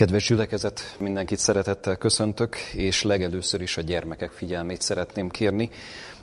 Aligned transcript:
Kedves 0.00 0.26
gyülekezet, 0.26 0.96
mindenkit 0.98 1.38
szeretettel 1.38 1.96
köszöntök, 1.96 2.56
és 2.56 3.02
legelőször 3.02 3.60
is 3.60 3.76
a 3.76 3.80
gyermekek 3.80 4.30
figyelmét 4.30 4.80
szeretném 4.80 5.28
kérni. 5.28 5.70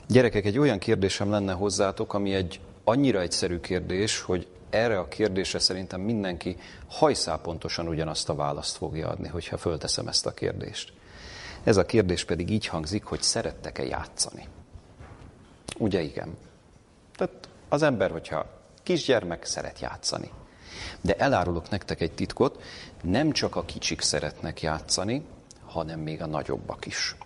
Gyerekek, 0.06 0.44
egy 0.44 0.58
olyan 0.58 0.78
kérdésem 0.78 1.30
lenne 1.30 1.52
hozzátok, 1.52 2.14
ami 2.14 2.34
egy 2.34 2.60
annyira 2.84 3.20
egyszerű 3.20 3.60
kérdés, 3.60 4.20
hogy 4.20 4.46
erre 4.70 4.98
a 4.98 5.08
kérdésre 5.08 5.58
szerintem 5.58 6.00
mindenki 6.00 6.56
hajszápontosan 6.88 7.88
ugyanazt 7.88 8.28
a 8.28 8.34
választ 8.34 8.76
fogja 8.76 9.08
adni, 9.08 9.28
hogyha 9.28 9.56
fölteszem 9.56 10.08
ezt 10.08 10.26
a 10.26 10.34
kérdést. 10.34 10.92
Ez 11.64 11.76
a 11.76 11.86
kérdés 11.86 12.24
pedig 12.24 12.50
így 12.50 12.66
hangzik, 12.66 13.04
hogy 13.04 13.22
szerettek-e 13.22 13.84
játszani? 13.84 14.48
Ugye 15.76 16.00
igen. 16.00 16.36
Tehát 17.16 17.48
az 17.68 17.82
ember, 17.82 18.10
hogyha 18.10 18.46
kisgyermek, 18.82 19.44
szeret 19.44 19.80
játszani. 19.80 20.30
De 21.00 21.14
elárulok 21.14 21.70
nektek 21.70 22.00
egy 22.00 22.12
titkot, 22.12 22.62
nem 23.02 23.32
csak 23.32 23.56
a 23.56 23.64
kicsik 23.64 24.00
szeretnek 24.00 24.62
játszani, 24.62 25.24
hanem 25.66 26.00
még 26.00 26.22
a 26.22 26.26
nagyobbak 26.26 26.86
is. 26.86 27.16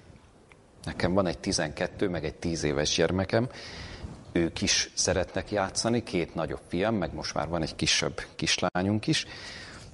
Nekem 0.85 1.13
van 1.13 1.27
egy 1.27 1.39
12, 1.39 2.09
meg 2.09 2.25
egy 2.25 2.35
10 2.35 2.63
éves 2.63 2.95
gyermekem, 2.95 3.49
ők 4.33 4.61
is 4.61 4.91
szeretnek 4.95 5.51
játszani, 5.51 6.03
két 6.03 6.35
nagyobb 6.35 6.61
fiam, 6.69 6.95
meg 6.95 7.15
most 7.15 7.35
már 7.35 7.49
van 7.49 7.63
egy 7.63 7.75
kisebb 7.75 8.21
kislányunk 8.37 9.07
is, 9.07 9.27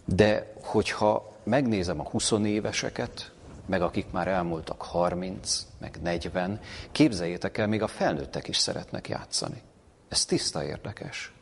de 0.05 0.53
hogyha 0.63 1.37
megnézem 1.45 2.01
a 2.01 2.09
20 2.09 2.33
éveseket, 2.45 3.33
meg 3.67 3.83
akik 3.83 4.11
már 4.11 4.29
elmúltak 4.29 4.83
30, 4.83 5.67
meg 5.79 5.99
40, 6.03 6.61
képzeljétek 6.93 7.59
el, 7.59 7.67
még 7.67 7.83
a 7.83 7.87
felnőttek 7.87 8.49
is 8.49 8.57
szeretnek 8.57 9.09
játszani. 9.09 9.63
Ez 10.09 10.25
tiszta 10.25 10.65
érdekes. 10.65 11.33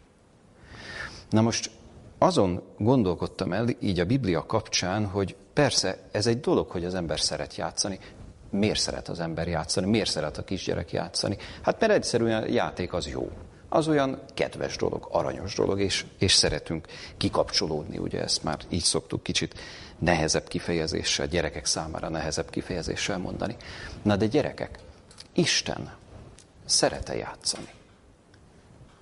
Na 1.31 1.41
most 1.41 1.71
azon 2.19 2.63
gondolkodtam 2.79 3.53
el 3.53 3.69
így 3.81 4.01
a 4.01 4.05
Biblia 4.05 4.47
kapcsán, 4.47 5.07
hogy 5.07 5.37
persze 5.53 5.99
ez 6.11 6.27
egy 6.27 6.41
dolog, 6.41 6.71
hogy 6.71 6.85
az 6.85 6.95
ember 6.95 7.21
szeret 7.21 7.57
játszani. 7.57 7.99
Miért 8.51 8.79
szeret 8.79 9.09
az 9.09 9.21
ember 9.21 9.49
játszani? 9.49 9.91
Miért 9.91 10.11
szeret 10.11 10.39
a 10.39 10.45
kisgyerek 10.45 10.93
játszani? 10.93 11.37
Hát 11.63 11.81
mert 11.81 11.93
egyszerűen 11.93 12.43
a 12.43 12.47
játék 12.47 12.93
az 12.93 13.09
jó. 13.09 13.31
Az 13.69 13.89
olyan 13.89 14.21
kedves 14.35 14.77
dolog, 14.77 15.09
aranyos 15.11 15.55
dolog, 15.55 15.81
és, 15.81 16.05
és 16.19 16.33
szeretünk 16.33 16.87
kikapcsolódni, 17.17 17.99
ugye 17.99 18.23
ezt 18.23 18.43
már 18.43 18.59
így 18.69 18.83
szoktuk 18.83 19.23
kicsit 19.23 19.55
nehezebb 19.99 20.49
kifejezéssel, 20.49 21.27
gyerekek 21.27 21.67
számára 21.67 22.09
nehezebb 22.09 22.51
kifejezéssel 22.51 23.19
mondani. 23.19 23.57
Na 24.03 24.17
de 24.17 24.27
gyerekek, 24.27 24.79
Isten 25.35 25.95
szerete 26.65 27.17
játszani? 27.17 27.71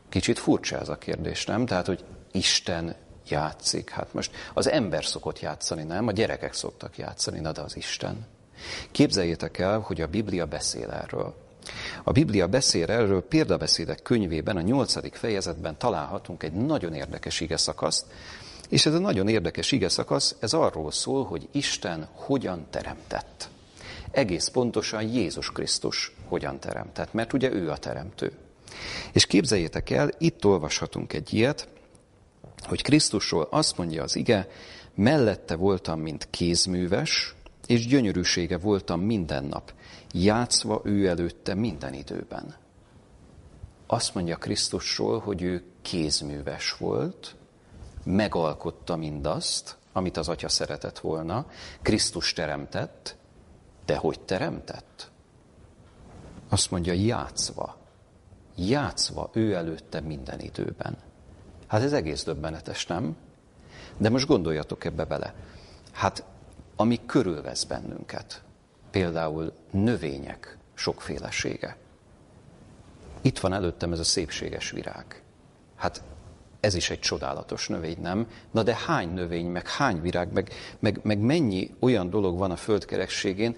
Kicsit 0.09 0.39
furcsa 0.39 0.79
ez 0.79 0.89
a 0.89 0.99
kérdés, 0.99 1.45
nem? 1.45 1.67
Tehát, 1.67 1.87
hogy 1.87 2.05
Isten 2.33 2.95
játszik. 3.29 3.91
Hát 3.91 4.13
most 4.15 4.31
az 4.55 4.69
ember 4.69 5.05
szokott 5.05 5.41
játszani, 5.41 5.83
nem? 5.83 6.07
A 6.07 6.13
gyerekek 6.13 6.53
szoktak 6.53 6.99
játszani, 6.99 7.41
na 7.41 7.53
de 7.53 7.61
az 7.61 7.77
Isten. 7.77 8.27
Képzeljétek 8.91 9.59
el, 9.59 9.79
hogy 9.79 10.01
a 10.01 10.07
Biblia 10.07 10.47
beszél 10.47 10.91
erről. 10.91 11.35
A 12.05 12.13
Biblia 12.13 12.47
beszél 12.47 12.91
erről 12.91 13.23
példabeszédek 13.23 14.03
könyvében, 14.03 14.57
a 14.57 14.61
nyolcadik 14.61 15.15
fejezetben 15.15 15.79
találhatunk 15.79 16.43
egy 16.43 16.53
nagyon 16.53 16.95
érdekes 16.95 17.41
ige 17.41 17.57
szakaszt, 17.57 18.07
és 18.69 18.87
ez 18.87 18.95
a 18.95 18.99
nagyon 18.99 19.29
érdekes 19.29 19.73
ige 19.73 19.89
szakasz, 19.89 20.37
ez 20.41 20.53
arról 20.53 20.91
szól, 20.91 21.25
hogy 21.25 21.49
Isten 21.53 22.09
hogyan 22.13 22.67
teremtett. 22.71 23.49
Egész 24.11 24.49
pontosan 24.49 25.03
Jézus 25.03 25.53
Krisztus 25.53 26.15
hogyan 26.29 26.61
teremtett, 26.61 27.13
mert 27.13 27.33
ugye 27.33 27.53
ő 27.53 27.71
a 27.71 27.77
teremtő. 27.77 28.33
És 29.13 29.27
képzeljétek 29.27 29.91
el, 29.91 30.11
itt 30.19 30.45
olvashatunk 30.45 31.13
egy 31.13 31.35
ilyet, 31.35 31.69
hogy 32.67 32.83
Krisztusról 32.83 33.49
azt 33.51 33.77
mondja 33.77 34.03
az 34.03 34.17
ige, 34.17 34.49
mellette 34.95 35.57
voltam, 35.57 36.01
mint 36.01 36.29
kézműves, 36.31 37.35
és 37.67 37.87
gyönyörűsége 37.87 38.59
voltam 38.59 39.01
minden 39.01 39.45
nap, 39.45 39.73
játszva 40.13 40.81
ő 40.85 41.09
előtte 41.09 41.55
minden 41.55 41.95
időben. 41.95 42.55
Azt 43.87 44.15
mondja 44.15 44.37
Krisztusról, 44.37 45.19
hogy 45.19 45.43
ő 45.43 45.63
kézműves 45.83 46.77
volt, 46.77 47.37
megalkotta 48.05 48.97
mindazt, 48.97 49.77
amit 49.93 50.17
az 50.17 50.29
Atya 50.29 50.49
szeretett 50.49 50.99
volna, 50.99 51.47
Krisztus 51.83 52.33
teremtett, 52.33 53.17
de 53.85 53.97
hogy 53.97 54.21
teremtett? 54.21 55.11
Azt 56.49 56.71
mondja, 56.71 56.93
játszva. 56.93 57.77
Játszva 58.57 59.31
ő 59.33 59.55
előtte 59.55 60.01
minden 60.01 60.41
időben. 60.41 60.97
Hát 61.75 61.83
ez 61.83 61.93
egész 61.93 62.25
döbbenetes, 62.25 62.87
nem? 62.87 63.17
De 63.97 64.11
most 64.11 64.27
gondoljatok 64.27 64.85
ebbe 64.85 65.05
bele. 65.05 65.35
Hát, 65.93 66.25
ami 66.77 67.01
körülvesz 67.07 67.65
bennünket, 67.65 68.43
például 68.91 69.53
növények 69.71 70.59
sokfélesége. 70.75 71.77
Itt 73.21 73.39
van 73.39 73.53
előttem 73.53 73.93
ez 73.93 73.99
a 73.99 74.05
szépséges 74.05 74.71
virág. 74.71 75.23
Hát 75.77 76.03
ez 76.61 76.75
is 76.75 76.91
egy 76.91 77.01
csodálatos 77.01 77.69
növény, 77.69 77.99
nem? 78.01 78.29
Na 78.51 78.63
de 78.63 78.77
hány 78.87 79.09
növény, 79.09 79.47
meg 79.47 79.69
hány 79.69 80.01
virág, 80.01 80.33
meg, 80.33 80.53
meg, 80.79 81.01
meg 81.03 81.19
mennyi 81.19 81.75
olyan 81.79 82.11
dolog 82.11 82.39
van 82.39 82.51
a 82.51 82.57
földkerekségén, 82.57 83.57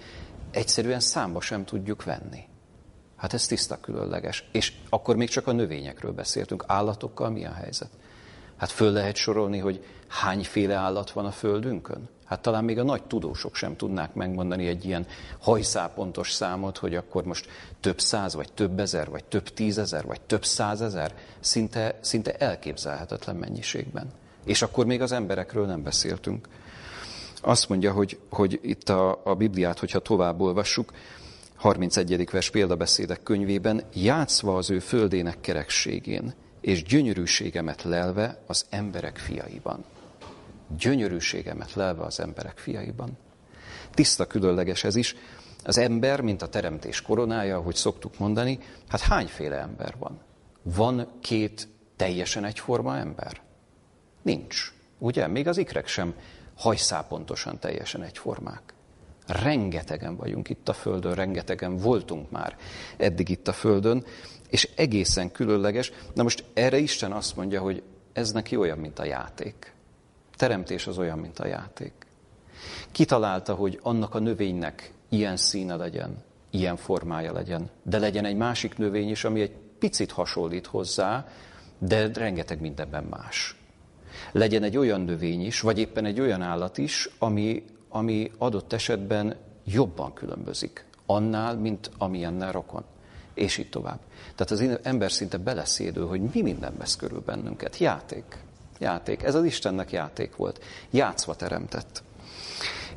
egyszerűen 0.50 1.00
számba 1.00 1.40
sem 1.40 1.64
tudjuk 1.64 2.04
venni. 2.04 2.45
Hát 3.16 3.32
ez 3.32 3.46
tiszta 3.46 3.80
különleges. 3.80 4.48
És 4.52 4.72
akkor 4.88 5.16
még 5.16 5.28
csak 5.28 5.46
a 5.46 5.52
növényekről 5.52 6.12
beszéltünk. 6.12 6.64
Állatokkal 6.66 7.30
mi 7.30 7.44
a 7.44 7.52
helyzet? 7.52 7.90
Hát 8.56 8.70
föl 8.70 8.92
lehet 8.92 9.16
sorolni, 9.16 9.58
hogy 9.58 9.84
hányféle 10.08 10.74
állat 10.74 11.10
van 11.10 11.26
a 11.26 11.30
Földünkön? 11.30 12.08
Hát 12.24 12.42
talán 12.42 12.64
még 12.64 12.78
a 12.78 12.82
nagy 12.82 13.02
tudósok 13.02 13.54
sem 13.54 13.76
tudnák 13.76 14.14
megmondani 14.14 14.66
egy 14.66 14.84
ilyen 14.84 15.06
hajszápontos 15.40 16.32
számot, 16.32 16.78
hogy 16.78 16.94
akkor 16.94 17.24
most 17.24 17.48
több 17.80 18.00
száz, 18.00 18.34
vagy 18.34 18.52
több 18.52 18.78
ezer, 18.78 19.10
vagy 19.10 19.24
több 19.24 19.48
tízezer, 19.48 20.06
vagy 20.06 20.20
több 20.20 20.44
százezer, 20.44 21.14
szinte, 21.40 21.98
szinte 22.00 22.36
elképzelhetetlen 22.36 23.36
mennyiségben. 23.36 24.12
És 24.44 24.62
akkor 24.62 24.86
még 24.86 25.02
az 25.02 25.12
emberekről 25.12 25.66
nem 25.66 25.82
beszéltünk. 25.82 26.48
Azt 27.42 27.68
mondja, 27.68 27.92
hogy, 27.92 28.18
hogy 28.30 28.58
itt 28.62 28.88
a, 28.88 29.20
a 29.24 29.34
Bibliát, 29.34 29.78
hogyha 29.78 29.98
tovább 29.98 30.40
olvassuk, 30.40 30.92
31. 31.56 32.30
vers 32.30 32.50
példabeszédek 32.50 33.22
könyvében, 33.22 33.82
játszva 33.94 34.56
az 34.56 34.70
ő 34.70 34.78
földének 34.78 35.40
kerekségén, 35.40 36.34
és 36.60 36.82
gyönyörűségemet 36.82 37.82
lelve 37.82 38.42
az 38.46 38.66
emberek 38.70 39.16
fiaiban. 39.18 39.84
Gyönyörűségemet 40.78 41.74
lelve 41.74 42.04
az 42.04 42.20
emberek 42.20 42.58
fiaiban. 42.58 43.18
Tiszta 43.94 44.26
különleges 44.26 44.84
ez 44.84 44.96
is. 44.96 45.14
Az 45.64 45.78
ember, 45.78 46.20
mint 46.20 46.42
a 46.42 46.48
teremtés 46.48 47.02
koronája, 47.02 47.56
ahogy 47.56 47.74
szoktuk 47.74 48.18
mondani, 48.18 48.58
hát 48.88 49.00
hányféle 49.00 49.56
ember 49.56 49.94
van? 49.98 50.20
Van 50.62 51.08
két 51.20 51.68
teljesen 51.96 52.44
egyforma 52.44 52.96
ember? 52.96 53.40
Nincs. 54.22 54.72
Ugye? 54.98 55.26
Még 55.26 55.48
az 55.48 55.56
ikrek 55.56 55.86
sem 55.86 56.14
hajszápontosan 56.56 57.58
teljesen 57.58 58.02
egyformák. 58.02 58.74
Rengetegen 59.26 60.16
vagyunk 60.16 60.48
itt 60.48 60.68
a 60.68 60.72
Földön, 60.72 61.14
rengetegen 61.14 61.76
voltunk 61.76 62.30
már 62.30 62.56
eddig 62.96 63.28
itt 63.28 63.48
a 63.48 63.52
Földön, 63.52 64.04
és 64.50 64.68
egészen 64.76 65.32
különleges. 65.32 65.92
Na 66.14 66.22
most 66.22 66.44
erre 66.54 66.78
Isten 66.78 67.12
azt 67.12 67.36
mondja, 67.36 67.60
hogy 67.60 67.82
ez 68.12 68.32
neki 68.32 68.56
olyan, 68.56 68.78
mint 68.78 68.98
a 68.98 69.04
játék. 69.04 69.72
Teremtés 70.36 70.86
az 70.86 70.98
olyan, 70.98 71.18
mint 71.18 71.38
a 71.38 71.46
játék. 71.46 71.92
Kitalálta, 72.92 73.54
hogy 73.54 73.78
annak 73.82 74.14
a 74.14 74.18
növénynek 74.18 74.92
ilyen 75.08 75.36
színe 75.36 75.76
legyen, 75.76 76.24
ilyen 76.50 76.76
formája 76.76 77.32
legyen, 77.32 77.70
de 77.82 77.98
legyen 77.98 78.24
egy 78.24 78.36
másik 78.36 78.78
növény 78.78 79.10
is, 79.10 79.24
ami 79.24 79.40
egy 79.40 79.52
picit 79.78 80.12
hasonlít 80.12 80.66
hozzá, 80.66 81.26
de 81.78 82.10
rengeteg 82.12 82.60
mindenben 82.60 83.04
más. 83.04 83.56
Legyen 84.32 84.62
egy 84.62 84.76
olyan 84.76 85.00
növény 85.00 85.46
is, 85.46 85.60
vagy 85.60 85.78
éppen 85.78 86.04
egy 86.04 86.20
olyan 86.20 86.42
állat 86.42 86.78
is, 86.78 87.08
ami, 87.18 87.64
ami 87.96 88.30
adott 88.38 88.72
esetben 88.72 89.36
jobban 89.64 90.12
különbözik 90.12 90.84
annál, 91.06 91.56
mint 91.56 91.90
amilyennel 91.98 92.52
rokon 92.52 92.84
és 93.36 93.58
így 93.58 93.68
tovább. 93.68 93.98
Tehát 94.34 94.50
az 94.50 94.78
ember 94.82 95.12
szinte 95.12 95.36
beleszédül, 95.36 96.06
hogy 96.06 96.20
mi 96.20 96.42
minden 96.42 96.74
vesz 96.78 96.96
körül 96.96 97.22
bennünket. 97.26 97.78
Játék. 97.78 98.24
Játék. 98.78 99.22
Ez 99.22 99.34
az 99.34 99.44
Istennek 99.44 99.92
játék 99.92 100.36
volt. 100.36 100.64
Játszva 100.90 101.34
teremtett. 101.34 102.02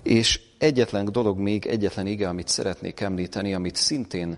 És 0.04 0.42
egyetlen 0.58 1.06
dolog 1.12 1.38
még, 1.38 1.66
egyetlen 1.66 2.08
ige, 2.08 2.28
amit 2.28 2.48
szeretnék 2.48 3.00
említeni, 3.00 3.54
amit 3.54 3.76
szintén 3.76 4.38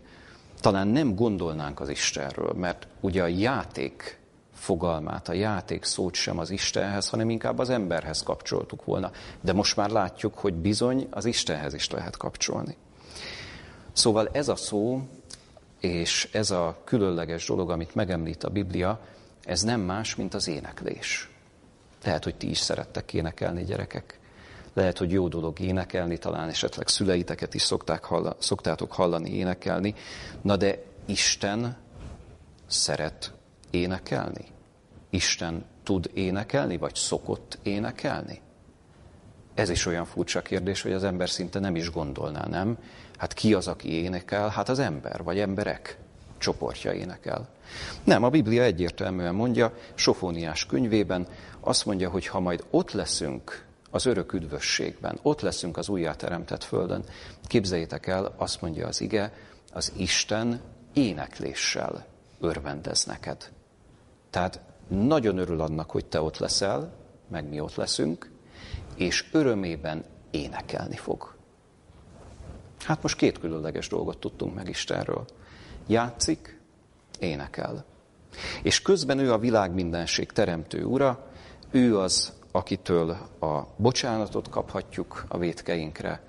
talán 0.60 0.88
nem 0.88 1.16
gondolnánk 1.16 1.80
az 1.80 1.90
Istenről, 1.90 2.54
mert 2.54 2.88
ugye 3.00 3.24
a 3.24 3.28
játék 3.28 4.20
fogalmát, 4.62 5.30
a 5.30 5.34
játék 5.34 5.84
szót 5.84 6.14
sem 6.14 6.38
az 6.38 6.50
Istenhez, 6.50 7.10
hanem 7.10 7.30
inkább 7.30 7.60
az 7.60 7.70
emberhez 7.70 8.24
kapcsoltuk 8.24 8.86
volna. 8.86 9.12
De 9.42 9.54
most 9.54 9.76
már 9.76 9.90
látjuk, 9.90 10.38
hogy 10.38 10.54
bizony 10.54 11.08
az 11.10 11.26
Istenhez 11.26 11.74
is 11.74 11.90
lehet 11.90 12.18
kapcsolni. 12.18 12.76
Szóval 13.94 14.30
ez 14.32 14.48
a 14.48 14.56
szó 14.56 15.02
és 15.80 16.30
ez 16.32 16.52
a 16.52 16.82
különleges 16.84 17.46
dolog, 17.46 17.70
amit 17.70 17.96
megemlít 17.96 18.44
a 18.44 18.50
Biblia, 18.50 19.00
ez 19.44 19.62
nem 19.62 19.82
más, 19.82 20.16
mint 20.16 20.34
az 20.34 20.48
éneklés. 20.48 21.30
Lehet, 22.04 22.24
hogy 22.24 22.36
ti 22.36 22.50
is 22.50 22.58
szerettek 22.58 23.14
énekelni, 23.14 23.64
gyerekek. 23.64 24.20
lehet, 24.74 24.98
hogy 24.98 25.12
jó 25.12 25.28
dolog 25.28 25.60
énekelni, 25.60 26.18
talán 26.18 26.50
esetleg 26.50 26.88
szüleiteket 26.88 27.54
is 27.54 27.62
szokták 27.62 28.04
hallani, 28.04 28.36
szoktátok 28.40 28.92
hallani 28.92 29.34
énekelni. 29.34 29.96
Na 30.42 30.56
de 30.56 30.84
Isten 31.06 31.78
szeret 32.68 33.34
énekelni? 33.72 34.46
Isten 35.10 35.66
tud 35.84 36.10
énekelni, 36.14 36.78
vagy 36.78 36.96
szokott 36.96 37.60
énekelni? 37.64 38.42
Ez 39.54 39.70
is 39.70 39.86
olyan 39.86 40.06
furcsa 40.06 40.42
kérdés, 40.42 40.82
hogy 40.82 40.92
az 40.92 41.04
ember 41.04 41.30
szinte 41.30 41.60
nem 41.60 41.76
is 41.76 41.92
gondolná, 41.92 42.48
nem? 42.48 42.78
Hát 43.18 43.34
ki 43.34 43.54
az, 43.54 43.68
aki 43.68 43.94
énekel? 43.94 44.50
Hát 44.50 44.70
az 44.70 44.80
ember, 44.80 45.24
vagy 45.24 45.40
emberek 45.40 45.98
csoportja 46.38 46.94
énekel. 46.94 47.50
Nem, 48.04 48.24
a 48.24 48.30
Biblia 48.30 48.64
egyértelműen 48.64 49.36
mondja, 49.36 49.74
Sofóniás 49.94 50.66
könyvében 50.66 51.28
azt 51.60 51.86
mondja, 51.86 52.10
hogy 52.10 52.28
ha 52.28 52.40
majd 52.40 52.66
ott 52.70 52.92
leszünk 52.92 53.66
az 53.92 54.06
örök 54.06 54.34
üdvösségben, 54.34 55.20
ott 55.22 55.42
leszünk 55.42 55.78
az 55.78 55.90
újjáteremtett 55.90 56.64
földön, 56.64 57.04
képzeljétek 57.44 58.08
el, 58.08 58.34
azt 58.38 58.62
mondja 58.62 58.88
az 58.88 59.02
ige, 59.02 59.34
az 59.74 59.94
Isten 59.98 60.62
énekléssel 60.94 62.06
örvendez 62.40 63.06
neked. 63.06 63.52
Tehát 64.32 64.62
nagyon 64.88 65.38
örül 65.38 65.62
annak, 65.62 65.92
hogy 65.92 66.06
te 66.06 66.22
ott 66.22 66.38
leszel, 66.38 66.94
meg 67.28 67.50
mi 67.50 67.60
ott 67.60 67.76
leszünk, 67.76 68.32
és 68.96 69.30
örömében 69.32 70.04
énekelni 70.32 70.96
fog. 70.96 71.36
Hát 72.80 73.02
most 73.02 73.18
két 73.18 73.40
különleges 73.40 73.88
dolgot 73.88 74.18
tudtunk 74.18 74.56
meg 74.56 74.70
Istenről. 74.70 75.26
Játszik, 75.88 76.60
énekel. 77.20 77.86
És 78.64 78.82
közben 78.82 79.20
ő 79.20 79.34
a 79.34 79.38
világ 79.38 79.74
mindenség 79.74 80.32
teremtő 80.32 80.84
ura, 80.84 81.28
ő 81.72 81.98
az, 81.98 82.34
akitől 82.52 83.10
a 83.40 83.62
bocsánatot 83.76 84.50
kaphatjuk 84.50 85.26
a 85.28 85.38
vétkeinkre, 85.38 86.22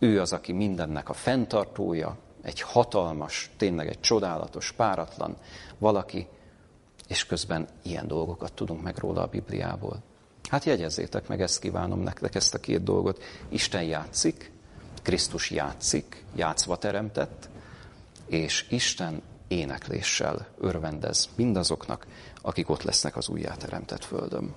ő 0.00 0.20
az, 0.20 0.32
aki 0.32 0.52
mindennek 0.52 1.08
a 1.08 1.12
fenntartója, 1.12 2.16
egy 2.42 2.60
hatalmas, 2.60 3.50
tényleg 3.56 3.88
egy 3.88 4.00
csodálatos, 4.00 4.72
páratlan 4.72 5.36
valaki, 5.78 6.26
és 7.08 7.26
közben 7.26 7.68
ilyen 7.82 8.06
dolgokat 8.06 8.52
tudunk 8.52 8.82
meg 8.82 8.98
róla 8.98 9.22
a 9.22 9.26
Bibliából. 9.26 10.02
Hát 10.48 10.64
jegyezzétek 10.64 11.28
meg, 11.28 11.40
ezt 11.40 11.60
kívánom 11.60 12.00
nektek, 12.00 12.34
ezt 12.34 12.54
a 12.54 12.58
két 12.60 12.82
dolgot. 12.82 13.22
Isten 13.48 13.82
játszik, 13.82 14.52
Krisztus 15.02 15.50
játszik, 15.50 16.24
játszva 16.34 16.76
teremtett, 16.76 17.48
és 18.26 18.66
Isten 18.68 19.22
énekléssel 19.48 20.46
örvendez 20.58 21.28
mindazoknak, 21.34 22.06
akik 22.42 22.68
ott 22.70 22.82
lesznek 22.82 23.16
az 23.16 23.28
újjáteremtett 23.28 24.04
földön. 24.04 24.54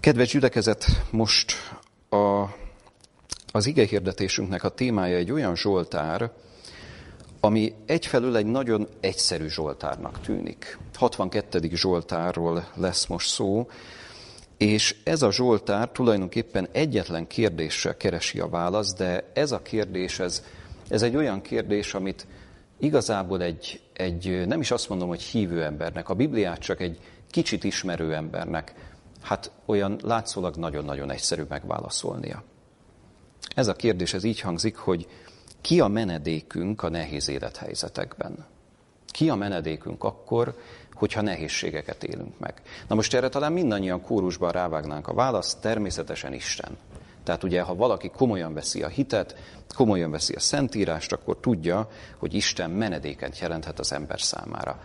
Kedves 0.00 0.30
gyülekezet, 0.30 0.86
most 1.10 1.52
a, 2.08 2.42
az 3.52 3.66
ige 3.66 3.86
hirdetésünknek 3.86 4.64
a 4.64 4.68
témája 4.68 5.16
egy 5.16 5.30
olyan 5.30 5.56
zsoltár, 5.56 6.32
ami 7.44 7.74
egyfelől 7.86 8.36
egy 8.36 8.46
nagyon 8.46 8.88
egyszerű 9.00 9.48
zsoltárnak 9.48 10.20
tűnik. 10.20 10.78
62. 10.94 11.70
zsoltárról 11.72 12.64
lesz 12.74 13.06
most 13.06 13.28
szó, 13.28 13.68
és 14.56 14.96
ez 15.04 15.22
a 15.22 15.32
zsoltár 15.32 15.88
tulajdonképpen 15.88 16.68
egyetlen 16.72 17.26
kérdéssel 17.26 17.96
keresi 17.96 18.40
a 18.40 18.48
választ, 18.48 18.96
de 18.96 19.30
ez 19.34 19.52
a 19.52 19.62
kérdés, 19.62 20.18
ez, 20.18 20.44
ez 20.88 21.02
egy 21.02 21.16
olyan 21.16 21.40
kérdés, 21.40 21.94
amit 21.94 22.26
igazából 22.78 23.42
egy, 23.42 23.80
egy, 23.92 24.46
nem 24.46 24.60
is 24.60 24.70
azt 24.70 24.88
mondom, 24.88 25.08
hogy 25.08 25.22
hívő 25.22 25.62
embernek, 25.62 26.08
a 26.08 26.14
Bibliát 26.14 26.58
csak 26.58 26.80
egy 26.80 26.98
kicsit 27.30 27.64
ismerő 27.64 28.14
embernek, 28.14 28.74
hát 29.20 29.50
olyan 29.66 29.98
látszólag 30.02 30.56
nagyon-nagyon 30.56 31.10
egyszerű 31.10 31.42
megválaszolnia. 31.48 32.44
Ez 33.54 33.68
a 33.68 33.74
kérdés, 33.74 34.14
ez 34.14 34.24
így 34.24 34.40
hangzik, 34.40 34.76
hogy 34.76 35.06
ki 35.62 35.80
a 35.80 35.88
menedékünk 35.88 36.82
a 36.82 36.88
nehéz 36.88 37.28
élethelyzetekben? 37.28 38.46
Ki 39.06 39.28
a 39.28 39.34
menedékünk 39.34 40.04
akkor, 40.04 40.54
hogyha 40.94 41.20
nehézségeket 41.20 42.04
élünk 42.04 42.38
meg? 42.38 42.62
Na 42.88 42.94
most 42.94 43.14
erre 43.14 43.28
talán 43.28 43.52
mindannyian 43.52 44.02
kórusban 44.02 44.50
rávágnánk 44.50 45.08
a 45.08 45.14
választ, 45.14 45.60
természetesen 45.60 46.32
Isten. 46.32 46.76
Tehát 47.24 47.42
ugye, 47.42 47.60
ha 47.60 47.74
valaki 47.74 48.10
komolyan 48.10 48.54
veszi 48.54 48.82
a 48.82 48.88
hitet, 48.88 49.36
komolyan 49.74 50.10
veszi 50.10 50.34
a 50.34 50.40
szentírást, 50.40 51.12
akkor 51.12 51.36
tudja, 51.40 51.90
hogy 52.16 52.34
Isten 52.34 52.70
menedéket 52.70 53.38
jelenthet 53.38 53.78
az 53.78 53.92
ember 53.92 54.20
számára. 54.20 54.80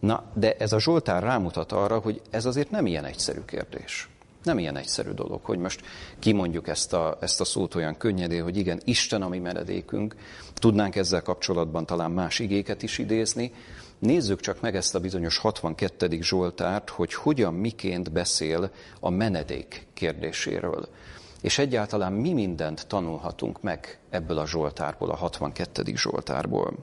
Na, 0.00 0.24
de 0.34 0.54
ez 0.54 0.72
a 0.72 0.80
Zsoltár 0.80 1.22
rámutat 1.22 1.72
arra, 1.72 1.98
hogy 1.98 2.20
ez 2.30 2.44
azért 2.44 2.70
nem 2.70 2.86
ilyen 2.86 3.04
egyszerű 3.04 3.40
kérdés. 3.44 4.08
Nem 4.42 4.58
ilyen 4.58 4.76
egyszerű 4.76 5.10
dolog, 5.10 5.44
hogy 5.44 5.58
most 5.58 5.82
kimondjuk 6.18 6.68
ezt 6.68 6.92
a, 6.92 7.18
ezt 7.20 7.40
a 7.40 7.44
szót 7.44 7.74
olyan 7.74 7.96
könnyedé, 7.96 8.38
hogy 8.38 8.56
igen, 8.56 8.80
Isten 8.84 9.22
a 9.22 9.28
mi 9.28 9.38
menedékünk. 9.38 10.14
Tudnánk 10.54 10.96
ezzel 10.96 11.22
kapcsolatban 11.22 11.86
talán 11.86 12.10
más 12.10 12.38
igéket 12.38 12.82
is 12.82 12.98
idézni. 12.98 13.52
Nézzük 13.98 14.40
csak 14.40 14.60
meg 14.60 14.76
ezt 14.76 14.94
a 14.94 15.00
bizonyos 15.00 15.38
62. 15.38 16.18
Zsoltárt, 16.20 16.90
hogy 16.90 17.14
hogyan, 17.14 17.54
miként 17.54 18.12
beszél 18.12 18.70
a 19.00 19.10
menedék 19.10 19.86
kérdéséről. 19.94 20.88
És 21.40 21.58
egyáltalán 21.58 22.12
mi 22.12 22.32
mindent 22.32 22.86
tanulhatunk 22.86 23.62
meg 23.62 23.98
ebből 24.10 24.38
a 24.38 24.46
Zsoltárból, 24.46 25.10
a 25.10 25.16
62. 25.16 25.82
Zsoltárból. 25.94 26.74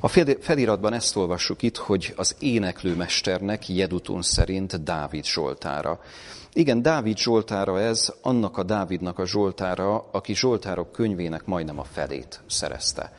A 0.00 0.08
feliratban 0.40 0.92
ezt 0.92 1.16
olvassuk 1.16 1.62
itt, 1.62 1.76
hogy 1.76 2.12
az 2.16 2.36
éneklőmesternek 2.38 3.68
Jedutun 3.68 4.22
szerint 4.22 4.82
Dávid 4.82 5.24
Zsoltára. 5.24 6.00
Igen, 6.52 6.82
Dávid 6.82 7.18
Zsoltára 7.18 7.80
ez, 7.80 8.12
annak 8.22 8.58
a 8.58 8.62
Dávidnak 8.62 9.18
a 9.18 9.26
Zsoltára, 9.26 10.08
aki 10.10 10.34
Zsoltárok 10.34 10.92
könyvének 10.92 11.44
majdnem 11.44 11.78
a 11.78 11.84
felét 11.84 12.40
szerezte. 12.46 13.12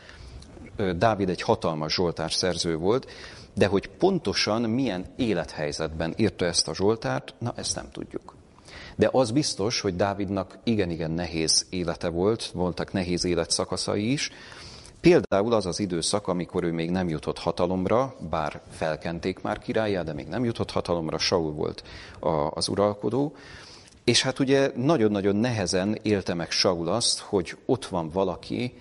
Dávid 0.96 1.30
egy 1.30 1.42
hatalmas 1.42 1.94
Zsoltár 1.94 2.32
szerző 2.32 2.76
volt, 2.76 3.12
de 3.54 3.68
hogy 3.68 3.88
pontosan 3.88 4.62
milyen 4.62 5.06
élethelyzetben 5.16 6.14
írta 6.18 6.46
ezt 6.46 6.68
a 6.68 6.76
Zsoltárt, 6.76 7.34
na 7.40 7.54
ezt 7.56 7.76
nem 7.76 7.92
tudjuk. 7.92 8.36
De 8.96 9.10
az 9.12 9.32
biztos, 9.32 9.82
hogy 9.82 9.96
Dávidnak 9.96 10.58
igen-igen 10.64 11.12
nehéz 11.12 11.66
élete 11.70 12.10
volt, 12.10 12.46
voltak 12.46 12.94
nehéz 12.94 13.26
életszakaszai 13.26 14.12
is, 14.12 14.32
Például 15.02 15.54
az 15.54 15.66
az 15.66 15.80
időszak, 15.80 16.28
amikor 16.28 16.64
ő 16.64 16.72
még 16.72 16.92
nem 16.92 17.10
jutott 17.10 17.38
hatalomra, 17.38 18.16
bár 18.30 18.62
felkenték 18.70 19.42
már 19.42 19.60
királyá, 19.60 20.02
de 20.02 20.14
még 20.14 20.28
nem 20.28 20.44
jutott 20.44 20.72
hatalomra, 20.72 21.18
Saul 21.18 21.52
volt 21.52 21.84
az 22.50 22.68
uralkodó, 22.68 23.36
és 24.04 24.22
hát 24.22 24.40
ugye 24.40 24.72
nagyon-nagyon 24.76 25.36
nehezen 25.36 25.98
élte 26.02 26.34
meg 26.34 26.52
Saul 26.52 26.88
azt, 26.88 27.20
hogy 27.20 27.58
ott 27.66 27.86
van 27.86 28.10
valaki, 28.10 28.74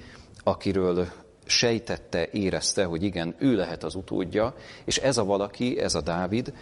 akiről 0.43 1.09
sejtette, 1.45 2.29
érezte, 2.33 2.85
hogy 2.85 3.03
igen, 3.03 3.35
ő 3.39 3.57
lehet 3.57 3.85
az 3.85 3.95
utódja, 3.95 4.55
és 4.85 4.99
ez 4.99 5.19
a 5.19 5.25
valaki, 5.25 5.79
ez 5.79 5.95
a 5.95 6.01
Dávid, 6.01 6.53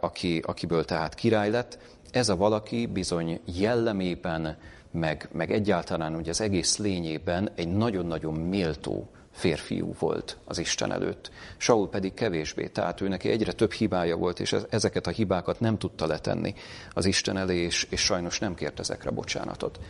aki, 0.00 0.42
akiből 0.46 0.84
tehát 0.84 1.14
király 1.14 1.50
lett, 1.50 1.78
ez 2.10 2.28
a 2.28 2.36
valaki 2.36 2.86
bizony 2.86 3.40
jellemében, 3.44 4.56
meg, 4.90 5.28
meg 5.32 5.52
egyáltalán 5.52 6.14
ugye 6.14 6.30
az 6.30 6.40
egész 6.40 6.78
lényében 6.78 7.50
egy 7.54 7.68
nagyon-nagyon 7.68 8.34
méltó 8.34 9.10
férfiú 9.32 9.94
volt 9.98 10.38
az 10.44 10.58
Isten 10.58 10.92
előtt. 10.92 11.30
Saul 11.56 11.88
pedig 11.88 12.14
kevésbé, 12.14 12.66
tehát 12.66 13.00
ő 13.00 13.08
neki 13.08 13.28
egyre 13.28 13.52
több 13.52 13.72
hibája 13.72 14.16
volt, 14.16 14.40
és 14.40 14.56
ezeket 14.70 15.06
a 15.06 15.10
hibákat 15.10 15.60
nem 15.60 15.78
tudta 15.78 16.06
letenni 16.06 16.54
az 16.92 17.06
Isten 17.06 17.36
elé, 17.36 17.56
és, 17.56 17.86
és 17.90 18.00
sajnos 18.00 18.38
nem 18.38 18.54
kért 18.54 18.78
ezekre 18.78 19.10
bocsánatot. 19.10 19.80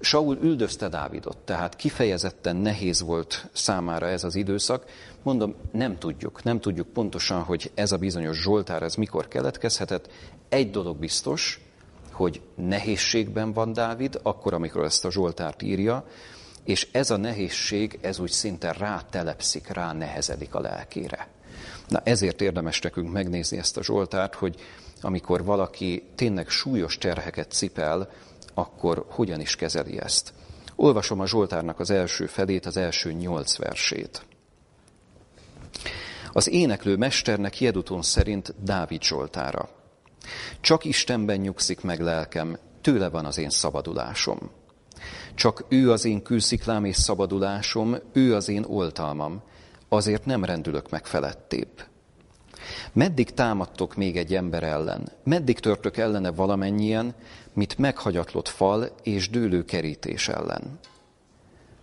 Saul 0.00 0.38
üldözte 0.42 0.88
Dávidot, 0.88 1.38
tehát 1.38 1.76
kifejezetten 1.76 2.56
nehéz 2.56 3.02
volt 3.02 3.48
számára 3.52 4.06
ez 4.06 4.24
az 4.24 4.34
időszak. 4.34 4.84
Mondom, 5.22 5.54
nem 5.72 5.98
tudjuk, 5.98 6.42
nem 6.42 6.60
tudjuk 6.60 6.88
pontosan, 6.88 7.42
hogy 7.42 7.70
ez 7.74 7.92
a 7.92 7.96
bizonyos 7.96 8.42
Zsoltár, 8.42 8.82
ez 8.82 8.94
mikor 8.94 9.28
keletkezhetett. 9.28 10.10
Egy 10.48 10.70
dolog 10.70 10.96
biztos, 10.96 11.60
hogy 12.20 12.40
nehézségben 12.54 13.52
van 13.52 13.72
Dávid, 13.72 14.20
akkor, 14.22 14.54
amikor 14.54 14.84
ezt 14.84 15.04
a 15.04 15.10
Zsoltárt 15.10 15.62
írja, 15.62 16.06
és 16.64 16.88
ez 16.92 17.10
a 17.10 17.16
nehézség, 17.16 17.98
ez 18.02 18.18
úgy 18.18 18.30
szinte 18.30 18.72
rátelepszik, 18.72 19.68
rá 19.68 19.92
nehezedik 19.92 20.54
a 20.54 20.60
lelkére. 20.60 21.28
Na 21.88 22.00
ezért 22.04 22.40
érdemes 22.40 22.80
nekünk 22.80 23.12
megnézni 23.12 23.58
ezt 23.58 23.76
a 23.76 23.82
Zsoltárt, 23.82 24.34
hogy 24.34 24.60
amikor 25.00 25.44
valaki 25.44 26.02
tényleg 26.14 26.48
súlyos 26.48 26.98
terheket 26.98 27.50
cipel, 27.50 28.10
akkor 28.54 29.04
hogyan 29.08 29.40
is 29.40 29.56
kezeli 29.56 30.00
ezt. 30.00 30.32
Olvasom 30.76 31.20
a 31.20 31.26
Zsoltárnak 31.26 31.80
az 31.80 31.90
első 31.90 32.26
felét, 32.26 32.66
az 32.66 32.76
első 32.76 33.12
nyolc 33.12 33.56
versét. 33.56 34.22
Az 36.32 36.48
éneklő 36.48 36.96
mesternek 36.96 37.60
Jeduton 37.60 38.02
szerint 38.02 38.54
Dávid 38.62 39.02
Zsoltára. 39.02 39.79
Csak 40.60 40.84
Istenben 40.84 41.40
nyugszik 41.40 41.80
meg 41.80 42.00
lelkem, 42.00 42.58
tőle 42.80 43.08
van 43.08 43.24
az 43.24 43.38
én 43.38 43.50
szabadulásom. 43.50 44.50
Csak 45.34 45.64
ő 45.68 45.90
az 45.92 46.04
én 46.04 46.22
külsziklám 46.22 46.84
és 46.84 46.96
szabadulásom, 46.96 47.96
ő 48.12 48.34
az 48.34 48.48
én 48.48 48.64
oltalmam, 48.68 49.42
azért 49.88 50.24
nem 50.24 50.44
rendülök 50.44 50.90
meg 50.90 51.06
felettébb. 51.06 51.84
Meddig 52.92 53.30
támadtok 53.30 53.94
még 53.96 54.16
egy 54.16 54.34
ember 54.34 54.62
ellen? 54.62 55.12
Meddig 55.24 55.58
törtök 55.58 55.96
ellene 55.96 56.30
valamennyien, 56.30 57.14
mint 57.52 57.78
meghagyatlott 57.78 58.48
fal 58.48 58.88
és 59.02 59.30
dőlő 59.30 59.64
kerítés 59.64 60.28
ellen? 60.28 60.78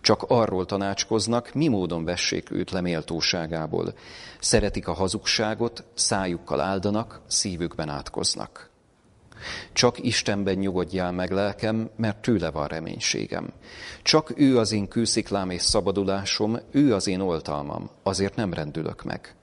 Csak 0.08 0.24
arról 0.28 0.66
tanácskoznak, 0.66 1.54
mi 1.54 1.68
módon 1.68 2.04
vessék 2.04 2.50
őt 2.50 2.70
le 2.70 2.80
méltóságából. 2.80 3.94
Szeretik 4.40 4.88
a 4.88 4.92
hazugságot, 4.92 5.84
szájukkal 5.94 6.60
áldanak, 6.60 7.20
szívükben 7.26 7.88
átkoznak. 7.88 8.70
Csak 9.72 10.04
Istenben 10.04 10.54
nyugodjál 10.54 11.12
meg 11.12 11.30
lelkem, 11.30 11.90
mert 11.96 12.22
tőle 12.22 12.50
van 12.50 12.66
reménységem. 12.66 13.52
Csak 14.02 14.32
ő 14.36 14.58
az 14.58 14.72
én 14.72 14.88
kősziklám 14.88 15.50
és 15.50 15.62
szabadulásom, 15.62 16.58
ő 16.70 16.94
az 16.94 17.06
én 17.06 17.20
oltalmam, 17.20 17.90
azért 18.02 18.36
nem 18.36 18.52
rendülök 18.52 19.04
meg. 19.04 19.34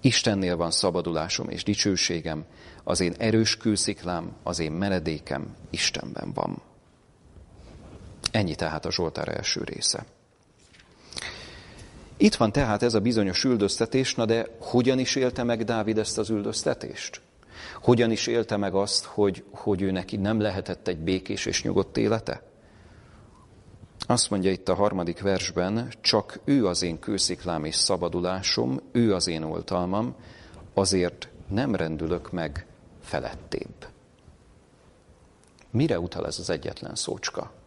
Istennél 0.00 0.56
van 0.56 0.70
szabadulásom 0.70 1.48
és 1.48 1.64
dicsőségem, 1.64 2.44
az 2.84 3.00
én 3.00 3.14
erős 3.18 3.56
kősziklám, 3.56 4.32
az 4.42 4.58
én 4.58 4.72
menedékem 4.72 5.56
Istenben 5.70 6.32
van. 6.34 6.67
Ennyi 8.30 8.54
tehát 8.54 8.84
a 8.84 8.92
Zsoltár 8.92 9.28
első 9.28 9.60
része. 9.64 10.04
Itt 12.16 12.34
van 12.34 12.52
tehát 12.52 12.82
ez 12.82 12.94
a 12.94 13.00
bizonyos 13.00 13.44
üldöztetés, 13.44 14.14
na 14.14 14.24
de 14.24 14.46
hogyan 14.60 14.98
is 14.98 15.16
élte 15.16 15.42
meg 15.42 15.64
Dávid 15.64 15.98
ezt 15.98 16.18
az 16.18 16.30
üldöztetést? 16.30 17.20
Hogyan 17.82 18.10
is 18.10 18.26
élte 18.26 18.56
meg 18.56 18.74
azt, 18.74 19.04
hogy, 19.04 19.44
hogy 19.50 19.82
ő 19.82 19.90
neki 19.90 20.16
nem 20.16 20.40
lehetett 20.40 20.88
egy 20.88 20.98
békés 20.98 21.46
és 21.46 21.62
nyugodt 21.62 21.96
élete? 21.96 22.42
Azt 24.06 24.30
mondja 24.30 24.50
itt 24.50 24.68
a 24.68 24.74
harmadik 24.74 25.20
versben, 25.20 25.92
csak 26.00 26.40
ő 26.44 26.66
az 26.66 26.82
én 26.82 26.98
kősziklám 26.98 27.64
és 27.64 27.74
szabadulásom, 27.74 28.80
ő 28.92 29.14
az 29.14 29.28
én 29.28 29.42
oltalmam, 29.42 30.14
azért 30.74 31.28
nem 31.48 31.74
rendülök 31.74 32.32
meg 32.32 32.66
felettébb. 33.00 33.86
Mire 35.70 36.00
utal 36.00 36.26
ez 36.26 36.38
az 36.38 36.50
egyetlen 36.50 36.94
szócska? 36.94 37.57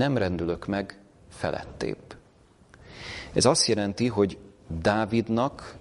Nem 0.00 0.16
rendülök 0.16 0.66
meg 0.66 0.98
felettébb. 1.28 2.16
Ez 3.32 3.44
azt 3.44 3.66
jelenti, 3.66 4.06
hogy 4.06 4.38
Dávidnak 4.80 5.74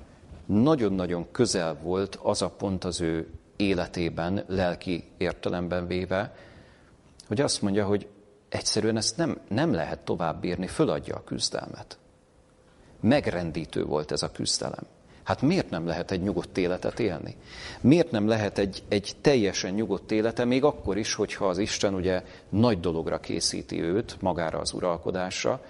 nagyon-nagyon 0.46 1.32
közel 1.32 1.78
volt 1.82 2.16
az 2.16 2.42
a 2.42 2.50
pont 2.50 2.84
az 2.84 3.02
ő 3.02 3.30
életében, 3.56 4.44
lelki 4.48 5.04
értelemben 5.18 5.88
véve, 5.88 6.36
hogy 7.28 7.42
azt 7.42 7.62
mondja, 7.62 7.86
hogy 7.86 8.08
egyszerűen 8.50 8.98
ezt 8.98 9.18
nem, 9.18 9.38
nem 9.48 9.74
lehet 9.74 10.00
tovább 10.00 10.42
bírni, 10.42 10.68
föladja 10.68 11.16
a 11.16 11.24
küzdelmet. 11.24 11.98
Megrendítő 13.00 13.86
volt 13.86 14.12
ez 14.12 14.24
a 14.24 14.32
küzdelem. 14.32 14.84
Hát 15.30 15.42
miért 15.42 15.70
nem 15.70 15.88
lehet 15.88 16.12
egy 16.12 16.22
nyugodt 16.22 16.58
életet 16.58 17.00
élni? 17.00 17.36
Miért 17.82 18.12
nem 18.12 18.28
lehet 18.28 18.58
egy, 18.58 18.84
egy 18.88 19.12
teljesen 19.22 19.74
nyugodt 19.74 20.12
élete, 20.12 20.46
még 20.46 20.64
akkor 20.64 20.98
is, 20.98 21.14
hogyha 21.14 21.48
az 21.48 21.58
Isten 21.58 21.94
ugye 21.94 22.24
nagy 22.50 22.80
dologra 22.80 23.20
készíti 23.20 23.82
őt, 23.82 24.18
magára 24.22 24.60
az 24.60 24.74
uralkodásra, 24.74 25.66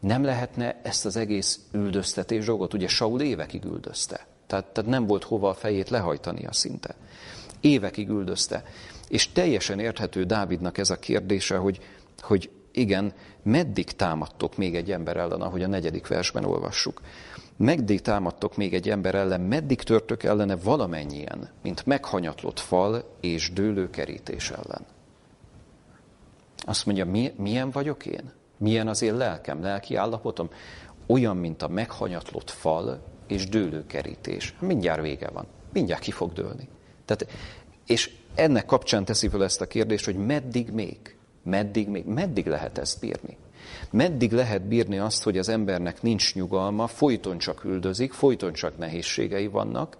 nem 0.00 0.24
lehetne 0.24 0.80
ezt 0.82 1.06
az 1.06 1.16
egész 1.16 1.60
üldöztetés 1.72 2.44
dolgot, 2.44 2.74
ugye 2.74 2.88
Saul 2.88 3.20
évekig 3.20 3.64
üldözte. 3.64 4.26
Tehát, 4.46 4.64
tehát 4.64 4.90
nem 4.90 5.06
volt 5.06 5.24
hova 5.24 5.48
a 5.48 5.54
fejét 5.54 5.90
lehajtania 5.90 6.52
szinte. 6.52 6.94
Évekig 7.60 8.08
üldözte. 8.08 8.64
És 9.08 9.32
teljesen 9.32 9.78
érthető 9.78 10.24
Dávidnak 10.24 10.78
ez 10.78 10.90
a 10.90 10.98
kérdése, 10.98 11.56
hogy, 11.56 11.80
hogy 12.20 12.50
igen, 12.72 13.12
meddig 13.42 13.90
támadtok 13.92 14.56
még 14.56 14.74
egy 14.74 14.90
ember 14.90 15.16
ellen, 15.16 15.40
ahogy 15.40 15.62
a 15.62 15.68
negyedik 15.68 16.06
versben 16.06 16.44
olvassuk. 16.44 17.00
Meddig 17.58 18.00
támadtok 18.00 18.56
még 18.56 18.74
egy 18.74 18.88
ember 18.88 19.14
ellen, 19.14 19.40
meddig 19.40 19.82
törtök 19.82 20.22
ellene 20.22 20.56
valamennyien, 20.56 21.48
mint 21.62 21.86
meghanyatlott 21.86 22.58
fal 22.60 23.16
és 23.20 23.52
dőlő 23.52 23.90
kerítés 23.90 24.50
ellen. 24.50 24.86
Azt 26.56 26.86
mondja, 26.86 27.04
mi, 27.04 27.32
milyen 27.36 27.70
vagyok 27.70 28.06
én? 28.06 28.32
Milyen 28.56 28.88
az 28.88 29.02
én 29.02 29.16
lelkem, 29.16 29.62
lelki 29.62 29.94
állapotom? 29.94 30.50
Olyan, 31.06 31.36
mint 31.36 31.62
a 31.62 31.68
meghanyatlott 31.68 32.50
fal 32.50 33.02
és 33.26 33.48
dőlő 33.48 33.86
kerítés. 33.86 34.54
Mindjárt 34.60 35.02
vége 35.02 35.30
van. 35.30 35.46
Mindjárt 35.72 36.02
ki 36.02 36.10
fog 36.10 36.32
dőlni. 36.32 36.68
Tehát, 37.04 37.26
és 37.86 38.14
ennek 38.34 38.66
kapcsán 38.66 39.04
teszi 39.04 39.28
fel 39.28 39.44
ezt 39.44 39.60
a 39.60 39.66
kérdést, 39.66 40.04
hogy 40.04 40.16
meddig 40.16 40.70
még? 40.70 41.16
Meddig 41.42 41.88
még? 41.88 42.04
Meddig 42.04 42.46
lehet 42.46 42.78
ezt 42.78 43.00
bírni? 43.00 43.36
Meddig 43.90 44.32
lehet 44.32 44.62
bírni 44.62 44.98
azt, 44.98 45.22
hogy 45.22 45.38
az 45.38 45.48
embernek 45.48 46.02
nincs 46.02 46.34
nyugalma, 46.34 46.86
folyton 46.86 47.38
csak 47.38 47.64
üldözik, 47.64 48.12
folyton 48.12 48.52
csak 48.52 48.78
nehézségei 48.78 49.46
vannak, 49.46 49.96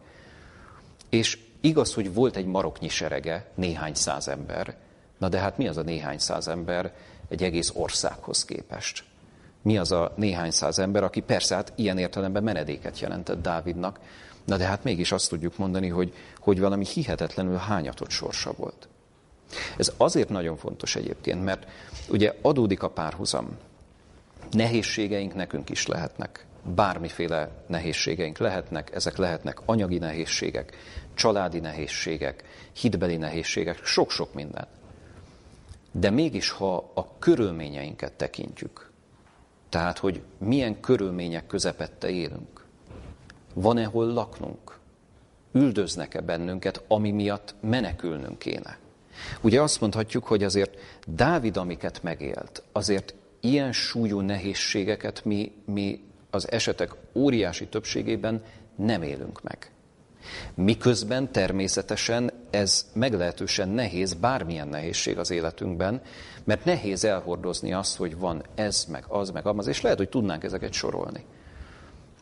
és 1.09 1.39
igaz, 1.61 1.95
hogy 1.95 2.15
volt 2.15 2.37
egy 2.37 2.47
maroknyi 2.47 2.89
serege, 2.89 3.51
néhány 3.55 3.95
száz 3.95 4.29
ember, 4.29 4.77
na 5.19 5.29
de 5.29 5.39
hát 5.39 5.59
mi 5.59 5.69
az 5.69 5.77
a 5.77 5.83
néhány 5.83 6.19
száz 6.19 6.49
ember 6.49 6.95
egy 7.29 7.43
egész 7.43 7.73
országhoz 7.75 8.45
képest? 8.45 9.05
Mi 9.63 9.79
az 9.79 9.93
a 9.93 10.13
néhány 10.17 10.51
száz 10.51 10.79
ember, 10.79 11.03
aki 11.03 11.21
persze 11.21 11.55
hát 11.55 11.73
ilyen 11.77 11.99
értelemben 11.99 12.43
menedéket 12.43 13.01
jelentett 13.01 13.43
Dávidnak, 13.43 14.01
na 14.45 14.57
de 14.57 14.65
hát 14.65 14.85
mégis 14.85 15.13
azt 15.13 15.29
tudjuk 15.29 15.57
mondani, 15.57 15.89
hogy, 15.89 16.15
hogy 16.39 16.61
valami 16.61 16.85
hihetetlenül 16.85 17.57
hányatott 17.57 18.11
sorsa 18.11 18.53
volt. 18.57 18.89
Ez 19.77 19.93
azért 19.97 20.29
nagyon 20.29 20.57
fontos 20.57 20.97
egyébként, 20.97 21.45
mert 21.45 21.67
ugye 22.09 22.35
adódik 22.43 22.83
a 22.83 22.91
párhuzam. 22.91 23.57
Nehézségeink 24.51 25.35
nekünk 25.35 25.71
is 25.71 25.87
lehetnek. 25.87 26.47
Bármiféle 26.75 27.51
nehézségeink 27.67 28.39
lehetnek, 28.39 28.95
ezek 28.95 29.17
lehetnek 29.17 29.59
anyagi 29.65 29.99
nehézségek, 29.99 30.77
családi 31.15 31.61
nehézségek, 31.61 32.45
hitbeli 32.73 33.17
nehézségek, 33.17 33.85
sok-sok 33.85 34.35
minden. 34.35 34.67
De 35.93 36.11
mégis, 36.11 36.51
ha 36.51 36.91
a 36.95 37.19
körülményeinket 37.19 38.13
tekintjük, 38.13 38.91
tehát, 39.69 39.99
hogy 39.99 40.23
milyen 40.39 40.81
körülmények 40.81 41.47
közepette 41.47 42.09
élünk, 42.11 42.65
van-e 43.55 43.85
hol 43.85 44.07
laknunk, 44.13 44.79
üldöznek-e 45.53 46.21
bennünket, 46.21 46.85
ami 46.89 47.11
miatt 47.11 47.55
menekülnünk 47.61 48.39
kéne, 48.39 48.79
Ugye 49.41 49.63
azt 49.63 49.81
mondhatjuk, 49.81 50.25
hogy 50.25 50.45
azért 50.45 50.79
Dávid, 51.07 51.57
amiket 51.57 52.03
megélt, 52.03 52.63
azért 52.73 53.15
ilyen 53.41 53.73
súlyú 53.73 54.21
nehézségeket 54.21 55.25
mi, 55.25 55.53
mi 55.65 56.01
az 56.31 56.51
esetek 56.51 56.95
óriási 57.15 57.67
többségében 57.67 58.43
nem 58.77 59.03
élünk 59.03 59.43
meg. 59.43 59.71
Miközben 60.55 61.33
természetesen 61.33 62.31
ez 62.51 62.91
meglehetősen 62.93 63.69
nehéz, 63.69 64.15
bármilyen 64.15 64.69
nehézség 64.69 65.19
az 65.19 65.31
életünkben, 65.31 66.03
mert 66.45 66.65
nehéz 66.65 67.05
elhordozni 67.05 67.73
azt, 67.73 67.97
hogy 67.97 68.19
van 68.19 68.43
ez, 68.55 68.85
meg 68.85 69.05
az, 69.09 69.31
meg 69.31 69.47
az, 69.47 69.67
és 69.67 69.81
lehet, 69.81 69.99
hogy 69.99 70.09
tudnánk 70.09 70.45
ezeket 70.45 70.73
sorolni. 70.73 71.25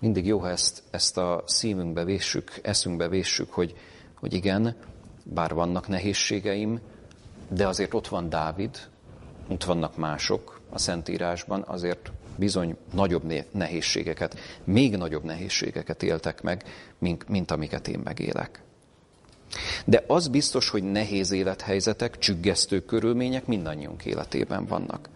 Mindig 0.01 0.27
jó, 0.27 0.39
ha 0.39 0.49
ezt, 0.49 0.83
ezt 0.91 1.19
a 1.19 1.43
szívünkbe 1.47 2.05
véssük, 2.05 2.51
eszünkbe 2.63 3.09
véssük, 3.09 3.53
hogy, 3.53 3.75
hogy 4.15 4.33
igen, 4.33 4.75
bár 5.25 5.55
vannak 5.55 5.89
nehézségeim, 5.89 6.81
de 7.49 7.67
azért 7.67 7.95
ott 7.95 8.09
van 8.09 8.29
Dávid, 8.29 8.79
ott 9.49 9.65
vannak 9.65 9.97
mások 9.97 10.56
a 10.71 10.79
Szentírásban, 10.79 11.65
azért 11.67 12.11
bizony 12.37 12.77
nagyobb 12.93 13.33
nehézségeket, 13.51 14.39
még 14.65 14.97
nagyobb 14.97 15.25
nehézségeket 15.25 16.03
éltek 16.03 16.43
meg, 16.43 16.65
mint, 16.99 17.29
mint 17.29 17.51
amiket 17.51 17.89
én 17.89 18.01
megélek. 18.05 18.61
De 19.85 20.05
az 20.07 20.29
biztos, 20.29 20.69
hogy 20.69 20.83
nehéz 20.83 21.31
élethelyzetek, 21.31 22.19
csüggesztő 22.19 22.85
körülmények 22.85 23.47
mindannyiunk 23.47 24.05
életében 24.05 24.67
vannak. 24.67 25.09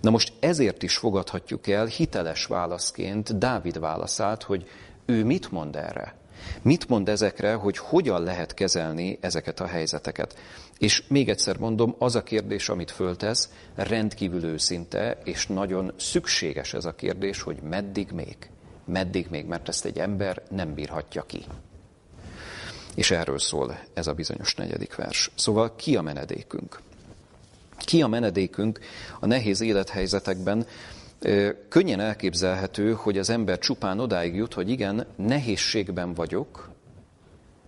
Na 0.00 0.10
most 0.10 0.32
ezért 0.40 0.82
is 0.82 0.96
fogadhatjuk 0.96 1.66
el 1.66 1.86
hiteles 1.86 2.46
válaszként 2.46 3.38
Dávid 3.38 3.78
válaszát, 3.78 4.42
hogy 4.42 4.68
ő 5.04 5.24
mit 5.24 5.50
mond 5.50 5.76
erre? 5.76 6.14
Mit 6.62 6.88
mond 6.88 7.08
ezekre, 7.08 7.54
hogy 7.54 7.78
hogyan 7.78 8.22
lehet 8.22 8.54
kezelni 8.54 9.18
ezeket 9.20 9.60
a 9.60 9.66
helyzeteket? 9.66 10.38
És 10.78 11.02
még 11.08 11.28
egyszer 11.28 11.58
mondom, 11.58 11.94
az 11.98 12.14
a 12.14 12.22
kérdés, 12.22 12.68
amit 12.68 12.90
föltesz, 12.90 13.50
rendkívül 13.74 14.44
őszinte, 14.44 15.18
és 15.24 15.46
nagyon 15.46 15.92
szükséges 15.96 16.74
ez 16.74 16.84
a 16.84 16.94
kérdés, 16.94 17.42
hogy 17.42 17.60
meddig 17.62 18.10
még? 18.10 18.36
Meddig 18.84 19.26
még, 19.30 19.46
mert 19.46 19.68
ezt 19.68 19.84
egy 19.84 19.98
ember 19.98 20.42
nem 20.50 20.74
bírhatja 20.74 21.22
ki. 21.22 21.44
És 22.94 23.10
erről 23.10 23.38
szól 23.38 23.78
ez 23.94 24.06
a 24.06 24.12
bizonyos 24.12 24.54
negyedik 24.54 24.94
vers. 24.94 25.30
Szóval 25.34 25.76
ki 25.76 25.96
a 25.96 26.02
menedékünk? 26.02 26.80
Ki 27.78 28.02
a 28.02 28.06
menedékünk 28.06 28.80
a 29.20 29.26
nehéz 29.26 29.60
élethelyzetekben, 29.60 30.66
Könnyen 31.68 32.00
elképzelhető, 32.00 32.92
hogy 32.92 33.18
az 33.18 33.30
ember 33.30 33.58
csupán 33.58 34.00
odáig 34.00 34.34
jut, 34.34 34.54
hogy 34.54 34.70
igen, 34.70 35.06
nehézségben 35.16 36.14
vagyok, 36.14 36.70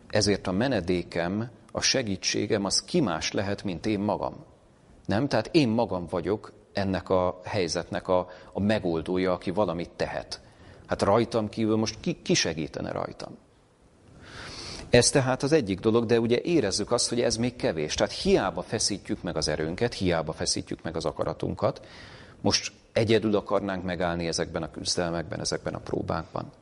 ezért 0.09 0.47
a 0.47 0.53
menedékem, 0.53 1.51
a 1.73 1.81
segítségem 1.81 2.65
az 2.65 2.83
ki 2.83 3.01
más 3.01 3.33
lehet, 3.33 3.63
mint 3.63 3.87
én 3.87 4.01
magam. 4.01 4.45
Nem? 5.07 5.29
Tehát 5.29 5.49
én 5.53 5.69
magam 5.69 6.07
vagyok 6.11 6.53
ennek 6.73 7.09
a 7.09 7.41
helyzetnek 7.45 8.09
a, 8.09 8.29
a 8.53 8.61
megoldója, 8.61 9.33
aki 9.33 9.51
valamit 9.51 9.91
tehet. 9.91 10.41
Hát 10.87 11.03
rajtam 11.03 11.49
kívül 11.49 11.77
most 11.77 12.01
ki, 12.01 12.23
ki 12.23 12.35
segítene 12.35 12.93
rajtam? 12.93 13.37
Ez 14.91 15.11
tehát 15.11 15.43
az 15.43 15.53
egyik 15.53 15.81
dolog, 15.81 16.07
de 16.07 16.21
ugye 16.21 16.41
érezzük 16.41 16.93
azt, 16.93 17.09
hogy 17.09 17.21
ez 17.21 17.37
még 17.37 17.57
kevés. 17.57 17.95
Tehát 17.95 18.13
hiába 18.13 18.63
feszítjük 18.63 19.23
meg 19.23 19.37
az 19.37 19.49
erőnket, 19.49 19.95
hiába 19.95 20.33
feszítjük 20.33 20.83
meg 20.83 20.97
az 20.97 21.05
akaratunkat. 21.05 21.87
Most 22.41 22.73
egyedül 22.93 23.37
akarnánk 23.37 23.85
megállni 23.85 24.27
ezekben 24.27 24.63
a 24.63 24.71
küzdelmekben, 24.71 25.41
ezekben 25.41 25.75
a 25.75 25.79
próbákban. 25.79 26.53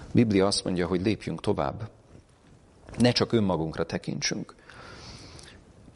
A 0.00 0.10
Biblia 0.12 0.46
azt 0.46 0.64
mondja, 0.64 0.86
hogy 0.86 1.02
lépjünk 1.02 1.40
tovább. 1.40 1.88
Ne 2.98 3.12
csak 3.12 3.32
önmagunkra 3.32 3.86
tekintsünk. 3.86 4.54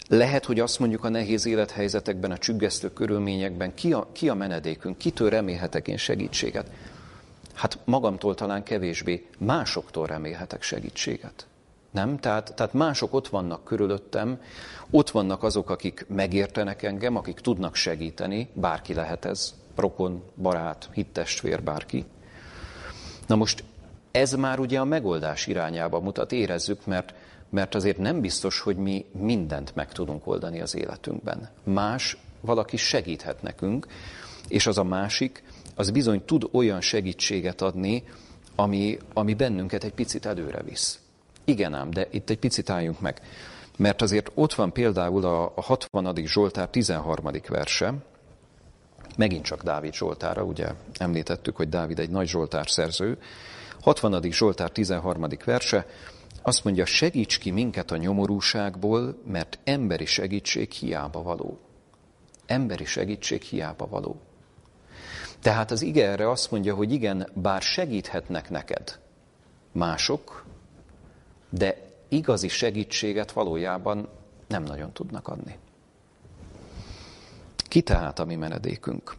Lehet, 0.09 0.45
hogy 0.45 0.61
azt 0.61 0.79
mondjuk 0.79 1.05
a 1.05 1.09
nehéz 1.09 1.47
élethelyzetekben, 1.47 2.31
a 2.31 2.39
csüggesztő 2.39 2.93
körülményekben, 2.93 3.75
ki 3.75 3.93
a, 3.93 4.09
ki 4.13 4.29
a 4.29 4.35
menedékünk, 4.35 4.99
kitől 4.99 5.31
remélhetek 5.31 5.89
én 5.89 5.97
segítséget? 5.97 6.71
Hát 7.55 7.79
magamtól 7.85 8.35
talán 8.35 8.63
kevésbé, 8.63 9.27
másoktól 9.39 10.07
remélhetek 10.07 10.63
segítséget. 10.63 11.47
Nem? 11.91 12.19
Tehát, 12.19 12.55
tehát 12.55 12.73
mások 12.73 13.15
ott 13.15 13.29
vannak 13.29 13.65
körülöttem, 13.65 14.41
ott 14.91 15.11
vannak 15.11 15.43
azok, 15.43 15.71
akik 15.71 16.07
megértenek 16.09 16.83
engem, 16.83 17.17
akik 17.17 17.41
tudnak 17.41 17.75
segíteni, 17.75 18.49
bárki 18.53 18.95
lehet 18.95 19.25
ez, 19.25 19.55
rokon, 19.75 20.23
barát, 20.37 20.89
hittestvér, 20.93 21.63
bárki. 21.63 22.05
Na 23.27 23.37
most 23.37 23.65
ez 24.19 24.33
már 24.33 24.59
ugye 24.59 24.81
a 24.81 24.85
megoldás 24.85 25.47
irányába 25.47 26.01
mutat, 26.01 26.33
érezzük, 26.33 26.87
mert, 26.87 27.15
mert 27.51 27.75
azért 27.75 27.99
nem 27.99 28.21
biztos, 28.21 28.61
hogy 28.61 28.77
mi 28.77 29.05
mindent 29.13 29.75
meg 29.75 29.93
tudunk 29.93 30.27
oldani 30.27 30.61
az 30.61 30.77
életünkben. 30.77 31.49
Más 31.65 32.17
valaki 32.41 32.77
segíthet 32.77 33.43
nekünk, 33.43 33.87
és 34.49 34.67
az 34.67 34.79
a 34.79 34.85
másik, 34.85 35.43
az 35.75 35.91
bizony 35.91 36.25
tud 36.25 36.49
olyan 36.53 36.81
segítséget 36.81 37.63
adni, 37.63 38.05
ami, 38.55 38.99
ami 39.13 39.35
bennünket 39.35 39.85
egy 39.85 39.93
picit 39.93 40.27
előre 40.27 40.63
visz. 40.63 41.01
Igen 41.45 41.75
ám, 41.75 41.91
de 41.91 42.07
itt 42.11 42.31
egy 42.31 42.39
picit 42.39 42.71
álljunk 42.71 43.01
meg. 43.01 43.21
Mert 43.77 44.03
azért 44.03 44.31
ott 44.35 44.55
van 44.55 44.73
például 44.73 45.25
a, 45.25 45.53
a 45.55 45.63
60. 45.63 46.15
Zsoltár 46.25 46.69
13. 46.69 47.31
verse, 47.49 47.95
megint 49.17 49.45
csak 49.45 49.63
Dávid 49.63 49.95
Zsoltára, 49.95 50.43
ugye 50.43 50.69
említettük, 50.95 51.57
hogy 51.57 51.69
Dávid 51.69 51.99
egy 51.99 52.11
nagy 52.11 52.29
Zsoltár 52.29 52.71
szerző, 52.71 53.19
60. 53.89 54.23
Zsoltár 54.31 54.71
13. 54.71 55.27
verse, 55.45 55.87
azt 56.43 56.65
mondja, 56.65 56.85
segíts 56.85 57.39
ki 57.39 57.51
minket 57.51 57.91
a 57.91 57.97
nyomorúságból, 57.97 59.23
mert 59.27 59.59
emberi 59.65 60.05
segítség 60.05 60.71
hiába 60.71 61.23
való. 61.23 61.59
Emberi 62.47 62.85
segítség 62.85 63.43
hiába 63.43 63.87
való. 63.89 64.21
Tehát 65.41 65.71
az 65.71 65.83
ige 65.83 66.09
erre 66.09 66.31
azt 66.31 66.51
mondja, 66.51 66.75
hogy 66.75 66.93
igen, 66.93 67.31
bár 67.35 67.63
segíthetnek 67.63 68.51
neked 68.51 68.99
mások, 69.73 70.45
de 71.51 71.91
igazi 72.09 72.49
segítséget 72.49 73.33
valójában 73.33 74.09
nem 74.47 74.63
nagyon 74.63 74.93
tudnak 74.93 75.29
adni. 75.29 75.59
Ki 77.57 77.81
tehát 77.81 78.19
a 78.19 78.25
mi 78.25 78.35
menedékünk? 78.35 79.17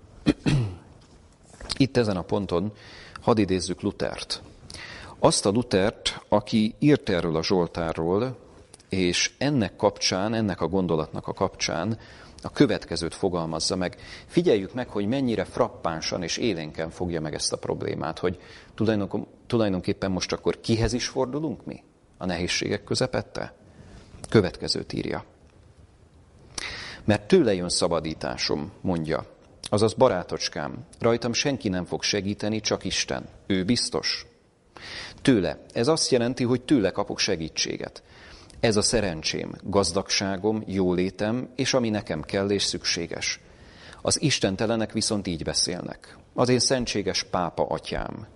Itt 1.78 1.98
ezen 1.98 2.18
a 2.18 2.22
ponton 2.22 2.74
hadd 3.22 3.38
idézzük 3.38 3.82
Lutert. 3.82 4.42
Azt 5.22 5.46
a 5.46 5.50
Lutert, 5.50 6.22
aki 6.30 6.76
írt 6.80 7.10
erről 7.10 7.36
a 7.36 7.44
Zsoltárról, 7.44 8.38
és 8.90 9.32
ennek 9.38 9.76
kapcsán, 9.76 10.34
ennek 10.34 10.62
a 10.62 10.68
gondolatnak 10.68 11.28
a 11.28 11.34
kapcsán 11.34 11.98
a 12.42 12.50
következőt 12.52 13.16
fogalmazza 13.16 13.76
meg. 13.76 13.98
Figyeljük 14.26 14.74
meg, 14.74 14.90
hogy 14.90 15.08
mennyire 15.08 15.46
frappánsan 15.46 16.24
és 16.24 16.38
élénken 16.38 16.90
fogja 16.90 17.22
meg 17.22 17.34
ezt 17.34 17.54
a 17.54 17.58
problémát, 17.58 18.20
hogy 18.20 18.40
tulajdonképpen 19.48 20.12
most 20.12 20.32
akkor 20.32 20.60
kihez 20.60 20.94
is 20.94 21.08
fordulunk 21.08 21.66
mi 21.66 21.84
a 22.18 22.26
nehézségek 22.26 22.84
közepette? 22.84 23.54
Következőt 24.30 24.94
írja. 24.94 25.26
Mert 27.04 27.28
tőle 27.28 27.54
jön 27.54 27.70
szabadításom, 27.70 28.72
mondja. 28.82 29.26
Azaz 29.62 29.94
barátocskám, 29.94 30.86
rajtam 31.00 31.34
senki 31.34 31.70
nem 31.70 31.86
fog 31.86 32.04
segíteni, 32.04 32.60
csak 32.60 32.84
Isten. 32.84 33.26
Ő 33.48 33.64
biztos. 33.64 34.29
Tőle. 35.22 35.60
Ez 35.74 35.88
azt 35.88 36.12
jelenti, 36.12 36.44
hogy 36.44 36.62
tőle 36.62 36.92
kapok 36.92 37.20
segítséget. 37.20 38.04
Ez 38.60 38.76
a 38.76 38.82
szerencsém, 38.82 39.56
gazdagságom, 39.64 40.64
jólétem, 40.66 41.50
és 41.56 41.74
ami 41.74 41.90
nekem 41.90 42.22
kell 42.22 42.50
és 42.50 42.64
szükséges. 42.64 43.40
Az 44.02 44.22
istentelenek 44.22 44.92
viszont 44.92 45.28
így 45.28 45.44
beszélnek. 45.44 46.18
Az 46.34 46.50
én 46.50 46.60
szentséges 46.60 47.24
pápa 47.24 47.66
atyám, 47.66 48.28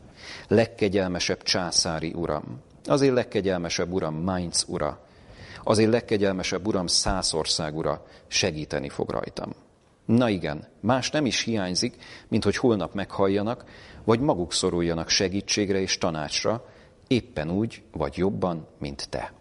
legkegyelmesebb 0.48 1.44
császári 1.44 2.14
uram, 2.16 2.62
az 2.86 3.02
én 3.02 3.14
legkegyelmesebb 3.14 3.92
uram 3.92 4.16
Mainz 4.16 4.66
ura, 4.68 5.00
az 5.64 5.78
én 5.78 5.90
legkegyelmesebb 5.90 6.68
uram 6.68 6.88
Szászország 6.88 7.78
ura 7.78 8.06
segíteni 8.28 8.90
fog 8.90 9.10
rajtam. 9.10 9.54
Na 10.06 10.30
igen, 10.30 10.68
más 10.80 11.10
nem 11.10 11.26
is 11.26 11.42
hiányzik, 11.42 11.96
mint 12.28 12.44
hogy 12.44 12.56
holnap 12.56 12.94
meghalljanak, 12.94 13.66
vagy 14.04 14.20
maguk 14.20 14.54
szoruljanak 14.54 15.10
segítségre 15.10 15.80
és 15.80 15.98
tanácsra, 15.98 16.66
éppen 17.08 17.52
úgy, 17.52 17.84
vagy 17.92 18.18
jobban, 18.18 18.68
mint 18.80 19.10
te. 19.10 19.34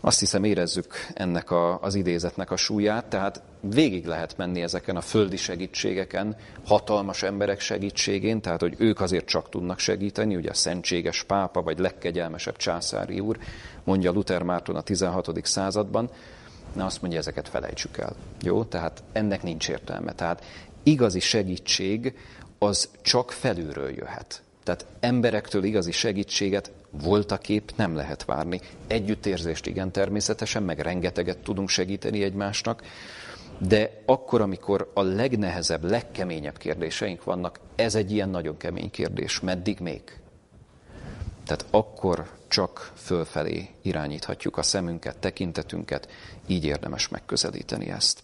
Azt 0.00 0.20
hiszem 0.20 0.44
érezzük 0.44 0.94
ennek 1.14 1.50
a, 1.50 1.80
az 1.80 1.94
idézetnek 1.94 2.50
a 2.50 2.56
súlyát, 2.56 3.06
tehát 3.06 3.42
végig 3.60 4.06
lehet 4.06 4.36
menni 4.36 4.62
ezeken 4.62 4.96
a 4.96 5.00
földi 5.00 5.36
segítségeken, 5.36 6.36
hatalmas 6.66 7.22
emberek 7.22 7.60
segítségén, 7.60 8.40
tehát 8.40 8.60
hogy 8.60 8.74
ők 8.78 9.00
azért 9.00 9.26
csak 9.26 9.48
tudnak 9.48 9.78
segíteni, 9.78 10.36
ugye 10.36 10.50
a 10.50 10.54
szentséges 10.54 11.22
pápa 11.22 11.62
vagy 11.62 11.78
legkegyelmesebb 11.78 12.56
császári 12.56 13.20
úr, 13.20 13.38
mondja 13.84 14.12
Luther 14.12 14.42
Márton 14.42 14.76
a 14.76 14.82
16. 14.82 15.46
században, 15.46 16.10
na 16.74 16.84
azt 16.84 17.00
mondja, 17.00 17.18
ezeket 17.18 17.48
felejtsük 17.48 17.98
el. 17.98 18.14
Jó? 18.42 18.64
Tehát 18.64 19.02
ennek 19.12 19.42
nincs 19.42 19.68
értelme. 19.68 20.12
Tehát 20.12 20.44
igazi 20.82 21.20
segítség 21.20 22.14
az 22.58 22.88
csak 23.02 23.32
felülről 23.32 23.90
jöhet. 23.90 24.42
Tehát 24.62 24.86
emberektől 25.00 25.64
igazi 25.64 25.92
segítséget 25.92 26.70
voltaképp 26.90 27.68
nem 27.76 27.94
lehet 27.94 28.24
várni. 28.24 28.60
Együttérzést 28.86 29.66
igen 29.66 29.92
természetesen, 29.92 30.62
meg 30.62 30.78
rengeteget 30.78 31.38
tudunk 31.38 31.68
segíteni 31.68 32.22
egymásnak, 32.22 32.82
de 33.58 34.02
akkor, 34.06 34.40
amikor 34.40 34.90
a 34.94 35.02
legnehezebb, 35.02 35.84
legkeményebb 35.84 36.58
kérdéseink 36.58 37.24
vannak, 37.24 37.60
ez 37.74 37.94
egy 37.94 38.12
ilyen 38.12 38.28
nagyon 38.28 38.56
kemény 38.56 38.90
kérdés. 38.90 39.40
Meddig 39.40 39.78
még? 39.80 40.02
Tehát 41.46 41.64
akkor 41.70 42.30
csak 42.54 42.92
fölfelé 42.96 43.68
irányíthatjuk 43.82 44.56
a 44.56 44.62
szemünket, 44.62 45.18
tekintetünket, 45.18 46.08
így 46.46 46.64
érdemes 46.64 47.08
megközelíteni 47.08 47.90
ezt. 47.90 48.22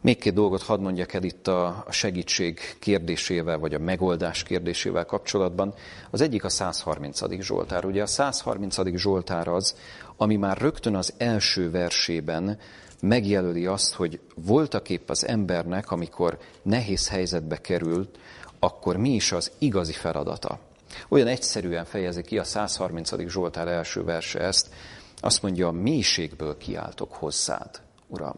Még 0.00 0.18
két 0.18 0.34
dolgot 0.34 0.62
hadd 0.62 0.80
mondjak 0.80 1.12
el 1.12 1.22
itt 1.22 1.48
a 1.48 1.84
segítség 1.90 2.60
kérdésével, 2.78 3.58
vagy 3.58 3.74
a 3.74 3.78
megoldás 3.78 4.42
kérdésével 4.42 5.04
kapcsolatban. 5.04 5.74
Az 6.10 6.20
egyik 6.20 6.44
a 6.44 6.48
130. 6.48 7.40
Zsoltár. 7.40 7.84
Ugye 7.84 8.02
a 8.02 8.06
130. 8.06 8.96
Zsoltár 8.96 9.48
az, 9.48 9.76
ami 10.16 10.36
már 10.36 10.58
rögtön 10.58 10.94
az 10.94 11.14
első 11.16 11.70
versében 11.70 12.58
megjelöli 13.00 13.66
azt, 13.66 13.94
hogy 13.94 14.20
voltaképp 14.34 15.10
az 15.10 15.26
embernek, 15.26 15.90
amikor 15.90 16.38
nehéz 16.62 17.08
helyzetbe 17.08 17.60
került, 17.60 18.18
akkor 18.58 18.96
mi 18.96 19.14
is 19.14 19.32
az 19.32 19.50
igazi 19.58 19.92
feladata. 19.92 20.66
Olyan 21.08 21.26
egyszerűen 21.26 21.84
fejezi 21.84 22.22
ki 22.22 22.38
a 22.38 22.44
130. 22.44 23.28
Zsoltár 23.28 23.68
első 23.68 24.04
verse 24.04 24.40
ezt, 24.40 24.74
azt 25.20 25.42
mondja, 25.42 25.66
a 25.66 25.72
mélységből 25.72 26.56
kiáltok 26.56 27.12
hozzád, 27.12 27.80
Uram 28.06 28.36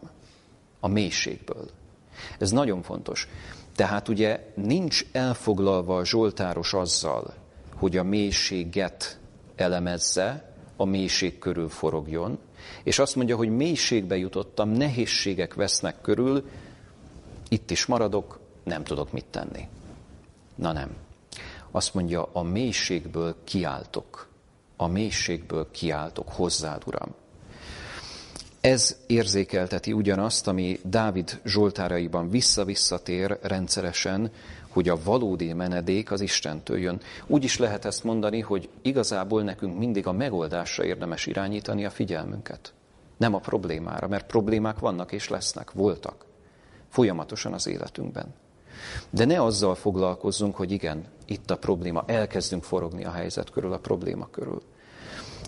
a 0.81 0.87
mélységből. 0.87 1.69
Ez 2.39 2.51
nagyon 2.51 2.81
fontos. 2.81 3.27
Tehát 3.75 4.07
ugye 4.07 4.51
nincs 4.55 5.05
elfoglalva 5.11 5.97
a 5.97 6.05
Zsoltáros 6.05 6.73
azzal, 6.73 7.33
hogy 7.75 7.97
a 7.97 8.03
mélységet 8.03 9.19
elemezze, 9.55 10.53
a 10.75 10.85
mélység 10.85 11.39
körül 11.39 11.69
forogjon, 11.69 12.39
és 12.83 12.99
azt 12.99 13.15
mondja, 13.15 13.35
hogy 13.35 13.49
mélységbe 13.49 14.17
jutottam, 14.17 14.69
nehézségek 14.69 15.53
vesznek 15.53 16.01
körül, 16.01 16.49
itt 17.49 17.71
is 17.71 17.85
maradok, 17.85 18.39
nem 18.63 18.83
tudok 18.83 19.11
mit 19.11 19.25
tenni. 19.25 19.67
Na 20.55 20.71
nem. 20.71 20.95
Azt 21.71 21.93
mondja, 21.93 22.29
a 22.33 22.41
mélységből 22.41 23.35
kiáltok. 23.43 24.27
A 24.77 24.87
mélységből 24.87 25.71
kiáltok 25.71 26.29
hozzád, 26.29 26.81
Uram. 26.85 27.15
Ez 28.61 28.97
érzékelteti 29.07 29.93
ugyanazt, 29.93 30.47
ami 30.47 30.79
Dávid 30.83 31.41
Zsoltáraiban 31.45 32.29
vissza-visszatér 32.29 33.37
rendszeresen, 33.41 34.31
hogy 34.69 34.89
a 34.89 35.03
valódi 35.03 35.53
menedék 35.53 36.11
az 36.11 36.21
Istentől 36.21 36.79
jön. 36.79 37.01
Úgy 37.27 37.43
is 37.43 37.57
lehet 37.57 37.85
ezt 37.85 38.03
mondani, 38.03 38.39
hogy 38.39 38.69
igazából 38.81 39.43
nekünk 39.43 39.77
mindig 39.77 40.07
a 40.07 40.11
megoldásra 40.11 40.83
érdemes 40.83 41.25
irányítani 41.25 41.85
a 41.85 41.89
figyelmünket. 41.89 42.73
Nem 43.17 43.33
a 43.33 43.39
problémára, 43.39 44.07
mert 44.07 44.25
problémák 44.25 44.79
vannak 44.79 45.11
és 45.11 45.29
lesznek, 45.29 45.71
voltak. 45.71 46.25
Folyamatosan 46.89 47.53
az 47.53 47.67
életünkben. 47.67 48.33
De 49.09 49.25
ne 49.25 49.43
azzal 49.43 49.75
foglalkozzunk, 49.75 50.55
hogy 50.55 50.71
igen, 50.71 51.05
itt 51.25 51.51
a 51.51 51.57
probléma, 51.57 52.03
elkezdünk 52.07 52.63
forogni 52.63 53.05
a 53.05 53.11
helyzet 53.11 53.49
körül, 53.49 53.73
a 53.73 53.77
probléma 53.77 54.27
körül. 54.31 54.61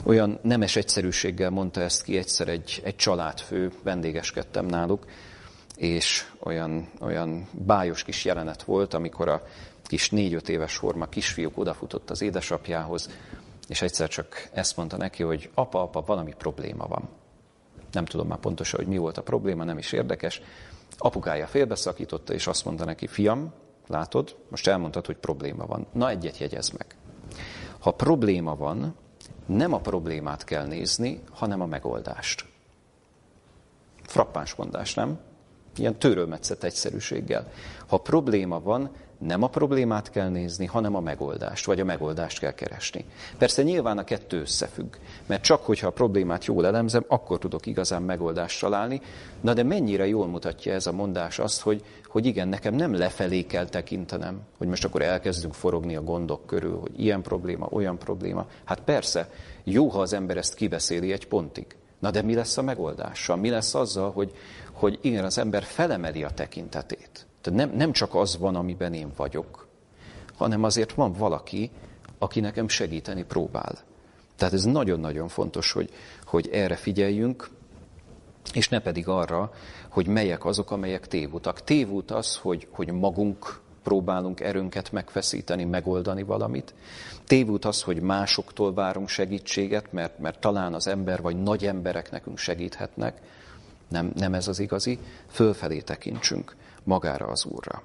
Olyan 0.04 0.40
nemes 0.42 0.76
egyszerűséggel 0.76 1.50
mondta 1.50 1.82
ezt 1.82 2.04
ki 2.04 2.18
egyszer 2.18 2.48
egy, 2.48 2.82
egy 2.84 2.96
családfő, 2.96 3.72
vendégeskedtem 3.84 4.66
náluk, 4.66 5.06
és 5.78 6.26
olyan, 6.40 6.90
olyan 7.00 7.48
bájos 7.52 8.04
kis 8.04 8.26
jelenet 8.26 8.64
volt, 8.64 8.94
amikor 8.94 9.30
a 9.30 9.48
kis 9.84 10.10
négy-öt 10.10 10.50
éves 10.50 10.76
forma 10.76 11.06
kisfiúk 11.06 11.58
odafutott 11.58 12.10
az 12.10 12.22
édesapjához, 12.22 13.10
és 13.68 13.82
egyszer 13.82 14.08
csak 14.08 14.50
ezt 14.54 14.78
mondta 14.78 14.98
neki, 14.98 15.24
hogy 15.24 15.50
apa, 15.54 15.82
apa, 15.82 16.04
valami 16.06 16.34
probléma 16.38 16.88
van. 16.88 17.10
Nem 17.92 18.06
tudom 18.06 18.28
már 18.28 18.40
pontosan, 18.40 18.80
hogy 18.80 18.90
mi 18.90 18.98
volt 18.98 19.18
a 19.18 19.22
probléma, 19.22 19.64
nem 19.64 19.78
is 19.78 19.92
érdekes. 19.92 20.42
Apukája 20.98 21.48
félbeszakította, 21.48 22.34
és 22.34 22.48
azt 22.48 22.66
mondta 22.66 22.86
neki, 22.86 23.08
fiam, 23.08 23.54
látod, 23.88 24.36
most 24.50 24.68
elmondtad, 24.68 25.06
hogy 25.06 25.18
probléma 25.18 25.66
van. 25.66 25.86
Na, 25.92 26.10
egyet 26.10 26.38
jegyez 26.38 26.70
meg. 26.70 26.96
Ha 27.80 27.92
probléma 27.92 28.56
van, 28.56 28.96
nem 29.46 29.74
a 29.74 29.80
problémát 29.80 30.44
kell 30.44 30.66
nézni, 30.66 31.22
hanem 31.32 31.62
a 31.62 31.66
megoldást. 31.66 32.46
Frappáns 34.04 34.56
mondás, 34.56 34.94
nem? 34.94 35.20
Ilyen 35.76 36.00
tőrölmetszett 36.00 36.64
egyszerűséggel. 36.64 37.52
Ha 37.88 37.98
probléma 37.98 38.62
van, 38.62 38.90
nem 39.26 39.44
a 39.44 39.48
problémát 39.48 40.10
kell 40.10 40.30
nézni, 40.30 40.66
hanem 40.66 40.96
a 40.96 41.00
megoldást, 41.00 41.66
vagy 41.66 41.80
a 41.80 41.84
megoldást 41.84 42.40
kell 42.40 42.52
keresni. 42.52 43.06
Persze 43.38 43.64
nyilván 43.64 43.98
a 43.98 44.04
kettő 44.04 44.40
összefügg, 44.40 44.96
mert 45.26 45.44
csak 45.44 45.66
hogyha 45.66 45.88
a 45.88 45.92
problémát 45.92 46.46
jól 46.46 46.66
elemzem, 46.66 47.06
akkor 47.08 47.40
tudok 47.40 47.66
igazán 47.66 48.02
megoldást 48.02 48.60
találni. 48.60 49.02
Na 49.42 49.54
de 49.54 49.64
mennyire 49.64 50.08
jól 50.08 50.28
mutatja 50.28 50.74
ez 50.74 50.88
a 50.88 50.92
mondás 50.92 51.40
azt, 51.40 51.62
hogy, 51.62 51.84
hogy 52.06 52.26
igen, 52.26 52.48
nekem 52.48 52.74
nem 52.74 52.94
lefelé 52.94 53.42
kell 53.42 53.66
tekintenem, 53.66 54.42
hogy 54.58 54.68
most 54.68 54.86
akkor 54.86 55.02
elkezdünk 55.02 55.54
forogni 55.54 55.96
a 55.96 56.04
gondok 56.04 56.46
körül, 56.46 56.78
hogy 56.80 57.00
ilyen 57.00 57.22
probléma, 57.22 57.68
olyan 57.72 57.98
probléma. 57.98 58.48
Hát 58.64 58.80
persze, 58.80 59.30
jó, 59.64 59.88
ha 59.88 60.00
az 60.00 60.14
ember 60.14 60.38
ezt 60.38 60.56
kibeszéli 60.56 61.12
egy 61.12 61.28
pontig. 61.28 61.66
Na 62.00 62.12
de 62.12 62.22
mi 62.22 62.34
lesz 62.34 62.58
a 62.58 62.62
megoldással? 62.62 63.36
Mi 63.36 63.50
lesz 63.50 63.76
azzal, 63.76 64.12
hogy, 64.12 64.32
hogy 64.72 65.00
igen, 65.02 65.26
az 65.26 65.38
ember 65.38 65.64
felemeli 65.64 66.24
a 66.24 66.30
tekintetét? 66.30 67.26
Tehát 67.44 67.60
nem, 67.60 67.78
nem 67.78 67.92
csak 67.92 68.16
az 68.16 68.38
van, 68.38 68.56
amiben 68.56 68.94
én 68.94 69.12
vagyok, 69.16 69.68
hanem 70.36 70.64
azért 70.64 70.94
van 70.94 71.14
valaki, 71.14 71.72
aki 72.18 72.40
nekem 72.40 72.68
segíteni 72.68 73.24
próbál. 73.24 73.78
Tehát 74.36 74.54
ez 74.54 74.64
nagyon-nagyon 74.64 75.28
fontos, 75.28 75.72
hogy, 75.72 75.90
hogy 76.26 76.50
erre 76.52 76.76
figyeljünk, 76.76 77.50
és 78.54 78.70
ne 78.70 78.80
pedig 78.80 79.08
arra, 79.08 79.52
hogy 79.90 80.08
melyek 80.08 80.46
azok, 80.46 80.72
amelyek 80.72 81.08
tévutak. 81.08 81.64
Tévút 81.64 82.12
az, 82.12 82.36
hogy, 82.36 82.68
hogy 82.72 82.92
magunk 82.92 83.62
próbálunk 83.84 84.40
erőnket 84.40 84.92
megfeszíteni, 84.92 85.64
megoldani 85.64 86.24
valamit. 86.24 86.74
Tévút 87.26 87.66
az, 87.66 87.82
hogy 87.82 88.02
másoktól 88.02 88.74
várunk 88.74 89.08
segítséget, 89.08 89.92
mert, 89.92 90.20
mert 90.20 90.40
talán 90.40 90.74
az 90.74 90.88
ember 90.88 91.22
vagy 91.22 91.42
nagy 91.42 91.66
emberek 91.66 92.12
nekünk 92.12 92.38
segíthetnek. 92.38 93.22
Nem, 93.88 94.12
nem 94.16 94.34
ez 94.34 94.48
az 94.48 94.60
igazi. 94.60 95.00
Fölfelé 95.28 95.80
tekintsünk 95.80 96.56
magára 96.84 97.26
az 97.26 97.46
Úrra. 97.46 97.84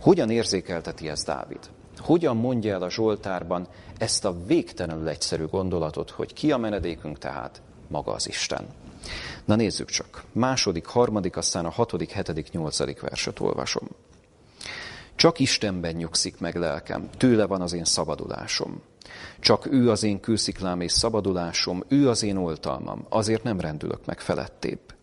Hogyan 0.00 0.30
érzékelteti 0.30 1.08
ez 1.08 1.24
Dávid? 1.24 1.58
Hogyan 1.98 2.36
mondja 2.36 2.74
el 2.74 2.82
a 2.82 2.90
Zsoltárban 2.90 3.68
ezt 3.98 4.24
a 4.24 4.44
végtelenül 4.46 5.08
egyszerű 5.08 5.46
gondolatot, 5.46 6.10
hogy 6.10 6.32
ki 6.32 6.52
a 6.52 6.56
menedékünk 6.56 7.18
tehát? 7.18 7.62
Maga 7.88 8.12
az 8.12 8.28
Isten. 8.28 8.66
Na 9.44 9.54
nézzük 9.54 9.88
csak. 9.88 10.24
Második, 10.32 10.86
harmadik, 10.86 11.36
aztán 11.36 11.64
a 11.64 11.70
hatodik, 11.70 12.10
hetedik, 12.10 12.50
nyolcadik 12.50 13.00
verset 13.00 13.40
olvasom. 13.40 13.88
Csak 15.14 15.38
Istenben 15.38 15.94
nyugszik 15.94 16.40
meg 16.40 16.56
lelkem, 16.56 17.08
tőle 17.16 17.46
van 17.46 17.60
az 17.60 17.72
én 17.72 17.84
szabadulásom. 17.84 18.82
Csak 19.40 19.66
ő 19.66 19.90
az 19.90 20.02
én 20.02 20.20
kősziklám 20.20 20.80
és 20.80 20.92
szabadulásom, 20.92 21.84
ő 21.88 22.08
az 22.08 22.22
én 22.22 22.36
oltalmam, 22.36 23.06
azért 23.08 23.42
nem 23.42 23.60
rendülök 23.60 24.06
meg 24.06 24.20
felettébb. 24.20 24.93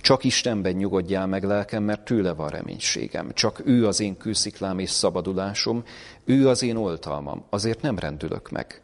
Csak 0.00 0.24
Istenben 0.24 0.72
nyugodjál 0.72 1.26
meg 1.26 1.44
lelkem, 1.44 1.82
mert 1.82 2.04
tőle 2.04 2.32
van 2.32 2.48
reménységem. 2.48 3.32
Csak 3.32 3.62
ő 3.64 3.86
az 3.86 4.00
én 4.00 4.16
kősziklám 4.16 4.78
és 4.78 4.90
szabadulásom, 4.90 5.84
ő 6.24 6.48
az 6.48 6.62
én 6.62 6.76
oltalmam, 6.76 7.44
azért 7.50 7.82
nem 7.82 7.98
rendülök 7.98 8.50
meg. 8.50 8.82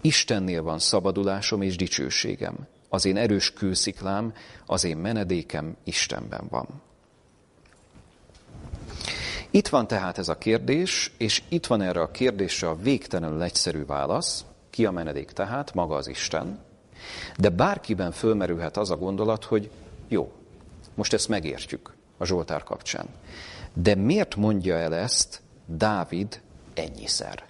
Istennél 0.00 0.62
van 0.62 0.78
szabadulásom 0.78 1.62
és 1.62 1.76
dicsőségem. 1.76 2.56
Az 2.88 3.04
én 3.04 3.16
erős 3.16 3.52
kősziklám, 3.52 4.32
az 4.66 4.84
én 4.84 4.96
menedékem 4.96 5.76
Istenben 5.84 6.46
van. 6.50 6.66
Itt 9.50 9.68
van 9.68 9.86
tehát 9.86 10.18
ez 10.18 10.28
a 10.28 10.38
kérdés, 10.38 11.12
és 11.18 11.42
itt 11.48 11.66
van 11.66 11.80
erre 11.80 12.00
a 12.00 12.10
kérdésre 12.10 12.68
a 12.68 12.76
végtelenül 12.76 13.42
egyszerű 13.42 13.84
válasz. 13.84 14.44
Ki 14.70 14.86
a 14.86 14.90
menedék 14.90 15.30
tehát? 15.30 15.74
Maga 15.74 15.94
az 15.94 16.08
Isten. 16.08 16.58
De 17.38 17.48
bárkiben 17.48 18.12
fölmerülhet 18.12 18.76
az 18.76 18.90
a 18.90 18.96
gondolat, 18.96 19.44
hogy 19.44 19.70
jó, 20.08 20.32
most 20.94 21.12
ezt 21.12 21.28
megértjük 21.28 21.94
a 22.18 22.24
Zsoltár 22.24 22.62
kapcsán. 22.62 23.06
De 23.72 23.94
miért 23.94 24.36
mondja 24.36 24.76
el 24.76 24.94
ezt 24.94 25.42
Dávid 25.66 26.40
ennyiszer? 26.74 27.44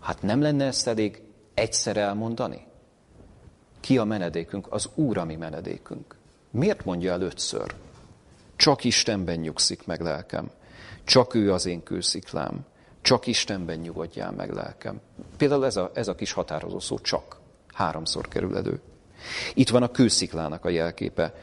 Hát 0.00 0.22
nem 0.22 0.40
lenne 0.40 0.64
ezt 0.64 0.86
elég 0.86 1.22
egyszer 1.54 1.96
elmondani? 1.96 2.66
Ki 3.80 3.98
a 3.98 4.04
menedékünk? 4.04 4.72
Az 4.72 4.88
Úr 4.94 5.18
a 5.18 5.24
mi 5.24 5.36
menedékünk. 5.36 6.16
Miért 6.50 6.84
mondja 6.84 7.12
el 7.12 7.20
ötször? 7.20 7.74
Csak 8.56 8.84
Istenben 8.84 9.38
nyugszik 9.38 9.86
meg 9.86 10.00
lelkem. 10.00 10.50
Csak 11.04 11.34
ő 11.34 11.52
az 11.52 11.66
én 11.66 11.82
kősziklám. 11.82 12.64
Csak 13.00 13.26
Istenben 13.26 13.78
nyugodjál 13.78 14.32
meg 14.32 14.52
lelkem. 14.52 15.00
Például 15.36 15.64
ez 15.64 15.76
a, 15.76 15.90
ez 15.94 16.08
a 16.08 16.14
kis 16.14 16.32
határozó 16.32 16.78
szó 16.78 16.98
csak. 16.98 17.40
Háromszor 17.72 18.28
kerül 18.28 18.56
elő. 18.56 18.80
Itt 19.54 19.68
van 19.68 19.82
a 19.82 19.90
kősziklának 19.90 20.64
a 20.64 20.68
jelképe. 20.68 21.34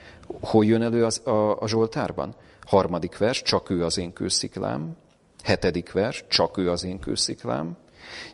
Hol 0.41 0.65
jön 0.65 0.81
elő 0.81 1.05
az, 1.05 1.27
a, 1.27 1.61
a 1.61 1.67
Zsoltárban? 1.67 2.35
Harmadik 2.65 3.17
vers, 3.17 3.41
csak 3.41 3.69
ő 3.69 3.85
az 3.85 3.97
én 3.97 4.13
kősziklám. 4.13 4.95
Hetedik 5.43 5.91
vers, 5.91 6.25
csak 6.27 6.57
ő 6.57 6.71
az 6.71 6.83
én 6.83 6.99
kősziklám. 6.99 7.77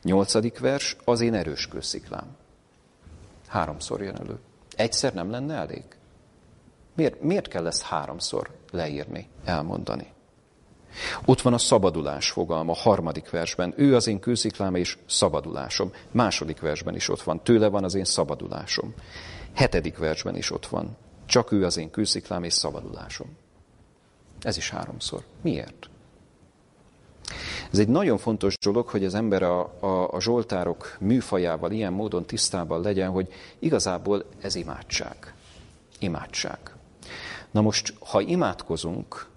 Nyolcadik 0.04 0.60
vers, 0.60 0.96
az 1.06 1.22
én 1.22 1.34
erős 1.34 1.68
kősziklám. 1.68 2.36
Háromszor 3.48 4.02
jön 4.02 4.16
elő. 4.16 4.40
Egyszer 4.76 5.14
nem 5.14 5.32
lenne 5.32 5.56
elég? 5.56 5.84
Miért, 6.96 7.22
miért 7.22 7.48
kell 7.48 7.68
ezt 7.68 7.82
háromszor 7.82 8.50
leírni, 8.72 9.28
elmondani? 9.46 10.08
Ott 11.26 11.42
van 11.42 11.54
a 11.54 11.58
szabadulás 11.58 12.32
fogalma, 12.32 12.74
harmadik 12.74 13.30
versben. 13.30 13.74
Ő 13.78 13.96
az 13.96 14.08
én 14.08 14.20
kősziklám 14.20 14.76
és 14.76 14.98
szabadulásom. 15.08 15.92
Második 16.12 16.60
versben 16.60 16.96
is 16.96 17.10
ott 17.10 17.22
van. 17.22 17.44
Tőle 17.44 17.68
van 17.68 17.84
az 17.84 17.96
én 17.96 18.04
szabadulásom. 18.04 18.94
Hetedik 19.54 19.98
versben 19.98 20.36
is 20.36 20.52
ott 20.52 20.68
van. 20.68 20.98
Csak 21.26 21.52
ő 21.52 21.66
az 21.66 21.78
én 21.78 21.90
kősziklám 21.90 22.44
és 22.44 22.54
szabadulásom. 22.54 23.38
Ez 24.42 24.58
is 24.58 24.70
háromszor. 24.70 25.24
Miért? 25.42 25.90
Ez 27.72 27.80
egy 27.80 27.88
nagyon 27.88 28.18
fontos 28.18 28.58
dolog, 28.58 28.88
hogy 28.88 29.06
az 29.06 29.14
ember 29.14 29.44
a, 29.44 29.60
a, 29.80 30.14
a 30.14 30.22
zsoltárok 30.22 30.98
műfajával 31.00 31.72
ilyen 31.72 31.94
módon 31.94 32.26
tisztában 32.26 32.82
legyen, 32.82 33.10
hogy 33.10 33.28
igazából 33.60 34.26
ez 34.42 34.56
imádság. 34.56 35.34
Imádság. 36.00 36.60
Na 37.52 37.62
most, 37.62 37.94
ha 38.00 38.22
imádkozunk, 38.22 39.28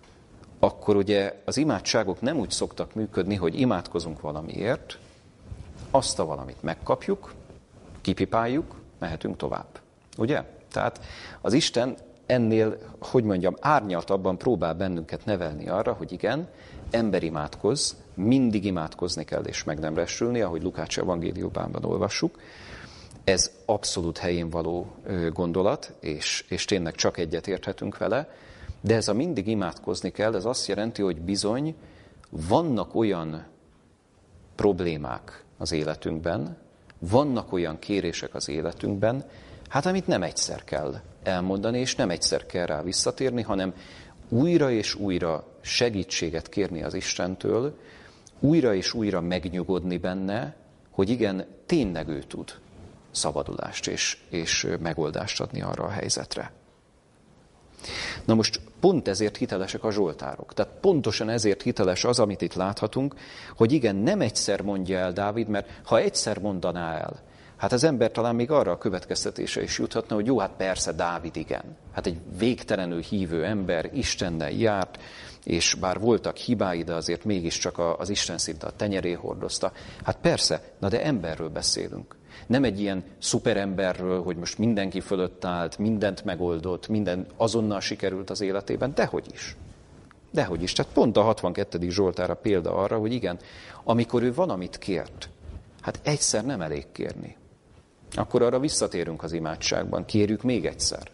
akkor 0.59 0.96
ugye 0.96 1.42
az 1.44 1.57
imádságok 1.57 2.20
nem 2.20 2.38
úgy 2.38 2.51
szoktak 2.51 2.94
működni, 2.94 3.35
hogy 3.35 3.61
imádkozunk 3.61 4.20
valamiért, 4.20 4.98
azt 5.90 6.18
a 6.18 6.25
valamit 6.25 6.62
megkapjuk, 6.62 7.35
kipipáljuk, 8.01 8.75
mehetünk 8.98 9.37
tovább. 9.37 9.81
Ugye? 10.22 10.42
Tehát 10.72 11.00
az 11.40 11.52
Isten 11.52 11.96
ennél, 12.26 12.78
hogy 12.98 13.24
mondjam, 13.24 13.56
árnyaltabban 13.61 14.38
próbál 14.38 14.74
bennünket 14.74 15.24
nevelni 15.24 15.68
arra, 15.68 15.92
hogy 15.92 16.12
igen, 16.12 16.48
ember 16.90 17.22
imádkoz, 17.22 17.96
mindig 18.14 18.64
imádkozni 18.64 19.24
kell 19.24 19.42
és 19.42 19.64
meg 19.64 19.78
nem 19.78 19.94
resülni, 19.94 20.40
ahogy 20.40 20.62
Lukács 20.62 20.98
evangéliumában 20.98 21.85
olvassuk. 21.85 22.38
Ez 23.24 23.50
abszolút 23.64 24.18
helyén 24.18 24.50
való 24.50 24.94
gondolat, 25.32 25.92
és, 26.00 26.44
és 26.48 26.64
tényleg 26.64 26.94
csak 26.94 27.18
egyet 27.18 27.46
érthetünk 27.46 27.98
vele, 27.98 28.28
de 28.80 28.94
ez 28.94 29.08
a 29.08 29.14
mindig 29.14 29.46
imádkozni 29.46 30.11
kell, 30.11 30.35
ez 30.35 30.44
azt 30.44 30.66
jelenti, 30.66 31.02
hogy 31.02 31.20
bizony 31.20 31.74
vannak 32.30 32.94
olyan 32.94 33.44
problémák 34.54 35.44
az 35.58 35.72
életünkben, 35.72 36.56
vannak 36.98 37.52
olyan 37.52 37.78
kérések 37.78 38.35
az 38.35 38.48
életünkben, 38.48 39.24
hát 39.72 39.87
amit 39.87 40.06
nem 40.06 40.22
egyszer 40.22 40.64
kell 40.64 41.00
elmondani, 41.22 41.78
és 41.78 41.94
nem 41.94 42.11
egyszer 42.11 42.46
kell 42.46 42.66
rá 42.66 42.82
visszatérni, 42.82 43.42
hanem 43.42 43.74
újra 44.28 44.70
és 44.70 44.94
újra 44.94 45.44
segítséget 45.61 46.48
kérni 46.48 46.82
az 46.82 46.94
Istentől, 46.94 47.78
újra 48.40 48.74
és 48.74 48.94
újra 48.94 49.20
megnyugodni 49.20 49.98
benne, 49.98 50.54
hogy 50.90 51.11
igen, 51.11 51.46
tényleg 51.66 52.08
ő 52.08 52.22
tud 52.22 52.54
szabadulást 53.11 53.87
és, 53.87 54.18
és 54.28 54.66
megoldást 54.80 55.40
adni 55.40 55.62
arra 55.62 55.85
a 55.85 55.90
helyzetre. 55.90 56.52
Na 58.24 58.35
most 58.35 58.61
Pont 58.80 59.08
ezért 59.08 59.37
hitelesek 59.37 59.85
a 59.85 59.92
zsoltárok. 59.92 60.54
Tehát 60.54 60.72
pontosan 60.80 61.28
ezért 61.28 61.62
hiteles 61.62 62.04
az, 62.04 62.18
amit 62.18 62.42
itt 62.42 62.54
láthatunk, 62.54 63.14
hogy 63.56 63.72
igen, 63.72 63.96
nem 63.96 64.20
egyszer 64.20 64.61
mondja 64.61 64.98
el 64.98 65.12
Dávid, 65.12 65.48
mert 65.48 65.68
ha 65.85 65.98
egyszer 65.98 66.38
mondaná 66.38 66.98
el, 66.98 67.20
hát 67.62 67.72
az 67.72 67.85
ember 67.85 68.11
talán 68.11 68.35
még 68.35 68.51
arra 68.51 68.70
a 68.70 68.79
következtetése 68.79 69.62
is 69.62 69.79
juthatna, 69.79 70.14
hogy 70.14 70.27
jó, 70.27 70.38
hát 70.38 70.53
persze 70.57 70.92
Dávid 70.92 71.37
igen. 71.37 71.62
Hát 71.92 72.07
egy 72.07 72.20
végtelenül 72.38 73.01
hívő 73.01 73.44
ember, 73.44 73.90
Istennel 73.92 74.51
járt, 74.51 74.98
és 75.44 75.75
bár 75.75 75.98
voltak 75.98 76.37
hibái, 76.37 76.83
de 76.83 76.94
azért 76.94 77.25
mégiscsak 77.25 77.79
az 77.98 78.09
Isten 78.09 78.38
szinte 78.38 78.66
a 78.66 78.77
tenyeré 78.77 79.12
hordozta. 79.12 79.72
Hát 80.05 80.16
persze, 80.20 80.62
na 80.79 80.88
de 80.88 81.05
emberről 81.05 81.48
beszélünk. 81.48 82.16
Nem 82.46 82.64
egy 82.64 82.81
ilyen 82.81 83.05
szuperemberről, 83.18 84.22
hogy 84.22 84.37
most 84.37 84.59
mindenki 84.59 85.01
fölött 85.01 85.44
állt, 85.44 85.79
mindent 85.79 86.25
megoldott, 86.25 86.88
minden 86.88 87.27
azonnal 87.37 87.81
sikerült 87.81 88.31
az 88.31 88.40
életében, 88.40 88.92
dehogy 88.94 89.27
is. 89.33 89.57
Dehogy 90.31 90.62
is. 90.62 90.72
Tehát 90.72 90.92
pont 90.92 91.16
a 91.16 91.22
62. 91.22 91.90
Zsoltára 91.90 92.35
példa 92.35 92.75
arra, 92.75 92.98
hogy 92.98 93.12
igen, 93.12 93.38
amikor 93.85 94.22
ő 94.22 94.35
van, 94.35 94.51
amit 94.51 94.79
kért, 94.79 95.29
hát 95.81 96.01
egyszer 96.03 96.44
nem 96.44 96.61
elég 96.61 96.87
kérni. 96.92 97.40
Akkor 98.14 98.42
arra 98.42 98.59
visszatérünk 98.59 99.22
az 99.22 99.33
imádságban, 99.33 100.05
kérjük 100.05 100.42
még 100.42 100.66
egyszer. 100.66 101.11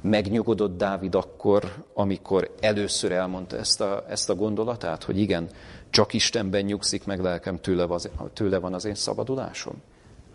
Megnyugodott 0.00 0.76
Dávid 0.76 1.14
akkor, 1.14 1.84
amikor 1.94 2.54
először 2.60 3.12
elmondta 3.12 3.56
ezt 3.56 3.80
a, 3.80 4.04
ezt 4.08 4.30
a 4.30 4.34
gondolatát, 4.34 5.04
hogy 5.04 5.18
igen, 5.18 5.48
csak 5.90 6.12
Istenben 6.12 6.64
nyugszik 6.64 7.04
meg 7.04 7.20
lelkem, 7.20 7.60
tőle, 7.60 7.84
van, 7.84 8.00
tőle 8.32 8.58
van 8.58 8.74
az 8.74 8.84
én 8.84 8.94
szabadulásom? 8.94 9.82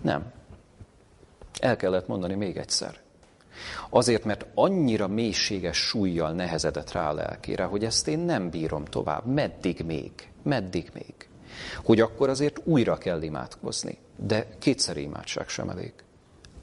Nem. 0.02 0.32
El 1.60 1.76
kellett 1.76 2.08
mondani 2.08 2.36
még 2.36 2.58
egyszer. 2.58 3.00
Azért, 3.90 4.24
mert 4.24 4.46
annyira 4.54 5.08
mélységes 5.08 5.78
súlyjal 5.78 6.32
nehezedett 6.32 6.92
rá 6.92 7.10
a 7.10 7.14
lelkére, 7.14 7.64
hogy 7.64 7.84
ezt 7.84 8.08
én 8.08 8.20
nem 8.20 8.50
bírom 8.50 8.86
tovább. 8.86 9.26
Meddig 9.26 9.84
még? 9.86 10.12
Meddig 10.44 10.90
még? 10.94 11.27
Hogy 11.84 12.00
akkor 12.00 12.30
azért 12.30 12.62
újra 12.64 12.98
kell 12.98 13.22
imádkozni. 13.22 13.98
De 14.16 14.48
kétszer 14.60 14.98
imádság 14.98 15.48
sem 15.48 15.70
elég 15.70 15.94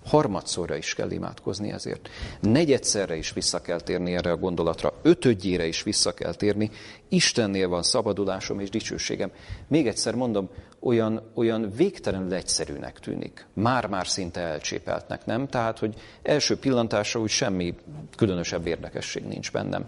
harmadszorra 0.05 0.77
is 0.77 0.95
kell 0.95 1.11
imádkozni 1.11 1.73
ezért. 1.73 2.09
Negyedszerre 2.41 3.17
is 3.17 3.33
vissza 3.33 3.61
kell 3.61 3.81
térni 3.81 4.15
erre 4.15 4.31
a 4.31 4.37
gondolatra, 4.37 4.93
ötödjére 5.03 5.67
is 5.67 5.83
vissza 5.83 6.15
kell 6.15 6.35
térni. 6.35 6.71
Istennél 7.09 7.69
van 7.69 7.83
szabadulásom 7.83 8.61
és 8.61 8.71
dicsőségem. 8.71 9.31
Még 9.69 9.87
egyszer 9.87 10.15
mondom, 10.15 10.49
olyan, 10.81 11.31
olyan 11.35 11.71
végtelenül 11.77 12.35
egyszerűnek 12.35 12.99
tűnik. 12.99 13.47
Már-már 13.53 14.07
szinte 14.07 14.41
elcsépeltnek, 14.41 15.27
nem? 15.27 15.49
Tehát, 15.49 15.79
hogy 15.79 15.95
első 16.23 16.59
pillantásra 16.59 17.21
úgy 17.21 17.29
semmi 17.29 17.75
különösebb 18.17 18.67
érdekesség 18.67 19.25
nincs 19.25 19.53
bennem, 19.53 19.87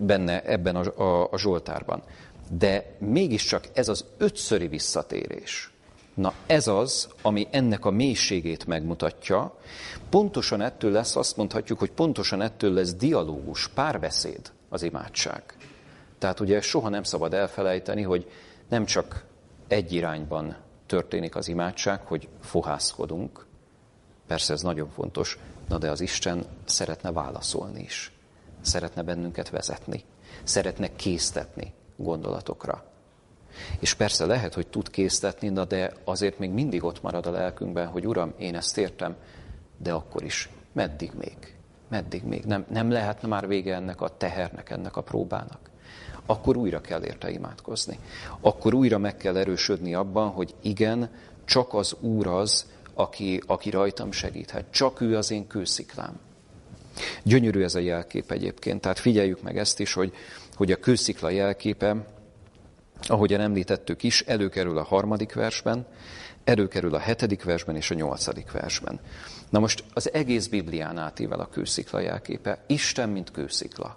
benne 0.00 0.42
ebben 0.42 0.76
a, 0.76 1.02
a, 1.02 1.28
a 1.30 1.38
Zsoltárban. 1.38 2.02
De 2.58 2.96
mégiscsak 2.98 3.68
ez 3.72 3.88
az 3.88 4.04
ötszöri 4.18 4.68
visszatérés, 4.68 5.72
Na 6.14 6.32
ez 6.46 6.66
az, 6.66 7.08
ami 7.22 7.48
ennek 7.50 7.84
a 7.84 7.90
mélységét 7.90 8.66
megmutatja. 8.66 9.56
Pontosan 10.10 10.60
ettől 10.60 10.90
lesz, 10.90 11.16
azt 11.16 11.36
mondhatjuk, 11.36 11.78
hogy 11.78 11.90
pontosan 11.90 12.40
ettől 12.40 12.72
lesz 12.72 12.94
dialógus, 12.94 13.68
párbeszéd 13.68 14.52
az 14.68 14.82
imádság. 14.82 15.42
Tehát 16.18 16.40
ugye 16.40 16.60
soha 16.60 16.88
nem 16.88 17.02
szabad 17.02 17.34
elfelejteni, 17.34 18.02
hogy 18.02 18.30
nem 18.68 18.84
csak 18.84 19.24
egy 19.68 19.92
irányban 19.92 20.56
történik 20.86 21.36
az 21.36 21.48
imádság, 21.48 22.00
hogy 22.00 22.28
fohászkodunk, 22.40 23.46
persze 24.26 24.52
ez 24.52 24.62
nagyon 24.62 24.90
fontos, 24.90 25.38
na 25.68 25.78
de 25.78 25.90
az 25.90 26.00
Isten 26.00 26.44
szeretne 26.64 27.12
válaszolni 27.12 27.80
is. 27.80 28.12
Szeretne 28.60 29.02
bennünket 29.02 29.50
vezetni. 29.50 30.04
Szeretne 30.42 30.96
késztetni 30.96 31.72
gondolatokra. 31.96 32.84
És 33.78 33.94
persze 33.94 34.26
lehet, 34.26 34.54
hogy 34.54 34.66
tud 34.66 34.90
késztetni, 34.90 35.52
de 35.52 35.92
azért 36.04 36.38
még 36.38 36.50
mindig 36.50 36.84
ott 36.84 37.02
marad 37.02 37.26
a 37.26 37.30
lelkünkben, 37.30 37.86
hogy 37.86 38.06
Uram, 38.06 38.32
én 38.38 38.54
ezt 38.54 38.78
értem, 38.78 39.16
de 39.76 39.92
akkor 39.92 40.22
is, 40.22 40.48
meddig 40.72 41.12
még? 41.18 41.36
Meddig 41.88 42.22
még? 42.24 42.44
Nem, 42.44 42.64
nem 42.68 42.90
lehetne 42.90 43.28
már 43.28 43.46
vége 43.46 43.74
ennek 43.74 44.00
a 44.00 44.16
tehernek, 44.16 44.70
ennek 44.70 44.96
a 44.96 45.02
próbának? 45.02 45.70
Akkor 46.26 46.56
újra 46.56 46.80
kell 46.80 47.04
érte 47.04 47.30
imádkozni. 47.30 47.98
Akkor 48.40 48.74
újra 48.74 48.98
meg 48.98 49.16
kell 49.16 49.36
erősödni 49.36 49.94
abban, 49.94 50.28
hogy 50.28 50.54
igen, 50.60 51.10
csak 51.44 51.74
az 51.74 51.96
Úr 52.00 52.26
az, 52.26 52.66
aki, 52.94 53.42
aki 53.46 53.70
rajtam 53.70 54.12
segíthet. 54.12 54.64
Csak 54.70 55.00
ő 55.00 55.16
az 55.16 55.30
én 55.30 55.46
kősziklám. 55.46 56.20
Gyönyörű 57.22 57.62
ez 57.62 57.74
a 57.74 57.78
jelkép 57.78 58.30
egyébként, 58.30 58.80
tehát 58.80 58.98
figyeljük 58.98 59.42
meg 59.42 59.58
ezt 59.58 59.80
is, 59.80 59.92
hogy, 59.92 60.12
hogy 60.62 60.72
a 60.72 60.76
kőszikla 60.76 61.30
jelképe 61.30 61.96
ahogyan 63.06 63.40
említettük 63.40 64.02
is, 64.02 64.20
előkerül 64.20 64.78
a 64.78 64.82
harmadik 64.82 65.34
versben, 65.34 65.86
előkerül 66.44 66.94
a 66.94 66.98
hetedik 66.98 67.44
versben 67.44 67.76
és 67.76 67.90
a 67.90 67.94
nyolcadik 67.94 68.52
versben. 68.52 69.00
Na 69.50 69.58
most 69.58 69.84
az 69.94 70.12
egész 70.12 70.46
Biblián 70.46 70.98
átível 70.98 71.40
a 71.40 71.48
kőszikla 71.48 72.00
jelképe. 72.00 72.58
Isten, 72.66 73.08
mint 73.08 73.30
kőszikla. 73.30 73.96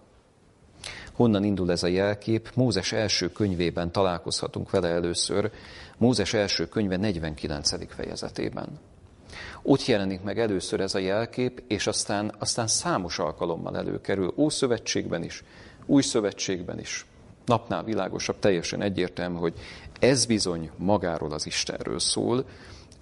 Honnan 1.14 1.44
indul 1.44 1.72
ez 1.72 1.84
a 1.84 1.88
jelkép? 1.88 2.50
Mózes 2.54 2.92
első 2.92 3.32
könyvében 3.32 3.92
találkozhatunk 3.92 4.70
vele 4.70 4.88
először, 4.88 5.52
Mózes 5.98 6.34
első 6.34 6.68
könyve 6.68 6.98
49. 6.98 7.94
fejezetében. 7.96 8.80
Ott 9.62 9.86
jelenik 9.86 10.22
meg 10.22 10.40
először 10.40 10.80
ez 10.80 10.96
a 10.96 11.00
jelkép, 11.00 11.64
és 11.68 11.88
aztán, 11.88 12.36
aztán 12.40 12.68
számos 12.68 13.20
alkalommal 13.20 13.78
előkerül, 13.78 14.34
Ószövetségben 14.38 15.24
is, 15.24 15.44
Új 15.86 16.02
Szövetségben 16.02 16.80
is 16.80 17.06
napnál 17.46 17.84
világosabb, 17.84 18.40
teljesen 18.40 18.82
egyértelmű, 18.82 19.38
hogy 19.38 19.54
ez 20.00 20.26
bizony 20.26 20.72
magáról 20.78 21.32
az 21.32 21.46
Istenről 21.46 22.00
szól. 22.00 22.46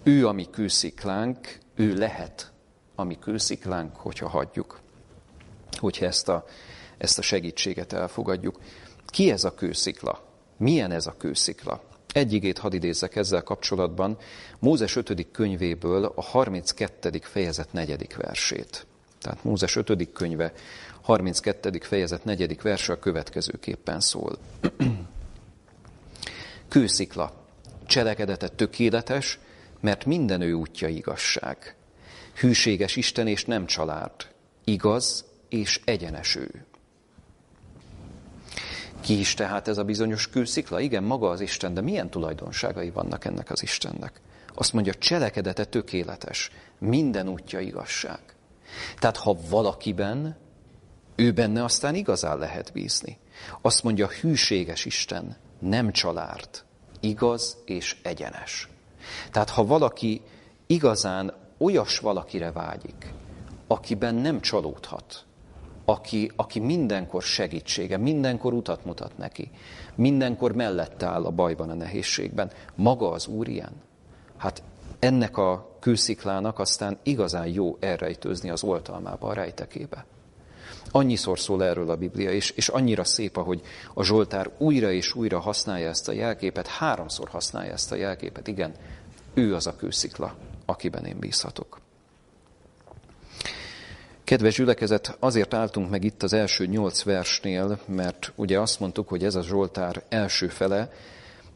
Ő 0.03 0.27
a 0.27 0.35
kősziklánk, 0.51 1.57
ő 1.75 1.93
lehet 1.93 2.51
a 2.95 3.03
mi 3.03 3.17
kősziklánk, 3.19 3.95
hogyha 3.95 4.27
hagyjuk, 4.27 4.79
hogyha 5.77 6.05
ezt 6.05 6.29
a, 6.29 6.45
ezt 6.97 7.17
a 7.17 7.21
segítséget 7.21 7.93
elfogadjuk. 7.93 8.59
Ki 9.05 9.31
ez 9.31 9.43
a 9.43 9.53
kőszikla? 9.53 10.23
Milyen 10.57 10.91
ez 10.91 11.07
a 11.07 11.15
kőszikla? 11.17 11.81
Egy 12.13 12.33
igét 12.33 12.57
hadd 12.57 12.73
idézzek 12.73 13.15
ezzel 13.15 13.43
kapcsolatban, 13.43 14.17
Mózes 14.59 14.95
5. 14.95 15.27
könyvéből 15.31 16.05
a 16.15 16.21
32. 16.21 17.19
fejezet 17.21 17.73
4. 17.73 18.07
versét. 18.17 18.85
Tehát 19.21 19.43
Mózes 19.43 19.75
5. 19.75 20.11
könyve 20.13 20.53
32. 21.03 21.79
fejezet 21.81 22.23
4. 22.23 22.61
verse 22.61 22.93
a 22.93 22.99
következőképpen 22.99 23.99
szól. 23.99 24.37
Kőszikla, 26.67 27.33
cselekedete 27.85 28.47
tökéletes, 28.47 29.39
mert 29.79 30.05
minden 30.05 30.41
ő 30.41 30.53
útja 30.53 30.87
igazság. 30.87 31.75
Hűséges 32.35 32.95
Isten 32.95 33.27
és 33.27 33.45
nem 33.45 33.65
család, 33.65 34.11
igaz 34.63 35.25
és 35.49 35.81
egyenes 35.85 36.35
ő. 36.35 36.65
Ki 39.01 39.19
is 39.19 39.33
tehát 39.33 39.67
ez 39.67 39.77
a 39.77 39.83
bizonyos 39.83 40.29
kőszikla? 40.29 40.79
Igen, 40.79 41.03
maga 41.03 41.29
az 41.29 41.41
Isten, 41.41 41.73
de 41.73 41.81
milyen 41.81 42.09
tulajdonságai 42.09 42.89
vannak 42.89 43.25
ennek 43.25 43.51
az 43.51 43.61
Istennek? 43.61 44.21
Azt 44.53 44.73
mondja, 44.73 44.93
cselekedete 44.93 45.65
tökéletes, 45.65 46.51
minden 46.77 47.27
útja 47.27 47.59
igazság. 47.59 48.19
Tehát 48.99 49.17
ha 49.17 49.37
valakiben 49.49 50.41
ő 51.15 51.31
benne 51.31 51.63
aztán 51.63 51.95
igazán 51.95 52.37
lehet 52.37 52.71
bízni. 52.73 53.17
Azt 53.61 53.83
mondja, 53.83 54.07
hűséges 54.07 54.85
Isten, 54.85 55.35
nem 55.59 55.91
csalárt, 55.91 56.65
igaz 56.99 57.57
és 57.65 57.97
egyenes. 58.03 58.69
Tehát 59.31 59.49
ha 59.49 59.65
valaki 59.65 60.21
igazán 60.67 61.33
olyas 61.57 61.99
valakire 61.99 62.51
vágyik, 62.51 63.13
akiben 63.67 64.15
nem 64.15 64.41
csalódhat, 64.41 65.25
aki, 65.85 66.31
aki 66.35 66.59
mindenkor 66.59 67.21
segítsége, 67.21 67.97
mindenkor 67.97 68.53
utat 68.53 68.85
mutat 68.85 69.17
neki, 69.17 69.51
mindenkor 69.95 70.51
mellette 70.55 71.05
áll 71.05 71.25
a 71.25 71.31
bajban, 71.31 71.69
a 71.69 71.73
nehézségben, 71.73 72.51
maga 72.75 73.11
az 73.11 73.27
Úr 73.27 73.47
ilyen. 73.47 73.73
Hát 74.37 74.63
ennek 74.99 75.37
a 75.37 75.77
kősziklának 75.79 76.59
aztán 76.59 76.97
igazán 77.03 77.47
jó 77.47 77.77
elrejtőzni 77.79 78.49
az 78.49 78.63
oltalmába, 78.63 79.27
a 79.27 79.33
rejtekébe. 79.33 80.05
Annyiszor 80.91 81.39
szól 81.39 81.63
erről 81.63 81.89
a 81.89 81.95
Biblia, 81.95 82.31
és, 82.31 82.49
és 82.49 82.67
annyira 82.67 83.03
szép, 83.03 83.37
ahogy 83.37 83.61
a 83.93 84.03
Zsoltár 84.03 84.49
újra 84.57 84.91
és 84.91 85.15
újra 85.15 85.39
használja 85.39 85.89
ezt 85.89 86.07
a 86.07 86.11
jelképet, 86.11 86.67
háromszor 86.67 87.29
használja 87.29 87.71
ezt 87.71 87.91
a 87.91 87.95
jelképet, 87.95 88.47
igen, 88.47 88.73
ő 89.33 89.55
az 89.55 89.67
a 89.67 89.75
kőszikla, 89.75 90.35
akiben 90.65 91.05
én 91.05 91.19
bízhatok. 91.19 91.81
Kedves 94.23 94.55
gyülekezet, 94.55 95.17
azért 95.19 95.53
álltunk 95.53 95.89
meg 95.89 96.03
itt 96.03 96.23
az 96.23 96.33
első 96.33 96.65
nyolc 96.65 97.03
versnél, 97.03 97.79
mert 97.85 98.31
ugye 98.35 98.59
azt 98.59 98.79
mondtuk, 98.79 99.09
hogy 99.09 99.23
ez 99.23 99.35
a 99.35 99.43
Zsoltár 99.43 100.03
első 100.09 100.47
fele. 100.47 100.91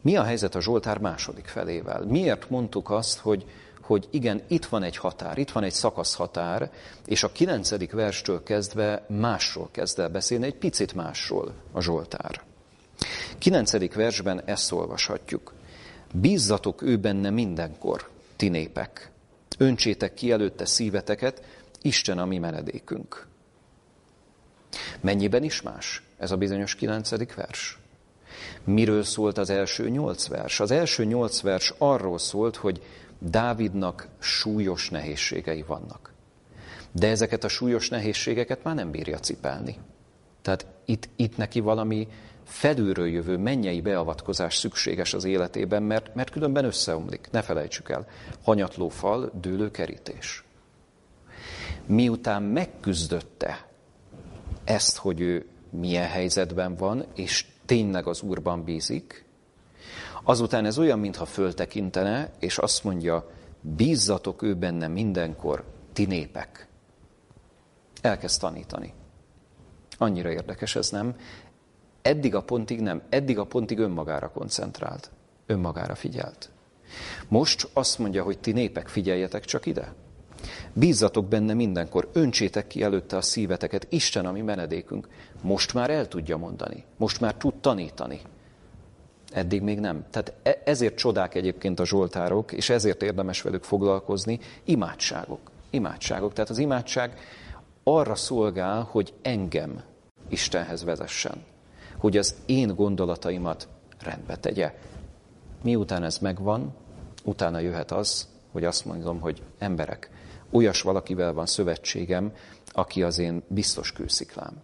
Mi 0.00 0.16
a 0.16 0.22
helyzet 0.22 0.54
a 0.54 0.60
Zsoltár 0.60 0.98
második 0.98 1.46
felével? 1.46 2.04
Miért 2.04 2.50
mondtuk 2.50 2.90
azt, 2.90 3.18
hogy, 3.18 3.44
hogy 3.88 4.08
igen, 4.10 4.42
itt 4.48 4.64
van 4.64 4.82
egy 4.82 4.96
határ, 4.96 5.38
itt 5.38 5.50
van 5.50 5.62
egy 5.62 5.72
szakaszhatár, 5.72 6.70
és 7.06 7.22
a 7.22 7.32
kilencedik 7.32 7.92
verstől 7.92 8.42
kezdve 8.42 9.04
másról 9.06 9.68
kezd 9.72 9.98
el 9.98 10.08
beszélni, 10.08 10.46
egy 10.46 10.54
picit 10.54 10.94
másról 10.94 11.54
a 11.72 11.80
Zsoltár. 11.80 12.42
Kilencedik 13.38 13.94
versben 13.94 14.42
ezt 14.44 14.72
olvashatjuk. 14.72 15.52
Bízzatok 16.12 16.82
ő 16.82 16.96
benne 16.96 17.30
mindenkor, 17.30 18.08
ti 18.36 18.48
népek. 18.48 19.10
Öntsétek 19.58 20.14
ki 20.14 20.30
előtte 20.30 20.64
szíveteket, 20.64 21.42
Isten 21.82 22.18
a 22.18 22.24
mi 22.24 22.38
menedékünk. 22.38 23.26
Mennyiben 25.00 25.42
is 25.42 25.62
más 25.62 26.02
ez 26.18 26.30
a 26.30 26.36
bizonyos 26.36 26.74
kilencedik 26.74 27.34
vers? 27.34 27.78
Miről 28.64 29.02
szólt 29.02 29.38
az 29.38 29.50
első 29.50 29.88
nyolc 29.88 30.28
vers? 30.28 30.60
Az 30.60 30.70
első 30.70 31.04
nyolc 31.04 31.40
vers 31.40 31.74
arról 31.78 32.18
szólt, 32.18 32.56
hogy 32.56 32.82
Dávidnak 33.18 34.08
súlyos 34.18 34.90
nehézségei 34.90 35.62
vannak. 35.62 36.12
De 36.92 37.08
ezeket 37.08 37.44
a 37.44 37.48
súlyos 37.48 37.88
nehézségeket 37.88 38.64
már 38.64 38.74
nem 38.74 38.90
bírja 38.90 39.18
cipelni. 39.18 39.76
Tehát 40.42 40.66
itt, 40.84 41.08
itt 41.16 41.36
neki 41.36 41.60
valami 41.60 42.08
felülről 42.44 43.08
jövő 43.08 43.36
mennyei 43.36 43.80
beavatkozás 43.80 44.56
szükséges 44.56 45.14
az 45.14 45.24
életében, 45.24 45.82
mert, 45.82 46.14
mert 46.14 46.30
különben 46.30 46.64
összeomlik. 46.64 47.28
Ne 47.30 47.42
felejtsük 47.42 47.88
el. 47.88 48.06
Hanyatló 48.42 48.88
fal, 48.88 49.32
dőlő 49.40 49.70
kerítés. 49.70 50.44
Miután 51.86 52.42
megküzdötte 52.42 53.68
ezt, 54.64 54.96
hogy 54.96 55.20
ő 55.20 55.46
milyen 55.70 56.06
helyzetben 56.06 56.74
van, 56.74 57.04
és 57.14 57.46
tényleg 57.66 58.06
az 58.06 58.22
Úrban 58.22 58.64
bízik, 58.64 59.24
azután 60.28 60.64
ez 60.64 60.78
olyan, 60.78 60.98
mintha 60.98 61.24
föltekintene, 61.24 62.30
és 62.38 62.58
azt 62.58 62.84
mondja, 62.84 63.30
bízzatok 63.60 64.42
ő 64.42 64.54
benne 64.54 64.88
mindenkor, 64.88 65.64
ti 65.92 66.04
népek. 66.04 66.68
Elkezd 68.00 68.40
tanítani. 68.40 68.92
Annyira 69.98 70.30
érdekes 70.30 70.76
ez, 70.76 70.90
nem? 70.90 71.16
Eddig 72.02 72.34
a 72.34 72.42
pontig 72.42 72.80
nem, 72.80 73.02
eddig 73.08 73.38
a 73.38 73.44
pontig 73.44 73.78
önmagára 73.78 74.30
koncentrált, 74.30 75.10
önmagára 75.46 75.94
figyelt. 75.94 76.50
Most 77.28 77.68
azt 77.72 77.98
mondja, 77.98 78.22
hogy 78.22 78.38
ti 78.38 78.52
népek, 78.52 78.88
figyeljetek 78.88 79.44
csak 79.44 79.66
ide. 79.66 79.94
Bízzatok 80.72 81.26
benne 81.26 81.54
mindenkor, 81.54 82.10
öntsétek 82.12 82.66
ki 82.66 82.82
előtte 82.82 83.16
a 83.16 83.22
szíveteket, 83.22 83.86
Isten 83.90 84.26
a 84.26 84.32
mi 84.32 84.40
menedékünk. 84.40 85.08
Most 85.42 85.74
már 85.74 85.90
el 85.90 86.08
tudja 86.08 86.36
mondani, 86.36 86.84
most 86.96 87.20
már 87.20 87.34
tud 87.34 87.54
tanítani. 87.54 88.20
Eddig 89.32 89.62
még 89.62 89.78
nem. 89.78 90.04
Tehát 90.10 90.32
e- 90.42 90.62
ezért 90.64 90.96
csodák 90.96 91.34
egyébként 91.34 91.80
a 91.80 91.86
zsoltárok, 91.86 92.52
és 92.52 92.70
ezért 92.70 93.02
érdemes 93.02 93.42
velük 93.42 93.64
foglalkozni, 93.64 94.38
imádságok. 94.64 95.50
Imádságok. 95.70 96.32
Tehát 96.32 96.50
az 96.50 96.58
imádság 96.58 97.18
arra 97.82 98.14
szolgál, 98.14 98.82
hogy 98.90 99.14
engem 99.22 99.82
Istenhez 100.28 100.84
vezessen. 100.84 101.44
Hogy 101.96 102.16
az 102.16 102.34
én 102.46 102.74
gondolataimat 102.74 103.68
rendbe 104.00 104.36
tegye. 104.36 104.74
Miután 105.62 106.02
ez 106.02 106.18
megvan, 106.18 106.74
utána 107.24 107.58
jöhet 107.58 107.90
az, 107.90 108.28
hogy 108.52 108.64
azt 108.64 108.84
mondom, 108.84 109.20
hogy 109.20 109.42
emberek, 109.58 110.10
olyas 110.50 110.82
valakivel 110.82 111.32
van 111.32 111.46
szövetségem, 111.46 112.32
aki 112.66 113.02
az 113.02 113.18
én 113.18 113.42
biztos 113.48 113.92
kősziklám. 113.92 114.62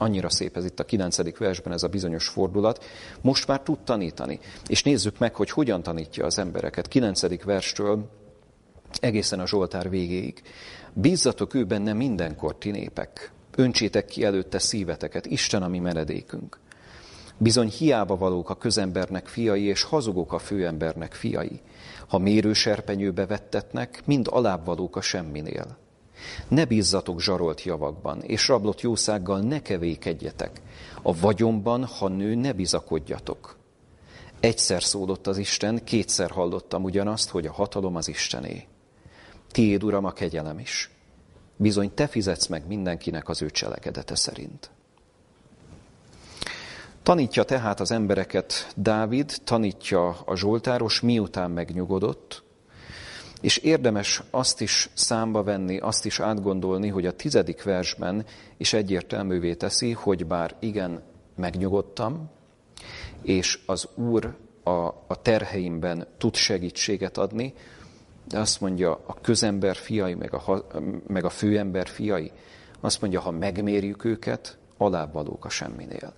Annyira 0.00 0.30
szép 0.30 0.56
ez 0.56 0.64
itt 0.64 0.80
a 0.80 0.84
kilencedik 0.84 1.38
versben 1.38 1.72
ez 1.72 1.82
a 1.82 1.88
bizonyos 1.88 2.28
fordulat. 2.28 2.84
Most 3.20 3.46
már 3.46 3.60
tud 3.60 3.78
tanítani. 3.78 4.38
És 4.66 4.82
nézzük 4.82 5.18
meg, 5.18 5.34
hogy 5.34 5.50
hogyan 5.50 5.82
tanítja 5.82 6.24
az 6.24 6.38
embereket. 6.38 6.88
Kilencedik 6.88 7.44
verstől 7.44 8.10
egészen 9.00 9.40
a 9.40 9.46
Zsoltár 9.46 9.90
végéig. 9.90 10.42
Bízzatok 10.92 11.54
ő 11.54 11.64
benne 11.64 11.92
mindenkor, 11.92 12.58
ti 12.58 12.70
népek. 12.70 13.32
Öntsétek 13.56 14.04
ki 14.04 14.24
előtte 14.24 14.58
szíveteket, 14.58 15.26
Isten 15.26 15.62
a 15.62 15.68
mi 15.68 15.78
menedékünk. 15.78 16.58
Bizony 17.38 17.68
hiába 17.68 18.16
valók 18.16 18.50
a 18.50 18.56
közembernek 18.56 19.26
fiai, 19.26 19.64
és 19.64 19.82
hazugok 19.82 20.32
a 20.32 20.38
főembernek 20.38 21.12
fiai. 21.12 21.60
Ha 22.08 22.18
mérőserpenyőbe 22.18 23.26
vettetnek, 23.26 24.02
mind 24.04 24.26
alábbvalók 24.30 24.96
a 24.96 25.00
semminél. 25.00 25.79
Ne 26.48 26.64
bízzatok 26.64 27.20
zsarolt 27.20 27.62
javakban, 27.62 28.20
és 28.20 28.48
rablott 28.48 28.80
jószággal 28.80 29.40
ne 29.40 29.62
kevékedjetek. 29.62 30.60
A 31.02 31.14
vagyonban, 31.14 31.84
ha 31.84 32.08
nő, 32.08 32.34
ne 32.34 32.52
bizakodjatok. 32.52 33.56
Egyszer 34.40 34.82
szólott 34.82 35.26
az 35.26 35.38
Isten, 35.38 35.84
kétszer 35.84 36.30
hallottam 36.30 36.84
ugyanazt, 36.84 37.30
hogy 37.30 37.46
a 37.46 37.52
hatalom 37.52 37.96
az 37.96 38.08
Istené. 38.08 38.66
Tiéd, 39.50 39.84
Uram, 39.84 40.04
a 40.04 40.12
kegyelem 40.12 40.58
is. 40.58 40.90
Bizony 41.56 41.94
te 41.94 42.06
fizetsz 42.06 42.46
meg 42.46 42.66
mindenkinek 42.66 43.28
az 43.28 43.42
ő 43.42 43.50
cselekedete 43.50 44.14
szerint. 44.14 44.70
Tanítja 47.02 47.42
tehát 47.42 47.80
az 47.80 47.90
embereket 47.90 48.72
Dávid, 48.76 49.32
tanítja 49.44 50.08
a 50.08 50.36
Zsoltáros, 50.36 51.00
miután 51.00 51.50
megnyugodott, 51.50 52.42
és 53.40 53.56
érdemes 53.56 54.22
azt 54.30 54.60
is 54.60 54.90
számba 54.94 55.42
venni, 55.42 55.78
azt 55.78 56.06
is 56.06 56.20
átgondolni, 56.20 56.88
hogy 56.88 57.06
a 57.06 57.12
tizedik 57.12 57.62
versben 57.62 58.24
is 58.56 58.72
egyértelművé 58.72 59.54
teszi, 59.54 59.92
hogy 59.92 60.26
bár 60.26 60.56
igen, 60.58 61.02
megnyugodtam, 61.36 62.30
és 63.22 63.58
az 63.66 63.88
Úr 63.94 64.36
a, 64.62 64.70
a 65.06 65.22
terheimben 65.22 66.06
tud 66.18 66.34
segítséget 66.34 67.18
adni, 67.18 67.54
de 68.28 68.38
azt 68.38 68.60
mondja, 68.60 69.00
a 69.06 69.20
közember 69.20 69.76
fiai, 69.76 70.14
meg 70.14 70.34
a, 70.34 70.66
meg 71.06 71.24
a 71.24 71.30
főember 71.30 71.88
fiai, 71.88 72.32
azt 72.80 73.00
mondja, 73.00 73.20
ha 73.20 73.30
megmérjük 73.30 74.04
őket, 74.04 74.58
alábbvalók 74.76 75.44
a 75.44 75.48
semminél. 75.48 76.12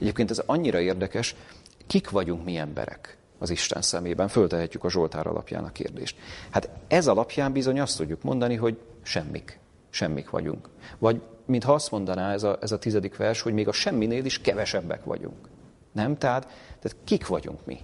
Egyébként 0.00 0.30
ez 0.30 0.42
annyira 0.46 0.80
érdekes, 0.80 1.34
kik 1.86 2.10
vagyunk 2.10 2.44
mi 2.44 2.56
emberek 2.56 3.17
az 3.38 3.50
Isten 3.50 3.82
szemében? 3.82 4.28
Föltehetjük 4.28 4.84
a 4.84 4.90
Zsoltár 4.90 5.26
alapján 5.26 5.64
a 5.64 5.72
kérdést. 5.72 6.16
Hát 6.50 6.68
ez 6.88 7.06
alapján 7.06 7.52
bizony 7.52 7.80
azt 7.80 7.96
tudjuk 7.96 8.22
mondani, 8.22 8.54
hogy 8.54 8.78
semmik. 9.02 9.58
Semmik 9.90 10.30
vagyunk. 10.30 10.68
Vagy 10.98 11.20
mintha 11.46 11.72
azt 11.72 11.90
mondaná 11.90 12.32
ez 12.32 12.42
a, 12.42 12.58
ez 12.60 12.72
a 12.72 12.78
tizedik 12.78 13.16
vers, 13.16 13.40
hogy 13.40 13.52
még 13.52 13.68
a 13.68 13.72
semminél 13.72 14.24
is 14.24 14.40
kevesebbek 14.40 15.04
vagyunk. 15.04 15.48
Nem? 15.92 16.18
Tehát, 16.18 16.42
tehát 16.80 16.96
kik 17.04 17.26
vagyunk 17.26 17.58
mi? 17.64 17.78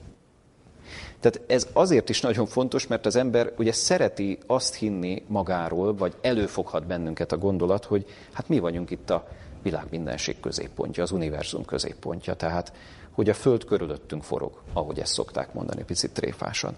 Tehát 1.21 1.41
ez 1.47 1.69
azért 1.73 2.09
is 2.09 2.21
nagyon 2.21 2.47
fontos, 2.47 2.87
mert 2.87 3.07
az 3.07 3.17
ember 3.17 3.53
ugye 3.59 3.73
szereti 3.73 4.39
azt 4.47 4.75
hinni 4.75 5.25
magáról, 5.27 5.95
vagy 5.97 6.15
előfoghat 6.21 6.87
bennünket 6.87 7.33
a 7.33 7.39
gondolat, 7.39 7.85
hogy 7.85 8.07
hát 8.33 8.49
mi 8.49 8.59
vagyunk 8.59 8.91
itt 8.91 9.11
a, 9.11 9.29
világ 9.65 9.87
mindenség 9.91 10.41
középpontja, 10.41 11.03
az 11.03 11.11
univerzum 11.11 11.65
középpontja, 11.65 12.35
tehát 12.35 12.73
hogy 13.15 13.29
a 13.29 13.35
Föld 13.35 13.65
körülöttünk 13.65 14.23
forog, 14.23 14.63
ahogy 14.73 14.99
ezt 14.99 15.13
szokták 15.13 15.53
mondani, 15.53 15.85
picit 15.85 16.13
tréfásan. 16.13 16.75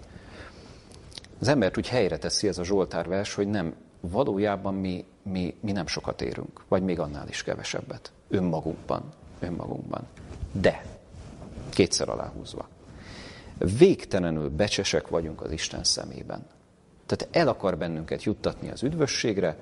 Az 1.39 1.47
embert 1.47 1.77
úgy 1.77 1.87
helyre 1.87 2.17
teszi 2.17 2.47
ez 2.47 2.57
a 2.57 2.63
Zsoltár 2.63 3.07
vers, 3.07 3.33
hogy 3.33 3.47
nem, 3.47 3.75
valójában 3.99 4.73
mi, 4.73 5.05
mi, 5.23 5.55
mi 5.59 5.71
nem 5.71 5.87
sokat 5.87 6.21
érünk, 6.21 6.63
vagy 6.67 6.83
még 6.83 6.99
annál 6.99 7.27
is 7.27 7.43
kevesebbet. 7.43 8.11
Önmagunkban, 8.29 9.03
önmagunkban. 9.39 10.07
De, 10.51 10.85
kétszer 11.69 12.09
aláhúzva, 12.09 12.67
végtelenül 13.77 14.49
becsesek 14.49 15.07
vagyunk 15.07 15.41
az 15.41 15.51
Isten 15.51 15.83
szemében. 15.83 16.45
Tehát 17.05 17.35
el 17.35 17.47
akar 17.47 17.77
bennünket 17.77 18.23
juttatni 18.23 18.69
az 18.69 18.83
üdvösségre, 18.83 19.57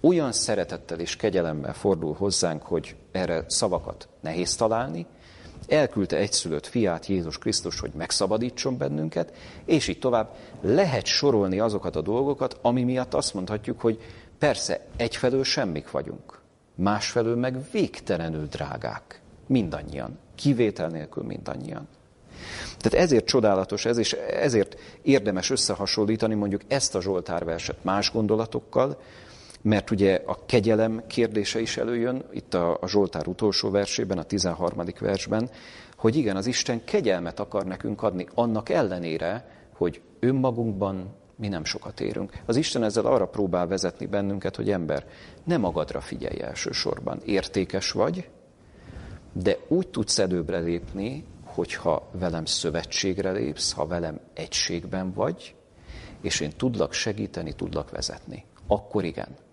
olyan 0.00 0.32
szeretettel 0.32 1.00
és 1.00 1.16
kegyelemmel 1.16 1.74
fordul 1.74 2.14
hozzánk, 2.14 2.62
hogy 2.62 2.96
erre 3.12 3.44
szavakat 3.48 4.08
nehéz 4.20 4.56
találni, 4.56 5.06
elküldte 5.68 6.16
egyszülött 6.16 6.66
fiát, 6.66 7.06
Jézus 7.06 7.38
Krisztus, 7.38 7.80
hogy 7.80 7.90
megszabadítson 7.96 8.76
bennünket, 8.76 9.32
és 9.64 9.88
így 9.88 9.98
tovább 9.98 10.36
lehet 10.60 11.06
sorolni 11.06 11.58
azokat 11.58 11.96
a 11.96 12.00
dolgokat, 12.00 12.58
ami 12.62 12.82
miatt 12.82 13.14
azt 13.14 13.34
mondhatjuk, 13.34 13.80
hogy 13.80 14.00
persze 14.38 14.86
egyfelől 14.96 15.44
semmik 15.44 15.90
vagyunk, 15.90 16.40
másfelől 16.74 17.36
meg 17.36 17.58
végtelenül 17.72 18.46
drágák, 18.46 19.20
mindannyian, 19.46 20.18
kivétel 20.34 20.88
nélkül 20.88 21.22
mindannyian. 21.22 21.88
Tehát 22.78 23.04
ezért 23.04 23.26
csodálatos 23.26 23.84
ez, 23.84 23.98
és 23.98 24.12
ezért 24.30 24.76
érdemes 25.02 25.50
összehasonlítani 25.50 26.34
mondjuk 26.34 26.62
ezt 26.68 26.94
a 26.94 27.00
Zsoltárverset 27.00 27.84
más 27.84 28.12
gondolatokkal, 28.12 29.00
mert 29.66 29.90
ugye 29.90 30.22
a 30.26 30.38
kegyelem 30.46 31.02
kérdése 31.06 31.60
is 31.60 31.76
előjön, 31.76 32.24
itt 32.32 32.54
a, 32.54 32.78
a 32.80 32.88
Zsoltár 32.88 33.26
utolsó 33.26 33.70
versében, 33.70 34.18
a 34.18 34.22
13. 34.22 34.84
versben, 35.00 35.50
hogy 35.96 36.16
igen, 36.16 36.36
az 36.36 36.46
Isten 36.46 36.84
kegyelmet 36.84 37.40
akar 37.40 37.64
nekünk 37.64 38.02
adni, 38.02 38.26
annak 38.34 38.68
ellenére, 38.68 39.48
hogy 39.76 40.00
önmagunkban 40.20 41.14
mi 41.36 41.48
nem 41.48 41.64
sokat 41.64 42.00
érünk. 42.00 42.32
Az 42.44 42.56
Isten 42.56 42.82
ezzel 42.82 43.06
arra 43.06 43.26
próbál 43.26 43.66
vezetni 43.66 44.06
bennünket, 44.06 44.56
hogy 44.56 44.70
ember, 44.70 45.06
ne 45.44 45.56
magadra 45.56 46.00
figyelj 46.00 46.42
elsősorban. 46.42 47.20
Értékes 47.24 47.90
vagy, 47.90 48.28
de 49.32 49.56
úgy 49.68 49.88
tudsz 49.88 50.18
előbbre 50.18 50.58
lépni, 50.58 51.24
hogyha 51.44 52.08
velem 52.12 52.44
szövetségre 52.44 53.30
lépsz, 53.30 53.72
ha 53.72 53.86
velem 53.86 54.20
egységben 54.34 55.12
vagy, 55.12 55.54
és 56.20 56.40
én 56.40 56.50
tudlak 56.56 56.92
segíteni, 56.92 57.52
tudlak 57.52 57.90
vezetni. 57.90 58.44
Akkor 58.66 59.04
igen. 59.04 59.44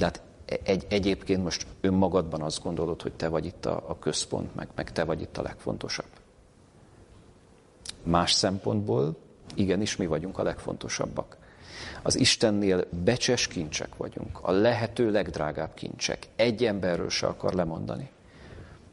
De 0.00 0.06
hát 0.06 0.22
egy, 0.62 0.86
egyébként 0.88 1.42
most 1.42 1.66
önmagadban 1.80 2.42
azt 2.42 2.62
gondolod, 2.62 3.02
hogy 3.02 3.12
te 3.12 3.28
vagy 3.28 3.44
itt 3.44 3.66
a, 3.66 3.84
a 3.86 3.98
központ, 3.98 4.54
meg, 4.54 4.68
meg 4.74 4.92
te 4.92 5.04
vagy 5.04 5.20
itt 5.20 5.36
a 5.36 5.42
legfontosabb. 5.42 6.08
Más 8.02 8.32
szempontból 8.32 9.16
igenis 9.54 9.96
mi 9.96 10.06
vagyunk 10.06 10.38
a 10.38 10.42
legfontosabbak. 10.42 11.36
Az 12.02 12.18
Istennél 12.18 12.84
becses 13.04 13.46
kincsek 13.46 13.96
vagyunk, 13.96 14.38
a 14.42 14.50
lehető 14.50 15.10
legdrágább 15.10 15.74
kincsek. 15.74 16.28
Egy 16.36 16.64
emberről 16.64 17.10
se 17.10 17.26
akar 17.26 17.54
lemondani. 17.54 18.10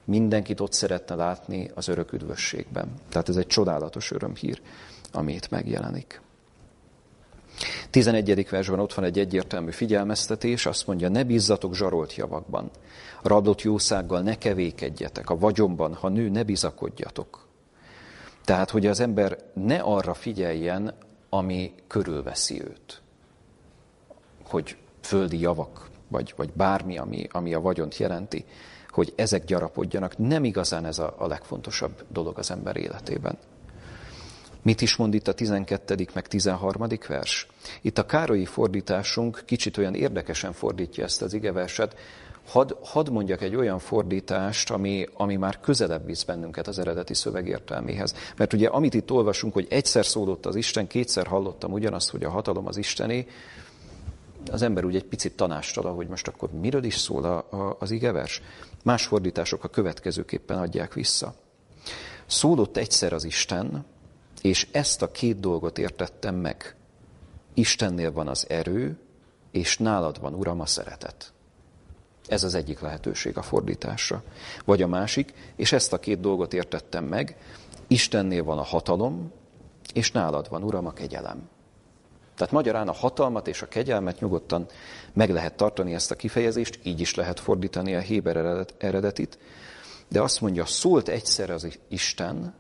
Mindenkit 0.03 0.59
ott 0.59 0.73
szeretne 0.73 1.15
látni 1.15 1.71
az 1.75 1.87
örök 1.87 2.13
üdvösségben. 2.13 2.93
Tehát 3.09 3.29
ez 3.29 3.35
egy 3.35 3.47
csodálatos 3.47 4.11
örömhír, 4.11 4.61
ami 5.11 5.33
itt 5.33 5.49
megjelenik. 5.49 6.21
11. 7.89 8.49
versben 8.49 8.79
ott 8.79 8.93
van 8.93 9.05
egy 9.05 9.19
egyértelmű 9.19 9.71
figyelmeztetés, 9.71 10.65
azt 10.65 10.87
mondja, 10.87 11.09
ne 11.09 11.23
bízzatok 11.23 11.75
zsarolt 11.75 12.15
javakban, 12.15 12.69
rablott 13.21 13.61
jószággal 13.61 14.21
ne 14.21 14.37
kevékedjetek, 14.37 15.29
a 15.29 15.37
vagyonban, 15.37 15.93
ha 15.93 16.09
nő, 16.09 16.29
ne 16.29 16.43
bizakodjatok. 16.43 17.47
Tehát, 18.45 18.69
hogy 18.69 18.85
az 18.85 18.99
ember 18.99 19.37
ne 19.53 19.79
arra 19.79 20.13
figyeljen, 20.13 20.93
ami 21.29 21.73
körülveszi 21.87 22.61
őt. 22.63 23.01
Hogy 24.43 24.77
földi 25.01 25.39
javak, 25.39 25.89
vagy, 26.07 26.33
vagy 26.35 26.49
bármi, 26.53 26.97
ami, 26.97 27.27
ami 27.31 27.53
a 27.53 27.61
vagyont 27.61 27.97
jelenti, 27.97 28.45
hogy 28.89 29.13
ezek 29.15 29.45
gyarapodjanak. 29.45 30.17
Nem 30.17 30.43
igazán 30.43 30.85
ez 30.85 30.99
a, 30.99 31.15
a 31.17 31.27
legfontosabb 31.27 32.05
dolog 32.09 32.37
az 32.37 32.51
ember 32.51 32.77
életében. 32.77 33.37
Mit 34.67 34.81
is 34.81 34.95
mond 34.95 35.13
itt 35.13 35.27
a 35.27 35.33
12. 35.33 36.07
meg 36.13 36.27
13. 36.27 36.87
vers? 37.07 37.47
Itt 37.81 37.97
a 37.97 38.05
Károlyi 38.05 38.45
fordításunk 38.45 39.41
kicsit 39.45 39.77
olyan 39.77 39.93
érdekesen 39.93 40.53
fordítja 40.53 41.03
ezt 41.03 41.21
az 41.21 41.33
igeverset. 41.33 41.95
Hadd 42.47 42.73
had 42.83 43.11
mondjak 43.11 43.41
egy 43.41 43.55
olyan 43.55 43.79
fordítást, 43.79 44.71
ami, 44.71 45.07
ami 45.13 45.35
már 45.35 45.59
közelebb 45.59 46.05
visz 46.05 46.23
bennünket 46.23 46.67
az 46.67 46.79
eredeti 46.79 47.13
szöveg 47.13 47.47
értelméhez. 47.47 48.15
Mert 48.37 48.53
ugye 48.53 48.67
amit 48.67 48.93
itt 48.93 49.11
olvasunk, 49.11 49.53
hogy 49.53 49.67
egyszer 49.69 50.05
szólott 50.05 50.45
az 50.45 50.55
Isten, 50.55 50.87
kétszer 50.87 51.27
hallottam 51.27 51.71
ugyanazt, 51.71 52.09
hogy 52.09 52.23
a 52.23 52.29
hatalom 52.29 52.67
az 52.67 52.77
Istené, 52.77 53.27
az 54.51 54.61
ember 54.61 54.85
úgy 54.85 54.95
egy 54.95 55.05
picit 55.05 55.35
tanástala, 55.35 55.91
hogy 55.91 56.07
most 56.07 56.27
akkor 56.27 56.51
miről 56.51 56.83
is 56.83 56.95
szól 56.95 57.23
a, 57.23 57.37
a, 57.57 57.75
az 57.79 57.91
igevers. 57.91 58.41
Más 58.83 59.05
fordítások 59.05 59.63
a 59.63 59.67
következőképpen 59.67 60.57
adják 60.57 60.93
vissza. 60.93 61.33
Szólott 62.25 62.77
egyszer 62.77 63.13
az 63.13 63.23
Isten, 63.23 63.85
és 64.41 64.67
ezt 64.71 65.01
a 65.01 65.11
két 65.11 65.39
dolgot 65.39 65.77
értettem 65.77 66.35
meg. 66.35 66.75
Istennél 67.53 68.11
van 68.11 68.27
az 68.27 68.45
erő, 68.49 68.97
és 69.51 69.77
nálad 69.77 70.19
van, 70.19 70.33
Uram, 70.33 70.59
a 70.59 70.65
szeretet. 70.65 71.33
Ez 72.27 72.43
az 72.43 72.53
egyik 72.53 72.79
lehetőség 72.79 73.37
a 73.37 73.41
fordításra. 73.41 74.23
Vagy 74.65 74.81
a 74.81 74.87
másik, 74.87 75.33
és 75.55 75.71
ezt 75.71 75.93
a 75.93 75.99
két 75.99 76.19
dolgot 76.19 76.53
értettem 76.53 77.05
meg, 77.05 77.37
Istennél 77.87 78.43
van 78.43 78.57
a 78.57 78.63
hatalom, 78.63 79.31
és 79.93 80.11
nálad 80.11 80.49
van, 80.49 80.63
Uram, 80.63 80.85
a 80.85 80.93
kegyelem. 80.93 81.49
Tehát 82.35 82.53
magyarán 82.53 82.87
a 82.87 82.93
hatalmat 82.93 83.47
és 83.47 83.61
a 83.61 83.67
kegyelmet 83.67 84.19
nyugodtan 84.19 84.65
meg 85.13 85.29
lehet 85.29 85.57
tartani 85.57 85.93
ezt 85.93 86.11
a 86.11 86.15
kifejezést, 86.15 86.79
így 86.83 86.99
is 86.99 87.15
lehet 87.15 87.39
fordítani 87.39 87.95
a 87.95 87.99
Héber 87.99 88.67
eredetit, 88.77 89.39
de 90.07 90.21
azt 90.21 90.41
mondja, 90.41 90.65
szólt 90.65 91.07
egyszer 91.07 91.49
az 91.49 91.79
Isten, 91.87 92.53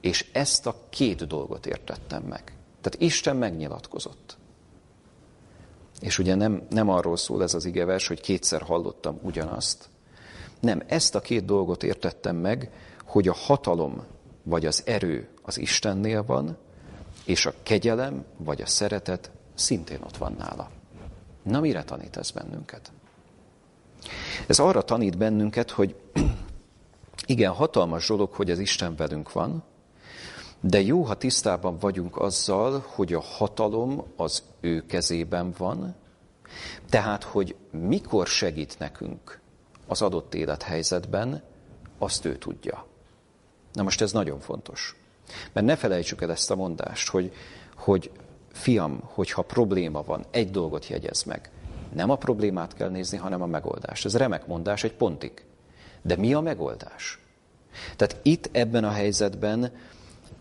és 0.00 0.26
ezt 0.32 0.66
a 0.66 0.76
két 0.90 1.26
dolgot 1.26 1.66
értettem 1.66 2.22
meg. 2.22 2.42
Tehát 2.80 3.00
Isten 3.00 3.36
megnyilatkozott. 3.36 4.36
És 6.00 6.18
ugye 6.18 6.34
nem, 6.34 6.66
nem 6.70 6.88
arról 6.88 7.16
szól 7.16 7.42
ez 7.42 7.54
az 7.54 7.64
igevers, 7.64 8.06
hogy 8.06 8.20
kétszer 8.20 8.62
hallottam 8.62 9.18
ugyanazt. 9.22 9.88
Nem, 10.60 10.82
ezt 10.86 11.14
a 11.14 11.20
két 11.20 11.44
dolgot 11.44 11.82
értettem 11.82 12.36
meg, 12.36 12.70
hogy 13.04 13.28
a 13.28 13.34
hatalom 13.34 14.04
vagy 14.42 14.66
az 14.66 14.82
erő 14.86 15.28
az 15.42 15.58
Istennél 15.58 16.24
van, 16.24 16.56
és 17.24 17.46
a 17.46 17.54
kegyelem 17.62 18.24
vagy 18.36 18.60
a 18.62 18.66
szeretet 18.66 19.30
szintén 19.54 20.00
ott 20.02 20.16
van 20.16 20.34
nála. 20.38 20.70
Na 21.42 21.60
mire 21.60 21.84
tanít 21.84 22.16
ez 22.16 22.30
bennünket? 22.30 22.92
Ez 24.46 24.58
arra 24.58 24.82
tanít 24.82 25.18
bennünket, 25.18 25.70
hogy 25.70 25.94
igen, 27.26 27.52
hatalmas 27.52 28.08
dolog, 28.08 28.32
hogy 28.32 28.50
az 28.50 28.58
Isten 28.58 28.96
velünk 28.96 29.32
van, 29.32 29.62
de 30.60 30.80
jó, 30.80 31.02
ha 31.02 31.14
tisztában 31.14 31.78
vagyunk 31.78 32.16
azzal, 32.16 32.84
hogy 32.86 33.12
a 33.12 33.20
hatalom 33.20 34.04
az 34.16 34.42
ő 34.60 34.86
kezében 34.86 35.54
van, 35.58 35.94
tehát, 36.90 37.24
hogy 37.24 37.56
mikor 37.70 38.26
segít 38.26 38.78
nekünk 38.78 39.40
az 39.86 40.02
adott 40.02 40.34
élethelyzetben, 40.34 41.42
azt 41.98 42.24
ő 42.24 42.36
tudja. 42.36 42.86
Na 43.72 43.82
most 43.82 44.00
ez 44.00 44.12
nagyon 44.12 44.40
fontos. 44.40 44.96
Mert 45.52 45.66
ne 45.66 45.76
felejtsük 45.76 46.22
el 46.22 46.30
ezt 46.30 46.50
a 46.50 46.56
mondást, 46.56 47.08
hogy, 47.08 47.32
hogy 47.76 48.10
fiam, 48.52 49.00
hogyha 49.02 49.42
probléma 49.42 50.02
van, 50.02 50.24
egy 50.30 50.50
dolgot 50.50 50.88
jegyez 50.88 51.22
meg. 51.22 51.50
Nem 51.92 52.10
a 52.10 52.16
problémát 52.16 52.74
kell 52.74 52.88
nézni, 52.88 53.18
hanem 53.18 53.42
a 53.42 53.46
megoldást. 53.46 54.04
Ez 54.04 54.16
remek 54.16 54.46
mondás 54.46 54.84
egy 54.84 54.92
pontig. 54.92 55.44
De 56.02 56.16
mi 56.16 56.34
a 56.34 56.40
megoldás? 56.40 57.18
Tehát 57.96 58.16
itt 58.22 58.48
ebben 58.52 58.84
a 58.84 58.90
helyzetben 58.90 59.72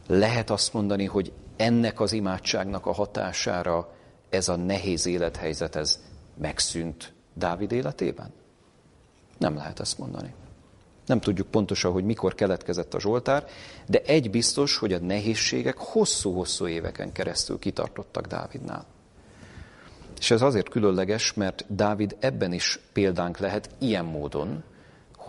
lehet 0.09 0.49
azt 0.49 0.73
mondani, 0.73 1.05
hogy 1.05 1.31
ennek 1.55 1.99
az 1.99 2.13
imádságnak 2.13 2.85
a 2.85 2.93
hatására 2.93 3.93
ez 4.29 4.49
a 4.49 4.55
nehéz 4.55 5.05
élethelyzet 5.05 5.75
ez 5.75 5.99
megszűnt 6.37 7.13
Dávid 7.33 7.71
életében? 7.71 8.33
Nem 9.37 9.55
lehet 9.55 9.79
ezt 9.79 9.97
mondani. 9.97 10.33
Nem 11.05 11.19
tudjuk 11.19 11.47
pontosan, 11.47 11.91
hogy 11.91 12.03
mikor 12.03 12.35
keletkezett 12.35 12.93
a 12.93 12.99
Zsoltár, 12.99 13.45
de 13.87 14.01
egy 14.01 14.29
biztos, 14.29 14.77
hogy 14.77 14.93
a 14.93 14.99
nehézségek 14.99 15.77
hosszú-hosszú 15.77 16.67
éveken 16.67 17.11
keresztül 17.11 17.59
kitartottak 17.59 18.27
Dávidnál. 18.27 18.85
És 20.19 20.31
ez 20.31 20.41
azért 20.41 20.69
különleges, 20.69 21.33
mert 21.33 21.65
Dávid 21.75 22.15
ebben 22.19 22.53
is 22.53 22.79
példánk 22.93 23.37
lehet 23.37 23.69
ilyen 23.77 24.05
módon, 24.05 24.63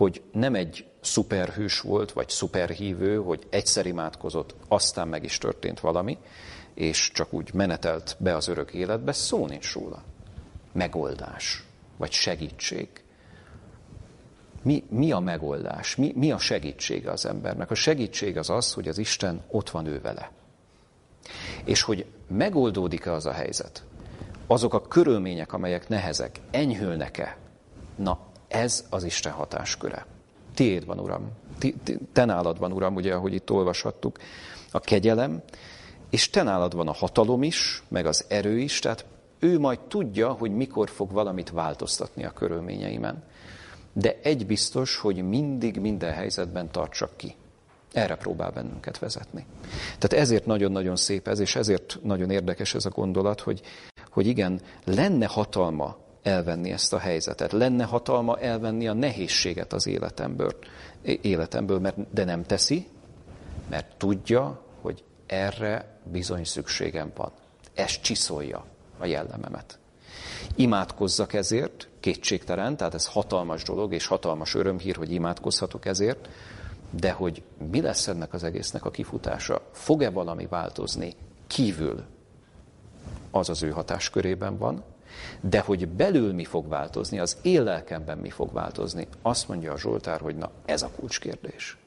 hogy 0.01 0.21
nem 0.31 0.55
egy 0.55 0.85
szuperhős 1.01 1.79
volt, 1.79 2.11
vagy 2.11 2.29
szuperhívő, 2.29 3.17
hogy 3.17 3.47
egyszer 3.49 3.85
imádkozott, 3.85 4.55
aztán 4.67 5.07
meg 5.07 5.23
is 5.23 5.37
történt 5.37 5.79
valami, 5.79 6.17
és 6.73 7.11
csak 7.13 7.33
úgy 7.33 7.53
menetelt 7.53 8.15
be 8.19 8.35
az 8.35 8.47
örök 8.47 8.73
életbe, 8.73 9.11
szó 9.11 9.47
nincs 9.47 9.73
róla. 9.73 10.03
Megoldás, 10.71 11.63
vagy 11.97 12.11
segítség. 12.11 12.87
Mi, 14.61 14.83
mi 14.89 15.11
a 15.11 15.19
megoldás? 15.19 15.95
Mi, 15.95 16.13
mi 16.15 16.31
a 16.31 16.37
segítsége 16.37 17.11
az 17.11 17.25
embernek? 17.25 17.71
A 17.71 17.75
segítség 17.75 18.37
az 18.37 18.49
az, 18.49 18.73
hogy 18.73 18.87
az 18.87 18.97
Isten 18.97 19.41
ott 19.47 19.69
van 19.69 19.85
ő 19.85 20.01
vele. 20.01 20.31
És 21.63 21.81
hogy 21.81 22.05
megoldódik-e 22.27 23.11
az 23.11 23.25
a 23.25 23.31
helyzet, 23.31 23.83
azok 24.47 24.73
a 24.73 24.81
körülmények, 24.81 25.53
amelyek 25.53 25.87
nehezek, 25.89 26.39
enyhülnek-e, 26.51 27.37
na 27.95 28.29
ez 28.51 28.85
az 28.89 29.03
Isten 29.03 29.31
hatásköre. 29.31 30.05
Tiéd 30.53 30.85
van, 30.85 30.99
Uram. 30.99 31.31
Ti, 31.57 31.75
ti, 31.83 31.97
te 32.13 32.25
nálad 32.25 32.59
van, 32.59 32.71
Uram, 32.71 32.95
ugye, 32.95 33.13
ahogy 33.13 33.33
itt 33.33 33.51
olvashattuk, 33.51 34.17
a 34.71 34.79
kegyelem, 34.79 35.41
és 36.09 36.29
te 36.29 36.43
nálad 36.43 36.75
van 36.75 36.87
a 36.87 36.93
hatalom 36.93 37.43
is, 37.43 37.83
meg 37.87 38.05
az 38.05 38.25
erő 38.27 38.57
is, 38.59 38.79
tehát 38.79 39.05
ő 39.39 39.59
majd 39.59 39.79
tudja, 39.79 40.31
hogy 40.31 40.51
mikor 40.51 40.89
fog 40.89 41.11
valamit 41.11 41.49
változtatni 41.49 42.25
a 42.25 42.31
körülményeimen. 42.31 43.23
De 43.93 44.19
egy 44.23 44.45
biztos, 44.45 44.97
hogy 44.97 45.27
mindig, 45.27 45.79
minden 45.79 46.13
helyzetben 46.13 46.71
tartsak 46.71 47.17
ki. 47.17 47.35
Erre 47.91 48.15
próbál 48.15 48.51
bennünket 48.51 48.99
vezetni. 48.99 49.45
Tehát 49.83 50.13
ezért 50.13 50.45
nagyon-nagyon 50.45 50.95
szép 50.95 51.27
ez, 51.27 51.39
és 51.39 51.55
ezért 51.55 51.99
nagyon 52.03 52.29
érdekes 52.29 52.73
ez 52.73 52.85
a 52.85 52.89
gondolat, 52.89 53.41
hogy, 53.41 53.61
hogy 54.09 54.27
igen, 54.27 54.61
lenne 54.85 55.25
hatalma 55.25 55.97
elvenni 56.23 56.71
ezt 56.71 56.93
a 56.93 56.97
helyzetet. 56.97 57.51
Lenne 57.51 57.83
hatalma 57.83 58.37
elvenni 58.37 58.87
a 58.87 58.93
nehézséget 58.93 59.73
az 59.73 59.87
életemből, 59.87 60.55
életemből 61.01 61.79
mert, 61.79 62.13
de 62.13 62.23
nem 62.23 62.43
teszi, 62.43 62.87
mert 63.69 63.97
tudja, 63.97 64.61
hogy 64.81 65.03
erre 65.25 65.99
bizony 66.03 66.43
szükségem 66.43 67.11
van. 67.15 67.31
Ez 67.73 68.01
csiszolja 68.01 68.65
a 68.97 69.05
jellememet. 69.05 69.79
Imádkozzak 70.55 71.33
ezért, 71.33 71.87
kétségtelen, 71.99 72.77
tehát 72.77 72.93
ez 72.93 73.07
hatalmas 73.07 73.63
dolog, 73.63 73.93
és 73.93 74.05
hatalmas 74.05 74.55
örömhír, 74.55 74.95
hogy 74.95 75.11
imádkozhatok 75.11 75.85
ezért, 75.85 76.29
de 76.89 77.11
hogy 77.11 77.43
mi 77.71 77.81
lesz 77.81 78.07
ennek 78.07 78.33
az 78.33 78.43
egésznek 78.43 78.85
a 78.85 78.91
kifutása? 78.91 79.61
Fog-e 79.71 80.09
valami 80.09 80.45
változni 80.45 81.15
kívül? 81.47 82.03
Az 83.31 83.49
az 83.49 83.63
ő 83.63 83.69
hatáskörében 83.69 84.57
van, 84.57 84.83
de 85.41 85.59
hogy 85.59 85.87
belül 85.87 86.33
mi 86.33 86.43
fog 86.43 86.67
változni, 86.67 87.19
az 87.19 87.37
én 87.41 87.63
lelkemben 87.63 88.17
mi 88.17 88.29
fog 88.29 88.53
változni, 88.53 89.07
azt 89.21 89.47
mondja 89.47 89.71
a 89.71 89.77
Zsoltár, 89.77 90.19
hogy 90.19 90.35
na 90.35 90.51
ez 90.65 90.81
a 90.81 90.91
kulcskérdés. 90.95 91.77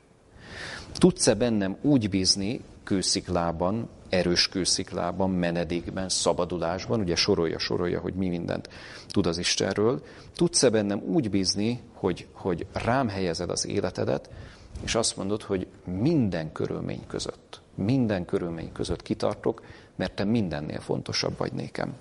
Tudsz-e 0.93 1.35
bennem 1.35 1.77
úgy 1.81 2.11
bízni 2.11 2.61
kősziklában, 2.85 3.89
erős 4.09 4.49
kősziklában, 4.49 5.31
menedékben, 5.31 6.09
szabadulásban, 6.09 7.01
ugye 7.01 7.17
sorolja, 7.17 7.59
sorolja, 7.59 8.01
hogy 8.01 8.15
mi 8.15 8.29
mindent 8.29 8.69
tud 9.09 9.27
az 9.27 9.39
Istenről. 9.39 10.03
Tudsz-e 10.35 10.71
bennem 10.71 11.03
úgy 11.07 11.31
bízni, 11.31 11.81
hogy, 11.93 12.27
hogy 12.33 12.67
rám 12.73 13.09
helyezed 13.09 13.51
az 13.51 13.67
életedet, 13.67 14.31
és 14.83 14.95
azt 14.95 15.17
mondod, 15.17 15.43
hogy 15.43 15.67
minden 15.85 16.53
körülmény 16.53 17.07
között, 17.07 17.61
minden 17.75 18.25
körülmény 18.25 18.73
között 18.73 19.03
kitartok, 19.03 19.63
mert 19.97 20.15
te 20.15 20.25
mindennél 20.25 20.81
fontosabb 20.81 21.39
vagy 21.39 21.53
nékem. 21.53 21.95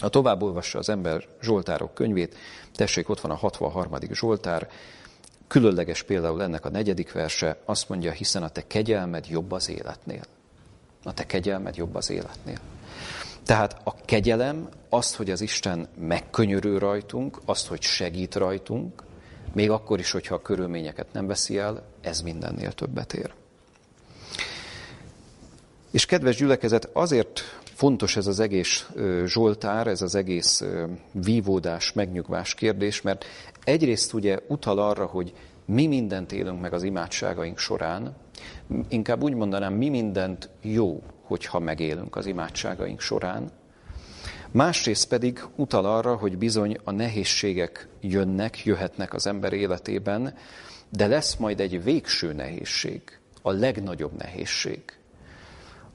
Ha 0.00 0.08
tovább 0.08 0.42
olvassa 0.42 0.78
az 0.78 0.88
ember 0.88 1.26
Zsoltárok 1.42 1.94
könyvét, 1.94 2.36
tessék, 2.74 3.08
ott 3.08 3.20
van 3.20 3.30
a 3.30 3.34
63. 3.34 3.92
Zsoltár, 4.12 4.68
különleges 5.46 6.02
például 6.02 6.42
ennek 6.42 6.64
a 6.64 6.70
negyedik 6.70 7.12
verse, 7.12 7.58
azt 7.64 7.88
mondja, 7.88 8.12
hiszen 8.12 8.42
a 8.42 8.48
te 8.48 8.66
kegyelmed 8.66 9.26
jobb 9.28 9.52
az 9.52 9.68
életnél. 9.68 10.22
A 11.04 11.14
te 11.14 11.26
kegyelmed 11.26 11.76
jobb 11.76 11.94
az 11.94 12.10
életnél. 12.10 12.58
Tehát 13.44 13.80
a 13.84 13.94
kegyelem, 14.04 14.68
azt, 14.88 15.14
hogy 15.14 15.30
az 15.30 15.40
Isten 15.40 15.88
megkönyörül 15.98 16.78
rajtunk, 16.78 17.40
azt, 17.44 17.66
hogy 17.66 17.82
segít 17.82 18.34
rajtunk, 18.34 19.02
még 19.52 19.70
akkor 19.70 19.98
is, 19.98 20.10
hogyha 20.10 20.34
a 20.34 20.42
körülményeket 20.42 21.12
nem 21.12 21.26
veszi 21.26 21.58
el, 21.58 21.82
ez 22.00 22.20
mindennél 22.20 22.72
többet 22.72 23.12
ér. 23.12 23.32
És 25.90 26.06
kedves 26.06 26.36
gyülekezet, 26.36 26.88
azért 26.92 27.42
fontos 27.76 28.16
ez 28.16 28.26
az 28.26 28.40
egész 28.40 28.90
Zsoltár, 29.24 29.86
ez 29.86 30.02
az 30.02 30.14
egész 30.14 30.64
vívódás, 31.12 31.92
megnyugvás 31.92 32.54
kérdés, 32.54 33.02
mert 33.02 33.24
egyrészt 33.64 34.12
ugye 34.12 34.38
utal 34.48 34.78
arra, 34.78 35.06
hogy 35.06 35.32
mi 35.64 35.86
mindent 35.86 36.32
élünk 36.32 36.60
meg 36.60 36.72
az 36.72 36.82
imádságaink 36.82 37.58
során, 37.58 38.16
inkább 38.88 39.22
úgy 39.22 39.34
mondanám, 39.34 39.74
mi 39.74 39.88
mindent 39.88 40.50
jó, 40.60 41.02
hogyha 41.22 41.58
megélünk 41.58 42.16
az 42.16 42.26
imádságaink 42.26 43.00
során, 43.00 43.50
Másrészt 44.50 45.08
pedig 45.08 45.44
utal 45.56 45.84
arra, 45.84 46.16
hogy 46.16 46.38
bizony 46.38 46.76
a 46.84 46.90
nehézségek 46.90 47.88
jönnek, 48.00 48.64
jöhetnek 48.64 49.14
az 49.14 49.26
ember 49.26 49.52
életében, 49.52 50.34
de 50.88 51.06
lesz 51.06 51.36
majd 51.36 51.60
egy 51.60 51.82
végső 51.82 52.32
nehézség, 52.32 53.02
a 53.42 53.50
legnagyobb 53.50 54.12
nehézség, 54.16 54.82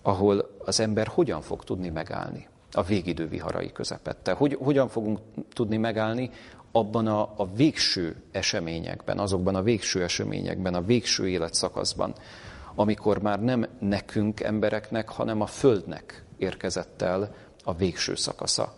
ahol 0.01 0.49
az 0.65 0.79
ember 0.79 1.07
hogyan 1.07 1.41
fog 1.41 1.63
tudni 1.63 1.89
megállni 1.89 2.47
a 2.71 2.83
végidő 2.83 3.27
viharai 3.27 3.71
közepette. 3.71 4.31
Hogy, 4.31 4.57
hogyan 4.61 4.87
fogunk 4.87 5.19
tudni 5.53 5.77
megállni 5.77 6.29
abban 6.71 7.07
a, 7.07 7.33
a 7.35 7.47
végső 7.55 8.15
eseményekben, 8.31 9.19
azokban 9.19 9.55
a 9.55 9.61
végső 9.61 10.03
eseményekben, 10.03 10.73
a 10.73 10.81
végső 10.81 11.27
életszakaszban, 11.27 12.13
amikor 12.75 13.21
már 13.21 13.41
nem 13.41 13.67
nekünk 13.79 14.39
embereknek, 14.39 15.09
hanem 15.09 15.41
a 15.41 15.45
Földnek 15.45 16.23
érkezett 16.37 17.01
el 17.01 17.35
a 17.63 17.73
végső 17.73 18.15
szakasza. 18.15 18.73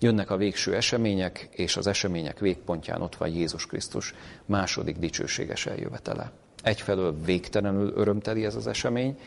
Jönnek 0.00 0.30
a 0.30 0.36
végső 0.36 0.74
események, 0.74 1.48
és 1.50 1.76
az 1.76 1.86
események 1.86 2.38
végpontján 2.38 3.02
ott 3.02 3.16
van 3.16 3.28
Jézus 3.28 3.66
Krisztus 3.66 4.14
második 4.44 4.98
dicsőséges 4.98 5.66
eljövetele. 5.66 6.32
Egyfelől 6.62 7.20
végtelenül 7.24 7.92
örömteli 7.96 8.44
ez 8.44 8.54
az 8.54 8.66
esemény, 8.66 9.18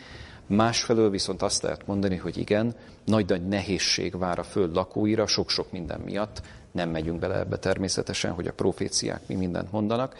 másfelől 0.48 1.10
viszont 1.10 1.42
azt 1.42 1.62
lehet 1.62 1.88
mondani, 1.88 2.16
hogy 2.16 2.38
igen, 2.38 2.76
nagy-nagy 3.06 3.48
nehézség 3.48 4.18
vár 4.18 4.40
a 4.40 4.44
föld 4.44 4.76
lakóira, 4.76 5.28
sok-sok 5.28 5.72
minden 5.72 6.00
miatt, 6.00 6.42
nem 6.72 6.90
megyünk 6.90 7.20
bele 7.20 7.40
ebbe 7.40 7.58
természetesen, 7.58 8.32
hogy 8.32 8.48
a 8.48 8.54
proféciák 8.54 9.22
mi 9.28 9.36
mindent 9.36 9.72
mondanak. 9.72 10.16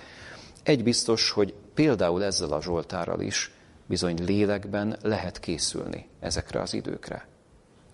Egy 0.64 0.84
biztos, 0.84 1.32
hogy 1.32 1.54
például 1.74 2.24
ezzel 2.24 2.52
a 2.52 2.62
Zsoltárral 2.62 3.22
is 3.22 3.52
bizony 3.86 4.24
lélekben 4.26 4.98
lehet 5.02 5.40
készülni 5.40 6.08
ezekre 6.20 6.62
az 6.62 6.74
időkre. 6.74 7.28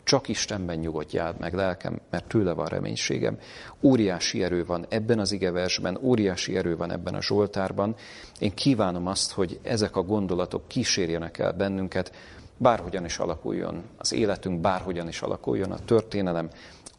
Csak 0.04 0.28
Istenben 0.28 0.78
nyugodjál 0.78 1.36
meg 1.40 1.54
lelkem, 1.54 2.00
mert 2.10 2.28
tőle 2.28 2.54
van 2.54 2.66
reménységem. 2.66 3.38
Óriási 3.82 4.44
erő 4.44 4.66
van 4.66 4.86
ebben 4.90 5.20
az 5.20 5.32
igeversben, 5.32 5.98
óriási 6.02 6.58
erő 6.58 6.78
van 6.78 6.92
ebben 6.92 7.14
a 7.14 7.22
Zsoltárban. 7.22 7.96
Én 8.40 8.54
kívánom 8.54 9.08
azt, 9.08 9.32
hogy 9.32 9.60
ezek 9.64 9.96
a 9.96 10.04
gondolatok 10.04 10.68
kísérjenek 10.68 11.38
el 11.38 11.52
bennünket, 11.52 12.12
bárhogyan 12.58 13.06
is 13.06 13.18
alakuljon 13.18 13.84
az 13.98 14.14
életünk, 14.14 14.60
bárhogyan 14.62 15.08
is 15.08 15.22
alakuljon 15.22 15.72
a 15.72 15.86
történelem, 15.86 16.50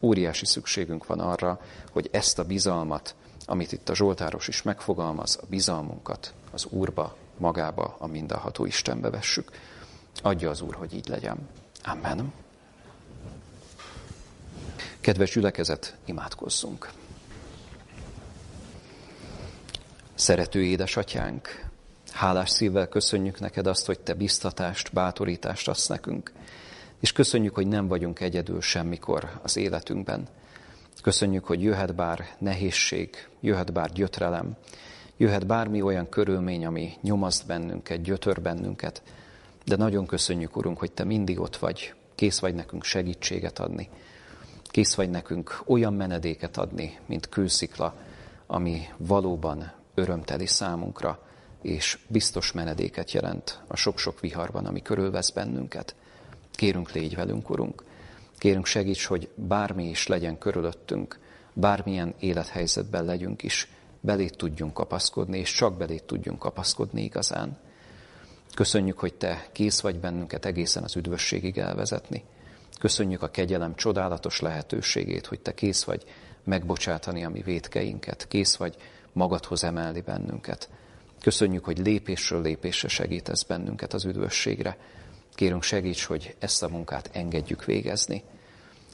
óriási 0.01 0.45
szükségünk 0.45 1.05
van 1.05 1.19
arra, 1.19 1.59
hogy 1.91 2.09
ezt 2.11 2.39
a 2.39 2.43
bizalmat, 2.43 3.15
amit 3.45 3.71
itt 3.71 3.89
a 3.89 3.95
Zsoltáros 3.95 4.47
is 4.47 4.61
megfogalmaz, 4.61 5.39
a 5.41 5.45
bizalmunkat 5.49 6.33
az 6.51 6.65
Úrba, 6.69 7.15
magába, 7.37 7.95
a 7.99 8.07
mindenható 8.07 8.65
Istenbe 8.65 9.09
vessük. 9.09 9.51
Adja 10.21 10.49
az 10.49 10.61
Úr, 10.61 10.75
hogy 10.75 10.93
így 10.93 11.07
legyen. 11.07 11.37
Amen. 11.83 12.33
Kedves 15.03 15.31
gyülekezet, 15.31 15.97
imádkozzunk. 16.05 16.91
Szerető 20.13 20.63
édesatyánk, 20.63 21.65
hálás 22.11 22.49
szívvel 22.49 22.87
köszönjük 22.87 23.39
neked 23.39 23.67
azt, 23.67 23.85
hogy 23.85 23.99
te 23.99 24.13
biztatást, 24.13 24.93
bátorítást 24.93 25.67
adsz 25.67 25.87
nekünk, 25.87 26.31
és 26.99 27.11
köszönjük, 27.11 27.55
hogy 27.55 27.67
nem 27.67 27.87
vagyunk 27.87 28.19
egyedül 28.19 28.61
semmikor 28.61 29.39
az 29.41 29.57
életünkben. 29.57 30.27
Köszönjük, 31.01 31.45
hogy 31.45 31.63
jöhet 31.63 31.95
bár 31.95 32.35
nehézség, 32.37 33.27
jöhet 33.39 33.73
bár 33.73 33.91
gyötrelem, 33.91 34.55
jöhet 35.17 35.47
bármi 35.47 35.81
olyan 35.81 36.09
körülmény, 36.09 36.65
ami 36.65 36.93
nyomaszt 37.01 37.47
bennünket, 37.47 38.01
gyötör 38.01 38.41
bennünket, 38.41 39.01
de 39.65 39.75
nagyon 39.75 40.05
köszönjük, 40.05 40.55
Urunk, 40.55 40.79
hogy 40.79 40.91
Te 40.91 41.03
mindig 41.03 41.39
ott 41.39 41.57
vagy, 41.57 41.93
kész 42.15 42.39
vagy 42.39 42.55
nekünk 42.55 42.83
segítséget 42.83 43.59
adni, 43.59 43.89
Kész 44.73 44.95
vagy 44.95 45.09
nekünk 45.09 45.63
olyan 45.65 45.93
menedéket 45.93 46.57
adni, 46.57 46.99
mint 47.05 47.29
kőszikla, 47.29 47.95
ami 48.47 48.81
valóban 48.97 49.71
örömteli 49.93 50.45
számunkra, 50.45 51.19
és 51.61 51.99
biztos 52.07 52.51
menedéket 52.51 53.11
jelent 53.11 53.59
a 53.67 53.75
sok-sok 53.75 54.19
viharban, 54.19 54.65
ami 54.65 54.81
körülvesz 54.81 55.29
bennünket. 55.29 55.95
Kérünk, 56.51 56.91
légy 56.91 57.15
velünk, 57.15 57.49
Urunk. 57.49 57.83
Kérünk, 58.37 58.65
segíts, 58.65 59.05
hogy 59.05 59.29
bármi 59.35 59.89
is 59.89 60.07
legyen 60.07 60.37
körülöttünk, 60.37 61.19
bármilyen 61.53 62.13
élethelyzetben 62.19 63.05
legyünk 63.05 63.43
is, 63.43 63.67
belét 63.99 64.37
tudjunk 64.37 64.73
kapaszkodni, 64.73 65.37
és 65.37 65.53
csak 65.53 65.77
belét 65.77 66.03
tudjunk 66.03 66.39
kapaszkodni 66.39 67.03
igazán. 67.03 67.57
Köszönjük, 68.53 68.99
hogy 68.99 69.13
Te 69.13 69.47
kész 69.51 69.79
vagy 69.79 69.99
bennünket 69.99 70.45
egészen 70.45 70.83
az 70.83 70.95
üdvösségig 70.95 71.57
elvezetni. 71.57 72.23
Köszönjük 72.83 73.21
a 73.21 73.27
kegyelem 73.27 73.75
csodálatos 73.75 74.39
lehetőségét, 74.39 75.25
hogy 75.25 75.39
Te 75.39 75.53
kész 75.53 75.83
vagy 75.83 76.03
megbocsátani 76.43 77.23
a 77.23 77.29
mi 77.29 77.41
vétkeinket, 77.41 78.27
kész 78.27 78.55
vagy 78.55 78.75
magadhoz 79.13 79.63
emelni 79.63 80.01
bennünket. 80.01 80.69
Köszönjük, 81.21 81.65
hogy 81.65 81.77
lépésről 81.77 82.41
lépésre 82.41 82.87
segítesz 82.87 83.43
bennünket 83.43 83.93
az 83.93 84.05
üdvösségre. 84.05 84.77
Kérünk 85.33 85.63
segíts, 85.63 86.05
hogy 86.05 86.35
ezt 86.39 86.63
a 86.63 86.67
munkát 86.67 87.09
engedjük 87.13 87.65
végezni. 87.65 88.23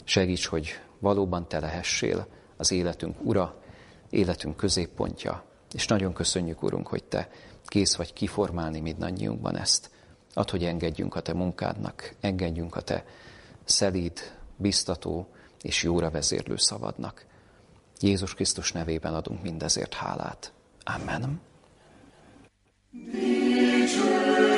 Segíts, 0.04 0.48
hogy 0.48 0.80
valóban 1.00 1.48
Te 1.48 1.60
lehessél 1.60 2.28
az 2.58 2.72
életünk 2.72 3.18
ura, 3.24 3.62
életünk 4.10 4.56
középpontja. 4.56 5.44
És 5.72 5.88
nagyon 5.88 6.14
köszönjük, 6.14 6.64
Urunk, 6.64 6.88
hogy 6.88 7.04
Te 7.04 7.30
kész 7.66 7.96
vagy 7.96 8.14
kiformálni 8.14 8.80
mindannyiunkban 8.80 9.58
ezt. 9.58 9.90
Add, 10.34 10.52
hogy 10.52 10.64
engedjünk 10.64 11.16
a 11.16 11.22
Te 11.22 11.34
munkádnak, 11.34 12.16
engedjünk 12.20 12.76
a 12.76 12.82
Te 12.82 13.04
szelíd, 13.70 14.38
biztató 14.58 15.28
és 15.62 15.84
jóra 15.84 16.10
vezérlő 16.10 16.58
szavadnak. 16.58 17.26
Jézus 18.00 18.34
Krisztus 18.34 18.72
nevében 18.72 19.14
adunk 19.14 19.42
mindezért 19.42 19.94
hálát. 19.94 20.54
Amen. 20.84 21.42
Dicsőség. 22.92 24.49